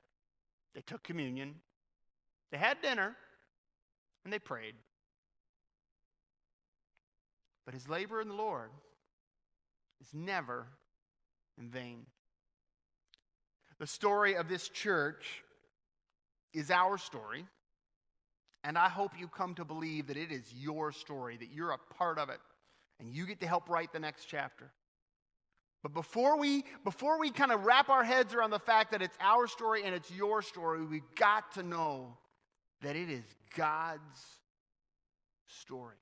They 0.75 0.81
took 0.81 1.03
communion. 1.03 1.55
They 2.51 2.57
had 2.57 2.81
dinner. 2.81 3.15
And 4.23 4.31
they 4.31 4.39
prayed. 4.39 4.75
But 7.65 7.73
his 7.73 7.87
labor 7.87 8.21
in 8.21 8.27
the 8.27 8.33
Lord 8.33 8.71
is 10.01 10.13
never 10.13 10.67
in 11.57 11.69
vain. 11.69 12.05
The 13.79 13.87
story 13.87 14.35
of 14.35 14.49
this 14.49 14.69
church 14.69 15.43
is 16.53 16.71
our 16.71 16.97
story. 16.97 17.45
And 18.63 18.77
I 18.77 18.87
hope 18.87 19.11
you 19.19 19.27
come 19.27 19.55
to 19.55 19.65
believe 19.65 20.07
that 20.07 20.17
it 20.17 20.31
is 20.31 20.53
your 20.53 20.91
story, 20.91 21.37
that 21.37 21.51
you're 21.51 21.71
a 21.71 21.77
part 21.95 22.17
of 22.17 22.29
it, 22.29 22.39
and 22.99 23.13
you 23.13 23.25
get 23.25 23.41
to 23.41 23.47
help 23.47 23.69
write 23.69 23.91
the 23.91 23.99
next 23.99 24.25
chapter. 24.25 24.71
But 25.81 25.93
before 25.93 26.39
we, 26.39 26.63
before 26.85 27.19
we 27.19 27.29
kind 27.29 27.51
of 27.51 27.65
wrap 27.65 27.89
our 27.89 28.05
heads 28.05 28.33
around 28.33 28.51
the 28.51 28.59
fact 28.59 28.91
that 28.91 29.01
it's 29.01 29.17
our 29.19 29.47
story 29.47 29.83
and 29.83 29.93
it's 29.93 30.09
your 30.09 30.41
story, 30.41 30.85
we've 30.85 31.01
got 31.15 31.53
to 31.55 31.63
know 31.63 32.17
that 32.81 32.95
it 32.95 33.09
is 33.09 33.23
God's 33.55 33.99
story 35.45 35.95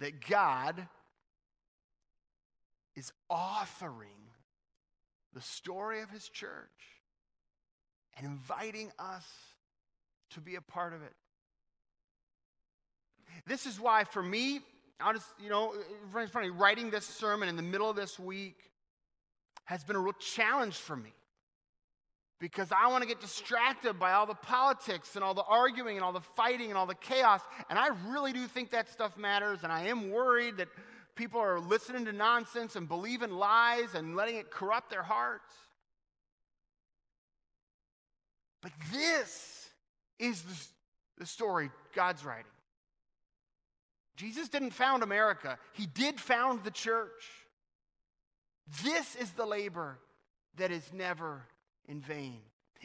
that 0.00 0.26
God 0.26 0.86
is 2.96 3.12
authoring 3.30 4.06
the 5.32 5.40
story 5.40 6.02
of 6.02 6.10
his 6.10 6.28
church 6.28 6.50
and 8.16 8.26
inviting 8.26 8.90
us 8.98 9.24
to 10.30 10.40
be 10.40 10.56
a 10.56 10.60
part 10.60 10.92
of 10.92 11.02
it. 11.02 11.12
This 13.46 13.66
is 13.66 13.78
why, 13.78 14.04
for 14.04 14.22
me, 14.22 14.60
just, 15.12 15.28
you 15.40 15.48
know, 15.48 15.72
funny, 16.32 16.50
writing 16.50 16.90
this 16.90 17.06
sermon 17.06 17.48
in 17.48 17.56
the 17.56 17.62
middle 17.62 17.88
of 17.88 17.96
this 17.96 18.18
week 18.18 18.56
has 19.64 19.84
been 19.84 19.96
a 19.96 20.00
real 20.00 20.12
challenge 20.14 20.76
for 20.76 20.96
me 20.96 21.12
because 22.40 22.72
I 22.72 22.88
want 22.88 23.02
to 23.02 23.08
get 23.08 23.20
distracted 23.20 23.98
by 23.98 24.12
all 24.12 24.24
the 24.24 24.34
politics 24.34 25.14
and 25.14 25.22
all 25.22 25.34
the 25.34 25.44
arguing 25.44 25.96
and 25.96 26.04
all 26.04 26.12
the 26.12 26.20
fighting 26.20 26.70
and 26.70 26.78
all 26.78 26.86
the 26.86 26.94
chaos. 26.94 27.42
And 27.68 27.78
I 27.78 27.90
really 28.08 28.32
do 28.32 28.46
think 28.46 28.70
that 28.70 28.88
stuff 28.88 29.16
matters. 29.18 29.60
And 29.62 29.70
I 29.70 29.88
am 29.88 30.10
worried 30.10 30.56
that 30.56 30.68
people 31.14 31.38
are 31.38 31.60
listening 31.60 32.06
to 32.06 32.12
nonsense 32.12 32.76
and 32.76 32.88
believing 32.88 33.30
lies 33.30 33.94
and 33.94 34.16
letting 34.16 34.36
it 34.36 34.50
corrupt 34.50 34.88
their 34.88 35.02
hearts. 35.02 35.52
But 38.62 38.72
this 38.90 39.68
is 40.18 40.42
the, 41.18 41.26
story 41.26 41.70
God's 41.94 42.24
writing. 42.24 42.44
Jesus 44.16 44.48
didn't 44.48 44.72
found 44.72 45.02
America, 45.02 45.58
He 45.74 45.84
did 45.84 46.18
found 46.18 46.64
the 46.64 46.70
church. 46.70 47.22
This 48.82 49.16
is 49.16 49.30
the 49.32 49.44
labor 49.44 49.98
that 50.56 50.70
is 50.70 50.90
never 50.92 51.42
in 51.90 52.00
vain. 52.00 52.38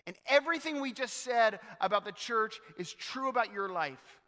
And 0.08 0.16
everything 0.28 0.82
we 0.82 0.92
just 0.92 1.24
said 1.24 1.60
about 1.80 2.04
the 2.06 2.12
church 2.12 2.60
is 2.78 2.92
true 2.92 3.30
about 3.30 3.54
your 3.54 3.70
life. 3.70 4.20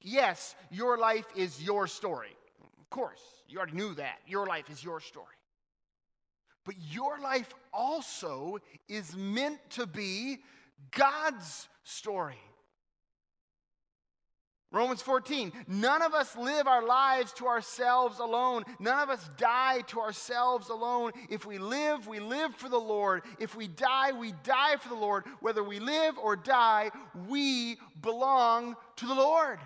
Yes, 0.00 0.54
your 0.70 0.98
life 0.98 1.26
is 1.36 1.62
your 1.62 1.86
story. 1.86 2.36
Of 2.80 2.90
course, 2.90 3.20
you 3.48 3.58
already 3.58 3.76
knew 3.76 3.94
that. 3.94 4.18
Your 4.26 4.46
life 4.46 4.70
is 4.70 4.82
your 4.82 5.00
story. 5.00 5.26
But 6.64 6.74
your 6.90 7.18
life 7.20 7.52
also 7.72 8.58
is 8.88 9.14
meant 9.16 9.58
to 9.70 9.86
be 9.86 10.38
God's 10.90 11.68
story. 11.82 12.38
Romans 14.70 15.00
14, 15.00 15.50
none 15.66 16.02
of 16.02 16.12
us 16.12 16.36
live 16.36 16.66
our 16.66 16.86
lives 16.86 17.32
to 17.34 17.46
ourselves 17.46 18.18
alone. 18.18 18.64
None 18.78 18.98
of 18.98 19.08
us 19.08 19.30
die 19.38 19.80
to 19.86 20.00
ourselves 20.00 20.68
alone. 20.68 21.12
If 21.30 21.46
we 21.46 21.56
live, 21.56 22.06
we 22.06 22.20
live 22.20 22.54
for 22.54 22.68
the 22.68 22.76
Lord. 22.76 23.22
If 23.38 23.56
we 23.56 23.66
die, 23.66 24.12
we 24.12 24.32
die 24.44 24.76
for 24.76 24.90
the 24.90 24.94
Lord. 24.94 25.24
Whether 25.40 25.64
we 25.64 25.78
live 25.78 26.18
or 26.18 26.36
die, 26.36 26.90
we 27.28 27.78
belong 28.02 28.76
to 28.96 29.06
the 29.06 29.14
Lord. 29.14 29.58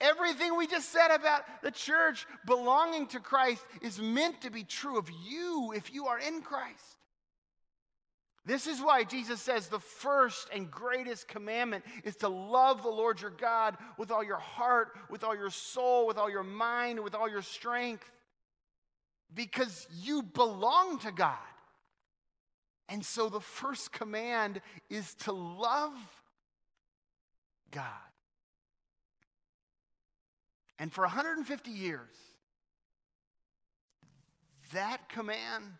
Everything 0.00 0.56
we 0.56 0.66
just 0.66 0.90
said 0.90 1.08
about 1.08 1.42
the 1.62 1.70
church 1.70 2.26
belonging 2.46 3.08
to 3.08 3.20
Christ 3.20 3.62
is 3.82 4.00
meant 4.00 4.40
to 4.40 4.50
be 4.50 4.64
true 4.64 4.96
of 4.96 5.10
you 5.26 5.74
if 5.76 5.92
you 5.92 6.06
are 6.06 6.18
in 6.18 6.40
Christ. 6.40 6.96
This 8.48 8.66
is 8.66 8.80
why 8.80 9.04
Jesus 9.04 9.42
says 9.42 9.68
the 9.68 9.78
first 9.78 10.48
and 10.54 10.70
greatest 10.70 11.28
commandment 11.28 11.84
is 12.02 12.16
to 12.16 12.30
love 12.30 12.82
the 12.82 12.88
Lord 12.88 13.20
your 13.20 13.30
God 13.30 13.76
with 13.98 14.10
all 14.10 14.24
your 14.24 14.38
heart, 14.38 14.96
with 15.10 15.22
all 15.22 15.36
your 15.36 15.50
soul, 15.50 16.06
with 16.06 16.16
all 16.16 16.30
your 16.30 16.42
mind, 16.42 16.98
with 17.00 17.14
all 17.14 17.28
your 17.28 17.42
strength. 17.42 18.10
Because 19.34 19.86
you 20.00 20.22
belong 20.22 20.98
to 21.00 21.12
God. 21.12 21.36
And 22.88 23.04
so 23.04 23.28
the 23.28 23.38
first 23.38 23.92
command 23.92 24.62
is 24.88 25.12
to 25.24 25.32
love 25.32 25.92
God. 27.70 27.84
And 30.78 30.90
for 30.90 31.02
150 31.02 31.70
years, 31.70 32.16
that 34.72 35.10
command 35.10 35.74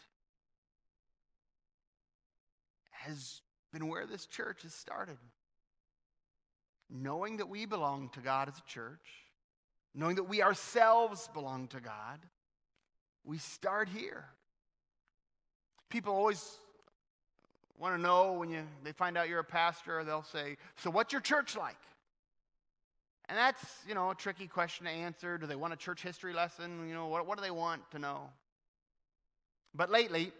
has 3.05 3.41
been 3.73 3.89
where 3.89 4.07
this 4.07 4.27
church 4.27 4.63
has 4.63 4.75
started. 4.75 5.19
Knowing 6.91 7.37
that 7.37 7.49
we 7.49 7.67
belong 7.67 8.09
to 8.15 8.21
God 8.21 8.49
as 8.49 8.59
a 8.59 8.69
church, 8.69 9.05
knowing 9.95 10.17
that 10.17 10.25
we 10.25 10.43
ourselves 10.43 11.29
belong 11.35 11.69
to 11.69 11.81
God, 11.81 12.19
we 13.25 13.39
start 13.39 13.89
here. 13.89 14.25
People 15.91 16.15
always 16.15 16.59
want 17.79 17.95
to 17.95 18.01
know 18.01 18.33
when 18.33 18.51
you, 18.51 18.63
they 18.85 18.93
find 18.93 19.19
out 19.19 19.29
you're 19.29 19.41
a 19.41 19.45
pastor, 19.45 20.03
they'll 20.05 20.23
say, 20.23 20.57
So, 20.77 20.91
what's 20.91 21.13
your 21.13 21.21
church 21.21 21.57
like? 21.57 21.77
And 23.29 23.37
that's, 23.37 23.63
you 23.87 23.95
know, 23.95 24.11
a 24.11 24.15
tricky 24.15 24.47
question 24.47 24.87
to 24.87 24.93
answer. 24.93 25.37
Do 25.37 25.47
they 25.47 25.57
want 25.57 25.75
a 25.75 25.77
church 25.77 26.03
history 26.03 26.33
lesson? 26.33 26.89
You 26.89 26.95
know, 26.95 27.09
what, 27.09 27.27
what 27.27 27.37
do 27.37 27.43
they 27.43 27.51
want 27.51 27.83
to 27.91 27.99
know? 27.99 28.31
But 29.75 29.91
lately, 29.91 30.33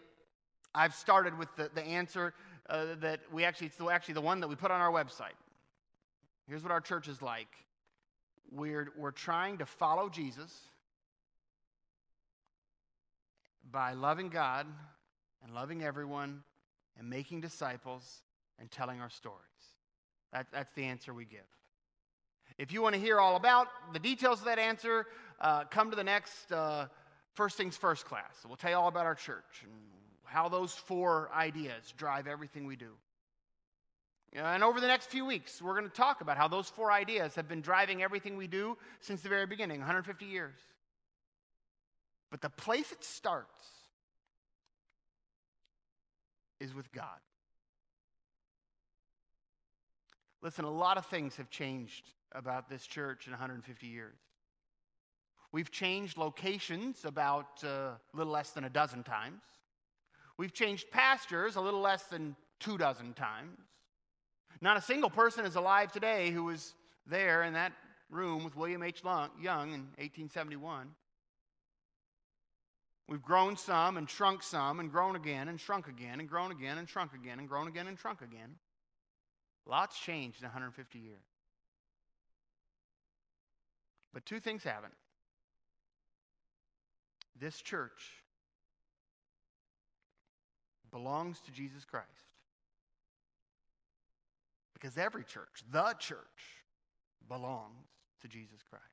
I've 0.73 0.95
started 0.95 1.37
with 1.37 1.55
the, 1.55 1.69
the 1.73 1.83
answer 1.83 2.33
uh, 2.69 2.95
that 3.01 3.21
we 3.31 3.43
actually, 3.43 3.67
it's 3.67 3.81
actually 3.81 4.13
the 4.13 4.21
one 4.21 4.39
that 4.39 4.47
we 4.47 4.55
put 4.55 4.71
on 4.71 4.79
our 4.79 4.91
website. 4.91 5.37
Here's 6.47 6.63
what 6.63 6.71
our 6.71 6.81
church 6.81 7.07
is 7.07 7.21
like 7.21 7.47
we're, 8.51 8.91
we're 8.97 9.11
trying 9.11 9.59
to 9.59 9.65
follow 9.65 10.09
Jesus 10.09 10.51
by 13.71 13.93
loving 13.93 14.29
God 14.29 14.65
and 15.43 15.53
loving 15.53 15.83
everyone 15.83 16.43
and 16.97 17.09
making 17.09 17.41
disciples 17.41 18.23
and 18.59 18.69
telling 18.71 18.99
our 18.99 19.09
stories. 19.09 19.37
That, 20.33 20.47
that's 20.51 20.71
the 20.73 20.83
answer 20.85 21.13
we 21.13 21.25
give. 21.25 21.39
If 22.57 22.73
you 22.73 22.81
want 22.81 22.95
to 22.95 23.01
hear 23.01 23.19
all 23.19 23.35
about 23.35 23.67
the 23.93 23.99
details 23.99 24.39
of 24.39 24.45
that 24.45 24.59
answer, 24.59 25.05
uh, 25.39 25.65
come 25.65 25.89
to 25.91 25.95
the 25.95 26.03
next 26.03 26.51
uh, 26.51 26.87
First 27.33 27.57
Things 27.57 27.77
First 27.77 28.05
class. 28.05 28.35
We'll 28.45 28.57
tell 28.57 28.71
you 28.71 28.77
all 28.77 28.89
about 28.89 29.05
our 29.05 29.15
church 29.15 29.63
and 29.63 29.71
how 30.29 30.49
those 30.49 30.73
four 30.73 31.29
ideas 31.35 31.93
drive 31.97 32.27
everything 32.27 32.65
we 32.65 32.75
do. 32.75 32.91
And 34.33 34.63
over 34.63 34.79
the 34.79 34.87
next 34.87 35.07
few 35.07 35.25
weeks, 35.25 35.59
we're 35.61 35.77
going 35.77 35.89
to 35.89 35.95
talk 35.95 36.21
about 36.21 36.37
how 36.37 36.47
those 36.47 36.69
four 36.69 36.91
ideas 36.91 37.33
have 37.35 37.47
been 37.47 37.61
driving 37.61 38.03
everything 38.03 38.37
we 38.37 38.45
do 38.45 38.77
since 38.99 39.21
the 39.21 39.29
very 39.29 39.47
beginning 39.47 39.79
150 39.79 40.25
years. 40.25 40.59
But 42.29 42.41
the 42.41 42.49
place 42.49 42.91
it 42.91 43.03
starts 43.03 43.65
is 46.59 46.75
with 46.75 46.91
God. 46.91 47.05
Listen, 50.43 50.63
a 50.63 50.71
lot 50.71 50.97
of 50.97 51.07
things 51.07 51.35
have 51.37 51.49
changed 51.49 52.11
about 52.33 52.69
this 52.69 52.85
church 52.85 53.25
in 53.25 53.31
150 53.31 53.87
years. 53.87 54.15
We've 55.51 55.71
changed 55.71 56.17
locations 56.17 57.03
about 57.03 57.63
uh, 57.63 57.67
a 57.67 57.97
little 58.13 58.31
less 58.31 58.51
than 58.51 58.65
a 58.65 58.69
dozen 58.69 59.03
times. 59.03 59.41
We've 60.39 60.53
changed 60.53 60.89
pastors 60.89 61.57
a 61.57 61.61
little 61.61 61.81
less 61.81 62.03
than 62.03 62.33
two 62.61 62.77
dozen 62.77 63.11
times. 63.11 63.59
Not 64.61 64.77
a 64.77 64.81
single 64.81 65.09
person 65.09 65.45
is 65.45 65.57
alive 65.57 65.91
today 65.91 66.31
who 66.31 66.45
was 66.45 66.75
there 67.05 67.43
in 67.43 67.51
that 67.55 67.73
room 68.09 68.45
with 68.45 68.55
William 68.55 68.81
H. 68.81 69.03
Young 69.03 69.73
in 69.73 69.81
1871. 69.97 70.91
We've 73.09 73.21
grown 73.21 73.57
some 73.57 73.97
and 73.97 74.09
shrunk 74.09 74.41
some 74.41 74.79
and 74.79 74.89
grown 74.89 75.17
again 75.17 75.49
and 75.49 75.59
shrunk 75.59 75.89
again 75.89 76.21
and 76.21 76.29
grown 76.29 76.51
again 76.51 76.77
and 76.77 76.87
shrunk 76.87 77.13
again 77.13 77.39
and 77.39 77.49
grown 77.49 77.67
again 77.67 77.87
and 77.87 77.99
shrunk 77.99 78.21
again. 78.21 78.55
Lots 79.65 79.99
changed 79.99 80.39
in 80.39 80.45
150 80.45 80.99
years. 80.99 81.17
But 84.13 84.25
two 84.25 84.39
things 84.39 84.63
haven't. 84.63 84.95
This 87.37 87.61
church 87.61 88.23
belongs 90.91 91.39
to 91.41 91.51
Jesus 91.51 91.85
Christ. 91.85 92.07
Because 94.73 94.97
every 94.97 95.23
church, 95.23 95.63
the 95.71 95.93
church, 95.99 96.17
belongs 97.27 97.87
to 98.21 98.27
Jesus 98.27 98.59
Christ. 98.69 98.83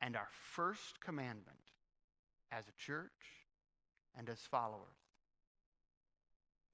And 0.00 0.16
our 0.16 0.28
first 0.54 1.00
commandment 1.00 1.46
as 2.50 2.64
a 2.68 2.82
church 2.82 3.10
and 4.16 4.28
as 4.28 4.38
followers 4.40 4.86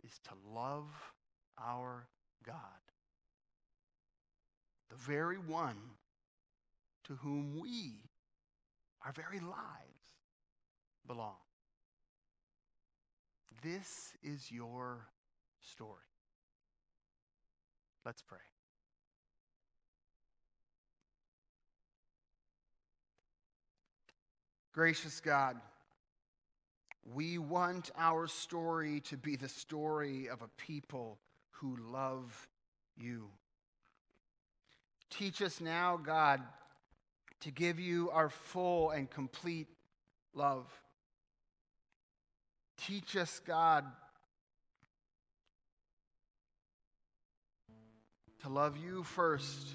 is 0.05 0.19
to 0.25 0.55
love 0.55 0.89
our 1.59 2.07
God, 2.45 2.55
the 4.91 4.97
very 4.97 5.39
one 5.39 5.77
to 7.05 7.15
whom 7.15 7.59
we, 7.61 7.95
our 9.05 9.13
very 9.13 9.41
lives, 9.41 9.57
belong. 11.07 11.37
This 13.63 14.13
is 14.23 14.51
your 14.51 15.07
story. 15.63 15.91
Let's 18.05 18.23
pray. 18.23 18.39
Gracious 24.73 25.21
God, 25.21 25.57
we 27.15 27.39
want 27.39 27.91
our 27.97 28.27
story 28.27 29.01
to 29.09 29.17
be 29.17 29.37
the 29.37 29.49
story 29.49 30.29
of 30.29 30.43
a 30.43 30.49
people 30.59 31.19
who 31.51 31.77
love 31.91 32.49
you. 32.97 33.29
Teach 35.09 35.41
us 35.41 35.61
now, 35.61 35.97
God, 35.97 36.43
to 37.41 37.51
give 37.51 37.81
you 37.81 38.11
our 38.11 38.29
full 38.29 38.91
and 38.91 39.11
complete 39.11 39.69
love. 40.35 40.67
Teach 42.77 43.17
us, 43.17 43.41
God, 43.47 43.85
to 48.43 48.49
love 48.49 48.77
you 48.77 49.03
first 49.03 49.69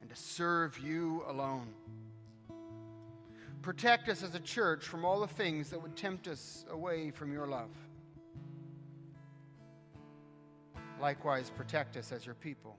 and 0.00 0.10
to 0.10 0.16
serve 0.16 0.78
you 0.78 1.24
alone. 1.26 1.68
Protect 3.62 4.08
us 4.08 4.22
as 4.22 4.34
a 4.34 4.40
church 4.40 4.84
from 4.84 5.04
all 5.04 5.18
the 5.18 5.26
things 5.26 5.70
that 5.70 5.82
would 5.82 5.96
tempt 5.96 6.28
us 6.28 6.64
away 6.70 7.10
from 7.10 7.32
your 7.32 7.46
love. 7.46 7.70
Likewise, 11.00 11.50
protect 11.50 11.96
us 11.96 12.12
as 12.12 12.24
your 12.24 12.36
people. 12.36 12.76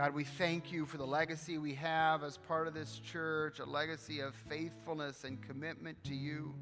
God, 0.00 0.14
we 0.14 0.24
thank 0.24 0.72
you 0.72 0.86
for 0.86 0.96
the 0.96 1.06
legacy 1.06 1.58
we 1.58 1.74
have 1.74 2.24
as 2.24 2.38
part 2.38 2.66
of 2.66 2.72
this 2.72 2.98
church, 3.00 3.58
a 3.58 3.66
legacy 3.66 4.20
of 4.20 4.34
faithfulness 4.34 5.24
and 5.24 5.42
commitment 5.42 6.02
to 6.04 6.14
you. 6.14 6.54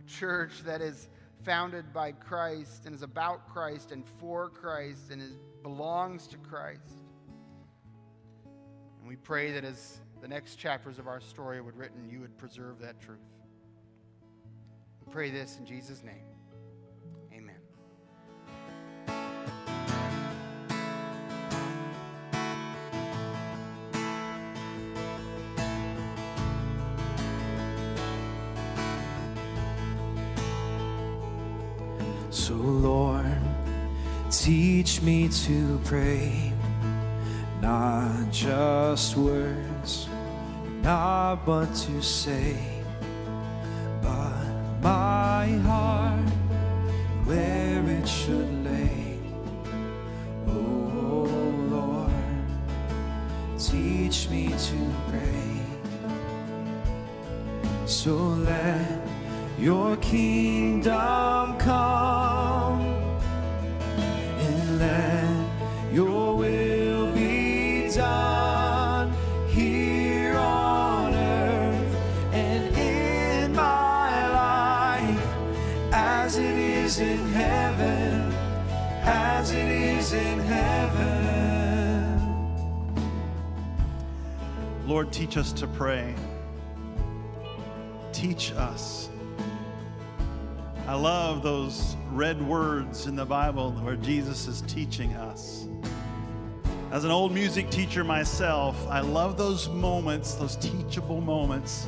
A 0.00 0.02
church 0.10 0.64
that 0.64 0.80
is 0.80 1.08
founded 1.44 1.92
by 1.92 2.10
Christ 2.10 2.86
and 2.86 2.94
is 2.96 3.02
about 3.02 3.48
Christ 3.48 3.92
and 3.92 4.04
for 4.18 4.48
Christ 4.48 5.12
and 5.12 5.22
is, 5.22 5.36
belongs 5.62 6.26
to 6.26 6.38
Christ. 6.38 6.98
And 8.98 9.08
we 9.08 9.14
pray 9.14 9.52
that 9.52 9.62
as 9.62 10.00
the 10.20 10.26
next 10.26 10.56
chapters 10.56 10.98
of 10.98 11.06
our 11.06 11.20
story 11.20 11.60
would 11.60 11.76
written, 11.76 12.10
you 12.10 12.18
would 12.18 12.36
preserve 12.36 12.80
that 12.80 13.00
truth. 13.00 13.20
We 15.06 15.12
pray 15.12 15.30
this 15.30 15.56
in 15.56 15.66
Jesus' 15.66 16.02
name. 16.02 16.31
So, 32.52 32.58
Lord, 32.58 33.52
Teach 34.32 35.02
me 35.02 35.28
to 35.28 35.78
pray, 35.84 36.52
not 37.60 38.30
just 38.32 39.14
words, 39.14 40.08
not 40.82 41.46
what 41.46 41.72
to 41.74 42.00
say, 42.00 42.56
but 44.00 44.42
my 44.80 45.48
heart 45.68 46.28
where 47.26 47.84
it 47.86 48.08
should 48.08 48.64
lay. 48.64 49.18
Oh 50.48 51.28
Lord, 51.68 52.10
teach 53.58 54.30
me 54.30 54.48
to 54.48 54.94
pray. 55.08 55.60
So 57.84 58.16
let 58.16 58.98
your 59.58 59.96
kingdom 59.98 61.58
come 61.58 62.01
teach 85.12 85.36
us 85.36 85.52
to 85.52 85.66
pray. 85.66 86.14
Teach 88.12 88.52
us. 88.52 89.10
I 90.88 90.94
love 90.94 91.42
those 91.42 91.96
red 92.10 92.40
words 92.40 93.06
in 93.06 93.14
the 93.14 93.24
Bible 93.24 93.72
where 93.72 93.96
Jesus 93.96 94.48
is 94.48 94.62
teaching 94.62 95.12
us. 95.14 95.66
As 96.90 97.04
an 97.04 97.10
old 97.10 97.32
music 97.32 97.70
teacher 97.70 98.04
myself, 98.04 98.86
I 98.88 99.00
love 99.00 99.36
those 99.36 99.68
moments, 99.68 100.34
those 100.34 100.56
teachable 100.56 101.20
moments, 101.20 101.86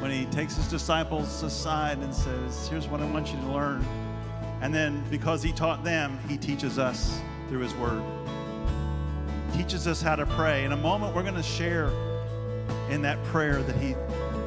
when 0.00 0.10
he 0.10 0.26
takes 0.26 0.56
his 0.56 0.68
disciples 0.68 1.42
aside 1.42 1.98
and 1.98 2.14
says, 2.14 2.68
Here's 2.68 2.88
what 2.88 3.00
I 3.00 3.06
want 3.06 3.32
you 3.32 3.38
to 3.40 3.52
learn. 3.52 3.84
And 4.60 4.74
then, 4.74 5.04
because 5.10 5.42
he 5.42 5.52
taught 5.52 5.84
them, 5.84 6.18
he 6.28 6.36
teaches 6.36 6.78
us 6.78 7.20
through 7.48 7.60
his 7.60 7.74
word. 7.74 8.02
Teaches 9.52 9.86
us 9.86 10.02
how 10.02 10.16
to 10.16 10.26
pray. 10.26 10.64
In 10.64 10.72
a 10.72 10.76
moment, 10.76 11.14
we're 11.14 11.22
going 11.22 11.34
to 11.34 11.42
share 11.42 11.90
in 12.90 13.02
that 13.02 13.22
prayer 13.24 13.62
that 13.62 13.76
he 13.76 13.94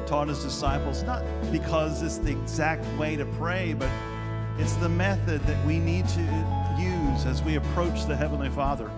taught 0.06 0.28
his 0.28 0.42
disciples, 0.42 1.02
not 1.02 1.22
because 1.52 2.02
it's 2.02 2.18
the 2.18 2.32
exact 2.32 2.84
way 2.98 3.16
to 3.16 3.24
pray, 3.24 3.74
but 3.74 3.90
it's 4.58 4.74
the 4.74 4.88
method 4.88 5.40
that 5.42 5.66
we 5.66 5.78
need 5.78 6.06
to 6.08 6.20
use 6.78 7.26
as 7.26 7.42
we 7.42 7.56
approach 7.56 8.06
the 8.06 8.16
Heavenly 8.16 8.50
Father. 8.50 8.90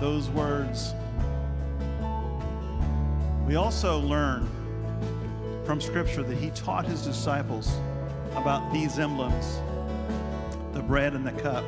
Those 0.00 0.28
words. 0.30 0.94
We 3.46 3.56
also 3.56 4.00
learn 4.00 4.48
from 5.64 5.80
Scripture 5.80 6.22
that 6.22 6.36
he 6.36 6.50
taught 6.50 6.84
his 6.84 7.02
disciples 7.02 7.72
about 8.34 8.72
these 8.72 8.98
emblems 8.98 9.60
the 10.72 10.82
bread 10.82 11.14
and 11.14 11.26
the 11.26 11.32
cup. 11.32 11.64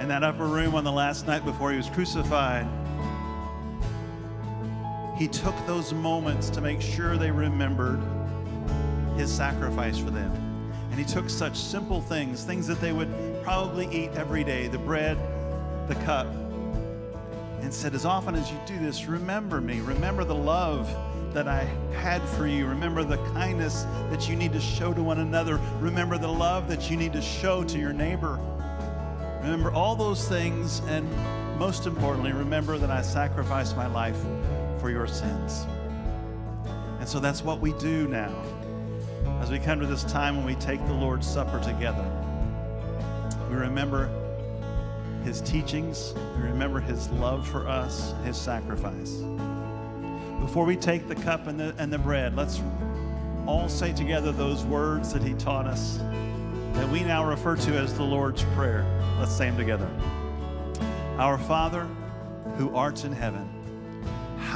In 0.00 0.08
that 0.08 0.22
upper 0.22 0.46
room 0.46 0.74
on 0.74 0.84
the 0.84 0.92
last 0.92 1.26
night 1.26 1.44
before 1.44 1.72
he 1.72 1.76
was 1.76 1.90
crucified, 1.90 2.66
he 5.18 5.26
took 5.26 5.54
those 5.66 5.92
moments 5.92 6.48
to 6.50 6.60
make 6.60 6.80
sure 6.80 7.16
they 7.16 7.32
remembered 7.32 8.00
his 9.16 9.32
sacrifice 9.32 9.98
for 9.98 10.10
them. 10.10 10.32
And 10.90 10.98
he 10.98 11.04
took 11.04 11.28
such 11.28 11.56
simple 11.56 12.00
things, 12.00 12.44
things 12.44 12.68
that 12.68 12.80
they 12.80 12.92
would 12.92 13.12
probably 13.42 13.88
eat 13.88 14.10
every 14.14 14.44
day 14.44 14.68
the 14.68 14.78
bread, 14.78 15.18
the 15.88 15.96
cup, 16.04 16.28
and 17.60 17.74
said, 17.74 17.94
As 17.94 18.04
often 18.04 18.36
as 18.36 18.48
you 18.48 18.58
do 18.64 18.78
this, 18.78 19.06
remember 19.06 19.60
me. 19.60 19.80
Remember 19.80 20.22
the 20.22 20.36
love 20.36 20.88
that 21.34 21.48
I 21.48 21.64
had 22.00 22.22
for 22.22 22.46
you. 22.46 22.66
Remember 22.66 23.02
the 23.02 23.18
kindness 23.32 23.82
that 24.10 24.28
you 24.28 24.36
need 24.36 24.52
to 24.52 24.60
show 24.60 24.94
to 24.94 25.02
one 25.02 25.18
another. 25.18 25.60
Remember 25.80 26.16
the 26.16 26.28
love 26.28 26.68
that 26.68 26.90
you 26.90 26.96
need 26.96 27.12
to 27.14 27.22
show 27.22 27.64
to 27.64 27.78
your 27.78 27.92
neighbor. 27.92 28.38
Remember 29.42 29.72
all 29.72 29.96
those 29.96 30.28
things, 30.28 30.78
and 30.86 31.08
most 31.58 31.86
importantly, 31.86 32.32
remember 32.32 32.78
that 32.78 32.90
I 32.90 33.02
sacrificed 33.02 33.76
my 33.76 33.88
life 33.88 34.24
for 34.78 34.90
your 34.90 35.06
sins. 35.06 35.66
And 36.98 37.08
so 37.08 37.20
that's 37.20 37.42
what 37.42 37.60
we 37.60 37.72
do 37.74 38.08
now 38.08 38.32
as 39.40 39.50
we 39.50 39.58
come 39.58 39.80
to 39.80 39.86
this 39.86 40.04
time 40.04 40.36
when 40.36 40.44
we 40.44 40.54
take 40.56 40.84
the 40.86 40.92
Lord's 40.92 41.26
Supper 41.26 41.60
together. 41.60 42.04
We 43.48 43.56
remember 43.56 44.10
his 45.24 45.40
teachings, 45.40 46.14
we 46.36 46.42
remember 46.42 46.80
his 46.80 47.08
love 47.10 47.46
for 47.46 47.68
us, 47.68 48.14
his 48.24 48.36
sacrifice. 48.36 49.22
Before 50.40 50.64
we 50.64 50.76
take 50.76 51.08
the 51.08 51.14
cup 51.14 51.46
and 51.46 51.58
the, 51.58 51.74
and 51.78 51.92
the 51.92 51.98
bread, 51.98 52.36
let's 52.36 52.60
all 53.46 53.68
say 53.68 53.92
together 53.92 54.32
those 54.32 54.64
words 54.64 55.12
that 55.12 55.22
he 55.22 55.34
taught 55.34 55.66
us 55.66 55.98
that 56.78 56.88
we 56.90 57.02
now 57.02 57.24
refer 57.24 57.56
to 57.56 57.76
as 57.76 57.94
the 57.94 58.02
Lord's 58.02 58.44
Prayer. 58.54 58.84
Let's 59.18 59.36
say 59.36 59.46
them 59.46 59.56
together. 59.56 59.88
Our 61.18 61.38
Father, 61.38 61.88
who 62.56 62.74
art 62.74 63.04
in 63.04 63.12
heaven, 63.12 63.48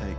May 0.00 0.14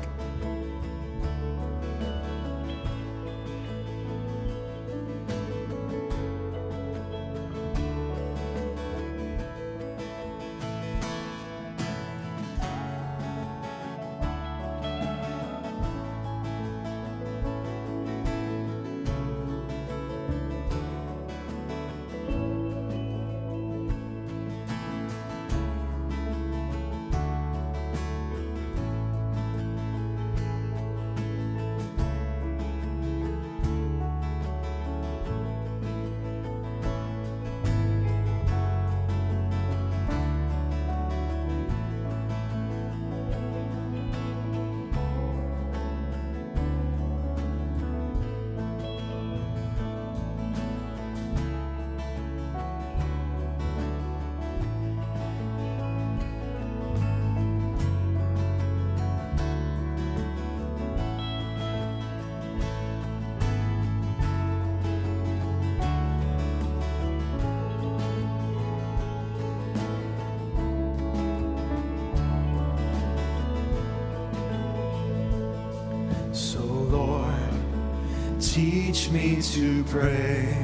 to 79.58 79.84
pray, 79.86 80.56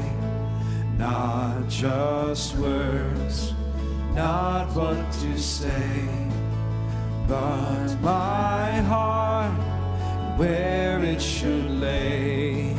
not 0.99 1.67
just 1.67 2.55
words, 2.57 3.51
not 4.13 4.67
what 4.75 5.11
to 5.13 5.35
say, 5.35 6.07
but 7.27 7.87
my 8.01 8.69
heart 8.81 9.51
where 10.37 11.03
it 11.03 11.19
should 11.19 11.71
lay. 11.71 12.75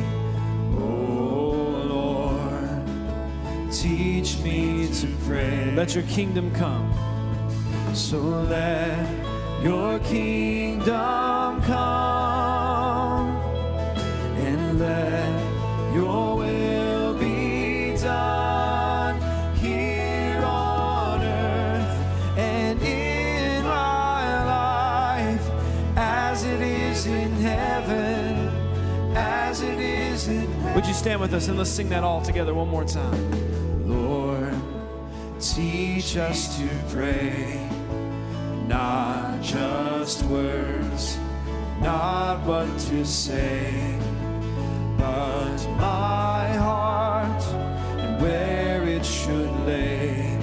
Oh 0.77 1.83
Lord, 1.95 3.73
teach 3.73 4.39
me 4.39 4.87
to 5.01 5.07
pray. 5.27 5.73
Let 5.75 5.95
your 5.95 6.05
kingdom 6.05 6.49
come. 6.51 6.93
So 7.93 8.19
let 8.19 9.05
your 9.61 9.99
kingdom 9.99 11.61
come. 11.63 12.14
Stand 31.05 31.21
with 31.21 31.35
us 31.35 31.47
and 31.49 31.57
let's 31.59 31.69
sing 31.69 31.87
that 31.87 32.03
all 32.03 32.19
together 32.19 32.51
one 32.55 32.67
more 32.67 32.83
time? 32.83 33.87
Lord, 33.87 34.55
teach 35.39 36.17
us 36.17 36.57
to 36.57 36.67
pray 36.89 37.59
not 38.67 39.39
just 39.39 40.23
words, 40.23 41.19
not 41.79 42.43
what 42.47 42.65
to 42.89 43.05
say, 43.05 43.99
but 44.97 45.55
my 45.77 46.55
heart 46.55 47.43
and 47.99 48.19
where 48.19 48.83
it 48.85 49.05
should 49.05 49.51
lay. 49.67 50.35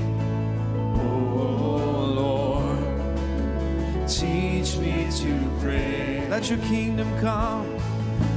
Oh 0.94 2.06
Lord, 2.22 4.09
teach 4.09 4.76
me 4.76 5.09
to 5.10 5.59
pray. 5.60 6.24
Let 6.30 6.48
your 6.48 6.60
kingdom 6.60 7.09
come. 7.18 7.66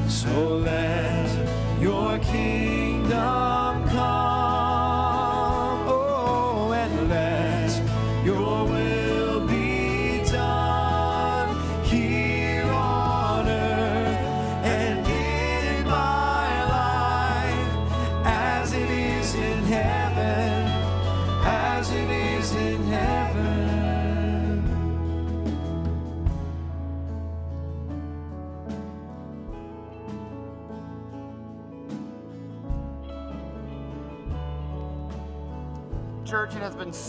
So 0.09 0.57
let 0.57 1.44
your 1.85 2.17
kingdom 2.17 3.54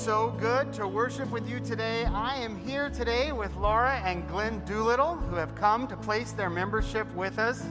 so 0.07 0.33
good 0.39 0.73
to 0.73 0.87
worship 0.87 1.29
with 1.33 1.51
you 1.51 1.59
today. 1.59 2.05
I 2.05 2.37
am 2.37 2.57
here 2.65 2.91
today 2.91 3.33
with 3.33 3.53
Laura 3.57 4.01
and 4.05 4.25
Glenn 4.29 4.65
Doolittle, 4.65 5.17
who 5.17 5.35
have 5.35 5.53
come 5.57 5.89
to 5.89 5.97
place 5.97 6.31
their 6.31 6.49
membership 6.49 7.13
with 7.17 7.41
us. 7.41 7.65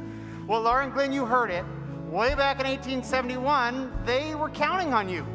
Well, 0.45 0.59
Laura 0.59 0.83
and 0.83 0.93
Glenn, 0.93 1.13
you 1.13 1.25
heard 1.25 1.49
it. 1.49 1.63
Way 2.09 2.35
back 2.35 2.59
in 2.59 2.67
1871, 2.67 3.89
they 4.05 4.35
were 4.35 4.49
counting 4.49 4.93
on 4.93 5.07
you. 5.07 5.25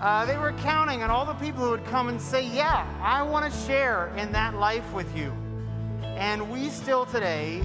Uh, 0.00 0.24
they 0.24 0.38
were 0.38 0.52
counting 0.58 1.02
on 1.02 1.10
all 1.10 1.26
the 1.26 1.34
people 1.34 1.64
who 1.64 1.70
would 1.70 1.84
come 1.86 2.08
and 2.08 2.22
say, 2.22 2.46
Yeah, 2.46 2.86
I 3.02 3.24
want 3.24 3.52
to 3.52 3.60
share 3.66 4.14
in 4.16 4.30
that 4.30 4.54
life 4.54 4.92
with 4.92 5.16
you. 5.16 5.32
And 6.04 6.52
we 6.52 6.68
still 6.68 7.04
today, 7.04 7.64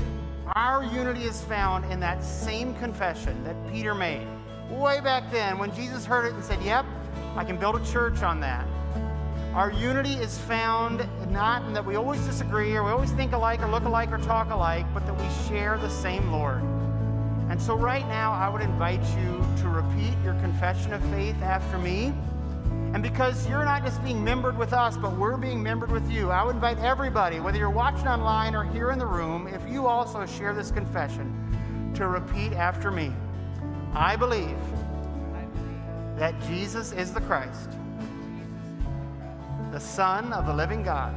our 0.55 0.83
unity 0.83 1.25
is 1.25 1.43
found 1.43 1.85
in 1.91 1.99
that 1.99 2.23
same 2.23 2.73
confession 2.77 3.43
that 3.43 3.55
Peter 3.71 3.93
made 3.93 4.27
way 4.71 4.99
back 4.99 5.31
then 5.31 5.59
when 5.59 5.73
Jesus 5.75 6.05
heard 6.05 6.25
it 6.25 6.33
and 6.33 6.43
said, 6.43 6.59
Yep, 6.63 6.85
I 7.37 7.43
can 7.43 7.57
build 7.57 7.75
a 7.75 7.85
church 7.85 8.23
on 8.23 8.39
that. 8.39 8.67
Our 9.53 9.71
unity 9.71 10.13
is 10.13 10.39
found 10.39 11.07
not 11.31 11.63
in 11.67 11.73
that 11.73 11.85
we 11.85 11.95
always 11.95 12.19
disagree 12.21 12.75
or 12.75 12.83
we 12.83 12.89
always 12.89 13.11
think 13.11 13.31
alike 13.31 13.61
or 13.61 13.67
look 13.67 13.83
alike 13.83 14.11
or 14.11 14.17
talk 14.17 14.49
alike, 14.49 14.87
but 14.91 15.05
that 15.05 15.15
we 15.15 15.47
share 15.47 15.77
the 15.77 15.89
same 15.89 16.31
Lord. 16.31 16.63
And 17.51 17.61
so, 17.61 17.75
right 17.75 18.05
now, 18.07 18.31
I 18.31 18.49
would 18.49 18.61
invite 18.61 19.03
you 19.17 19.45
to 19.61 19.69
repeat 19.69 20.13
your 20.23 20.33
confession 20.41 20.93
of 20.93 21.01
faith 21.11 21.39
after 21.43 21.77
me. 21.77 22.11
And 22.93 23.03
because 23.03 23.47
you're 23.47 23.63
not 23.63 23.83
just 23.83 24.03
being 24.03 24.23
membered 24.23 24.57
with 24.57 24.73
us, 24.73 24.97
but 24.97 25.15
we're 25.15 25.37
being 25.37 25.61
membered 25.61 25.91
with 25.91 26.09
you, 26.09 26.31
I 26.31 26.43
would 26.43 26.55
invite 26.55 26.79
everybody, 26.79 27.39
whether 27.39 27.59
you're 27.59 27.69
watching 27.69 28.07
online 28.07 28.55
or 28.55 28.63
here 28.63 28.89
in 28.89 28.97
the 28.97 29.05
room, 29.05 29.47
if 29.47 29.61
you 29.69 29.85
also 29.85 30.25
share 30.25 30.55
this 30.55 30.71
confession, 30.71 31.93
to 31.95 32.07
repeat 32.07 32.53
after 32.53 32.89
me. 32.89 33.13
I 33.93 34.15
believe 34.15 34.57
that 36.17 36.39
Jesus 36.47 36.91
is 36.93 37.13
the 37.13 37.21
Christ, 37.21 37.69
the 39.71 39.79
Son 39.79 40.33
of 40.33 40.47
the 40.47 40.53
living 40.53 40.81
God. 40.81 41.13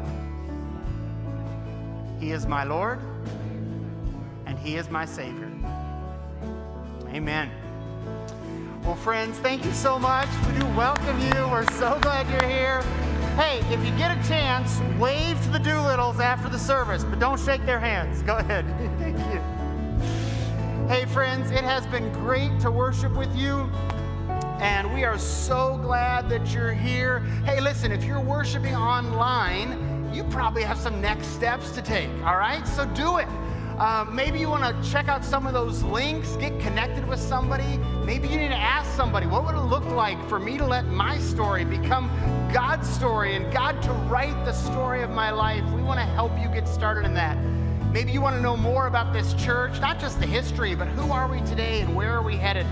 He 2.20 2.32
is 2.32 2.47
my 2.47 2.64
Lord, 2.64 3.01
and 4.44 4.59
He 4.59 4.77
is 4.77 4.90
my 4.90 5.06
Savior. 5.06 5.51
Amen. 7.09 7.51
Well, 8.85 8.94
friends, 8.94 9.39
thank 9.39 9.64
you 9.64 9.72
so 9.72 9.98
much. 9.98 10.28
We 10.47 10.59
do 10.59 10.66
welcome 10.77 11.18
you. 11.20 11.48
We're 11.51 11.66
so 11.72 11.98
glad 12.01 12.28
you're 12.31 12.51
here. 12.51 12.82
Hey, 13.36 13.60
if 13.72 13.85
you 13.85 13.97
get 13.97 14.16
a 14.16 14.28
chance, 14.28 14.81
wave 14.98 15.43
to 15.44 15.51
the 15.51 15.59
Doolittles 15.59 16.20
after 16.20 16.51
the 16.51 16.59
service, 16.59 17.05
but 17.05 17.18
don't 17.18 17.40
shake 17.40 17.64
their 17.64 17.81
hands. 17.81 18.22
Go 18.22 18.36
ahead. 18.36 18.66
thank 18.98 19.16
you. 19.18 19.40
Hey, 20.89 21.06
friends, 21.06 21.51
it 21.51 21.64
has 21.64 21.86
been 21.86 22.12
great 22.12 22.59
to 22.60 22.70
worship 22.70 23.16
with 23.16 23.35
you. 23.36 23.70
And 24.60 24.92
we 24.92 25.04
are 25.04 25.18
so 25.18 25.78
glad 25.78 26.28
that 26.28 26.52
you're 26.52 26.74
here. 26.74 27.20
Hey, 27.46 27.62
listen, 27.62 27.90
if 27.92 28.04
you're 28.04 28.20
worshiping 28.20 28.76
online, 28.76 30.12
you 30.12 30.22
probably 30.24 30.62
have 30.62 30.76
some 30.76 31.00
next 31.00 31.28
steps 31.28 31.70
to 31.70 31.80
take, 31.80 32.10
all 32.26 32.36
right? 32.36 32.68
So 32.68 32.84
do 32.84 33.16
it. 33.16 33.28
Uh, 33.78 34.04
maybe 34.12 34.38
you 34.38 34.50
want 34.50 34.62
to 34.62 34.90
check 34.90 35.08
out 35.08 35.24
some 35.24 35.46
of 35.46 35.54
those 35.54 35.82
links, 35.82 36.36
get 36.36 36.60
connected 36.60 37.08
with 37.08 37.18
somebody. 37.18 37.78
Maybe 38.04 38.28
you 38.28 38.36
need 38.36 38.48
to 38.48 38.54
ask 38.54 38.94
somebody, 38.94 39.26
what 39.26 39.46
would 39.46 39.54
it 39.54 39.62
look 39.62 39.86
like 39.86 40.22
for 40.28 40.38
me 40.38 40.58
to 40.58 40.66
let 40.66 40.84
my 40.84 41.16
story 41.18 41.64
become 41.64 42.10
God's 42.52 42.86
story 42.86 43.36
and 43.36 43.50
God 43.50 43.80
to 43.84 43.92
write 44.10 44.44
the 44.44 44.52
story 44.52 45.02
of 45.02 45.08
my 45.08 45.30
life? 45.30 45.64
We 45.72 45.80
want 45.80 46.00
to 46.00 46.04
help 46.04 46.38
you 46.38 46.48
get 46.48 46.68
started 46.68 47.06
in 47.06 47.14
that. 47.14 47.38
Maybe 47.92 48.12
you 48.12 48.20
want 48.20 48.36
to 48.36 48.40
know 48.40 48.56
more 48.56 48.86
about 48.86 49.12
this 49.12 49.34
church, 49.34 49.80
not 49.80 49.98
just 49.98 50.20
the 50.20 50.26
history, 50.26 50.76
but 50.76 50.86
who 50.86 51.10
are 51.10 51.26
we 51.28 51.40
today 51.40 51.80
and 51.80 51.96
where 51.96 52.12
are 52.12 52.22
we 52.22 52.36
headed? 52.36 52.64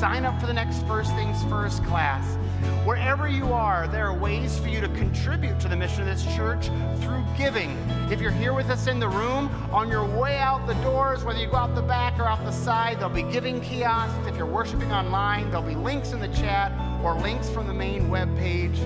Sign 0.00 0.24
up 0.24 0.40
for 0.40 0.48
the 0.48 0.52
next 0.52 0.84
First 0.88 1.14
Things 1.14 1.44
First 1.44 1.84
class. 1.84 2.36
Wherever 2.84 3.28
you 3.28 3.52
are, 3.52 3.86
there 3.86 4.08
are 4.08 4.18
ways 4.18 4.58
for 4.58 4.66
you 4.66 4.80
to 4.80 4.88
contribute 4.88 5.60
to 5.60 5.68
the 5.68 5.76
mission 5.76 6.00
of 6.00 6.06
this 6.08 6.24
church 6.34 6.66
through 7.00 7.24
giving. 7.38 7.70
If 8.10 8.20
you're 8.20 8.32
here 8.32 8.52
with 8.52 8.68
us 8.68 8.88
in 8.88 8.98
the 8.98 9.08
room, 9.08 9.48
on 9.72 9.88
your 9.88 10.04
way 10.04 10.38
out 10.38 10.66
the 10.66 10.74
doors, 10.82 11.22
whether 11.22 11.38
you 11.38 11.46
go 11.46 11.56
out 11.56 11.76
the 11.76 11.82
back 11.82 12.18
or 12.18 12.24
out 12.24 12.44
the 12.44 12.50
side, 12.50 12.98
there'll 12.98 13.14
be 13.14 13.22
giving 13.22 13.60
kiosks. 13.60 14.26
If 14.26 14.36
you're 14.36 14.44
worshiping 14.44 14.90
online, 14.90 15.52
there'll 15.52 15.62
be 15.62 15.76
links 15.76 16.10
in 16.10 16.18
the 16.18 16.28
chat 16.28 16.72
or 17.04 17.14
links 17.14 17.48
from 17.48 17.68
the 17.68 17.74
main 17.74 18.08
web 18.08 18.36
page. 18.36 18.80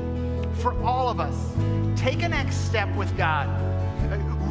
For 0.59 0.79
all 0.83 1.09
of 1.09 1.19
us, 1.19 1.35
take 1.99 2.23
a 2.23 2.29
next 2.29 2.67
step 2.67 2.95
with 2.95 3.17
God 3.17 3.49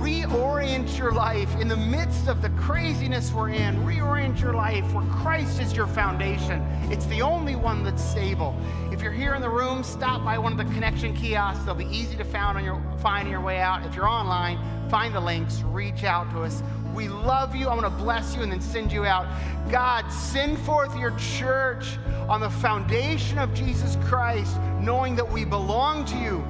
reorient 0.08 0.98
your 0.98 1.12
life 1.12 1.54
in 1.60 1.68
the 1.68 1.76
midst 1.76 2.30
of 2.30 2.42
the 2.42 2.50
craziness 2.52 3.34
we're 3.34 3.50
in. 3.50 3.76
Reorient 3.86 4.40
your 4.40 4.54
life 4.54 4.94
where 4.94 5.06
Christ 5.08 5.60
is 5.60 5.76
your 5.76 5.86
foundation. 5.86 6.62
It's 6.90 7.06
the 7.08 7.22
only 7.22 7.58
one 7.58 7.84
that's 7.84 8.02
stable. 8.02 8.56
If 8.90 9.02
you're 9.02 9.12
here 9.12 9.36
in 9.36 9.42
the 9.42 9.50
room, 9.50 9.84
stop 9.84 10.24
by 10.24 10.38
one 10.38 10.54
of 10.54 10.58
the 10.58 10.74
connection 10.74 11.14
kiosks. 11.14 11.66
They'll 11.66 11.76
be 11.76 11.90
easy 11.92 12.16
to 12.16 12.24
find 12.24 12.58
on 12.58 12.64
your, 12.64 12.82
find 13.00 13.28
your 13.28 13.42
way 13.42 13.60
out. 13.60 13.86
If 13.86 13.96
you're 13.96 14.08
online, 14.08 14.58
find 14.90 15.14
the 15.14 15.20
links, 15.20 15.62
reach 15.64 16.06
out 16.06 16.32
to 16.32 16.44
us. 16.44 16.64
We 16.94 17.10
love 17.10 17.54
you. 17.54 17.68
I 17.68 17.76
want 17.76 17.82
to 17.82 18.04
bless 18.04 18.34
you 18.34 18.44
and 18.44 18.52
then 18.52 18.62
send 18.62 18.94
you 18.94 19.04
out. 19.04 19.28
God, 19.70 20.08
send 20.10 20.58
forth 20.60 20.98
your 20.98 21.12
church 21.18 21.98
on 22.30 22.40
the 22.40 22.50
foundation 22.50 23.38
of 23.40 23.54
Jesus 23.54 23.98
Christ, 24.06 24.58
knowing 24.80 25.18
that 25.18 25.30
we 25.30 25.44
belong 25.44 26.06
to 26.06 26.18
you 26.18 26.46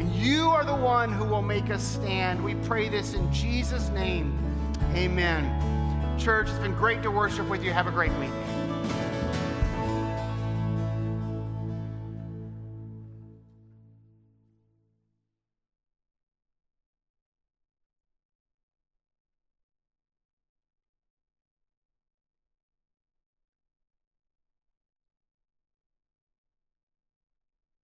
and 0.00 0.14
you 0.14 0.48
are 0.48 0.64
the 0.64 0.74
one 0.74 1.12
who 1.12 1.26
will 1.26 1.42
make 1.42 1.68
us 1.68 1.82
stand. 1.82 2.42
We 2.42 2.54
pray 2.54 2.88
this 2.88 3.12
in 3.12 3.30
Jesus' 3.30 3.90
name. 3.90 4.38
Amen. 4.94 6.18
Church, 6.18 6.48
it's 6.48 6.58
been 6.58 6.74
great 6.74 7.02
to 7.02 7.10
worship 7.10 7.46
with 7.50 7.62
you. 7.62 7.70
Have 7.74 7.86
a 7.86 7.90
great 7.90 8.12
week. 8.14 8.30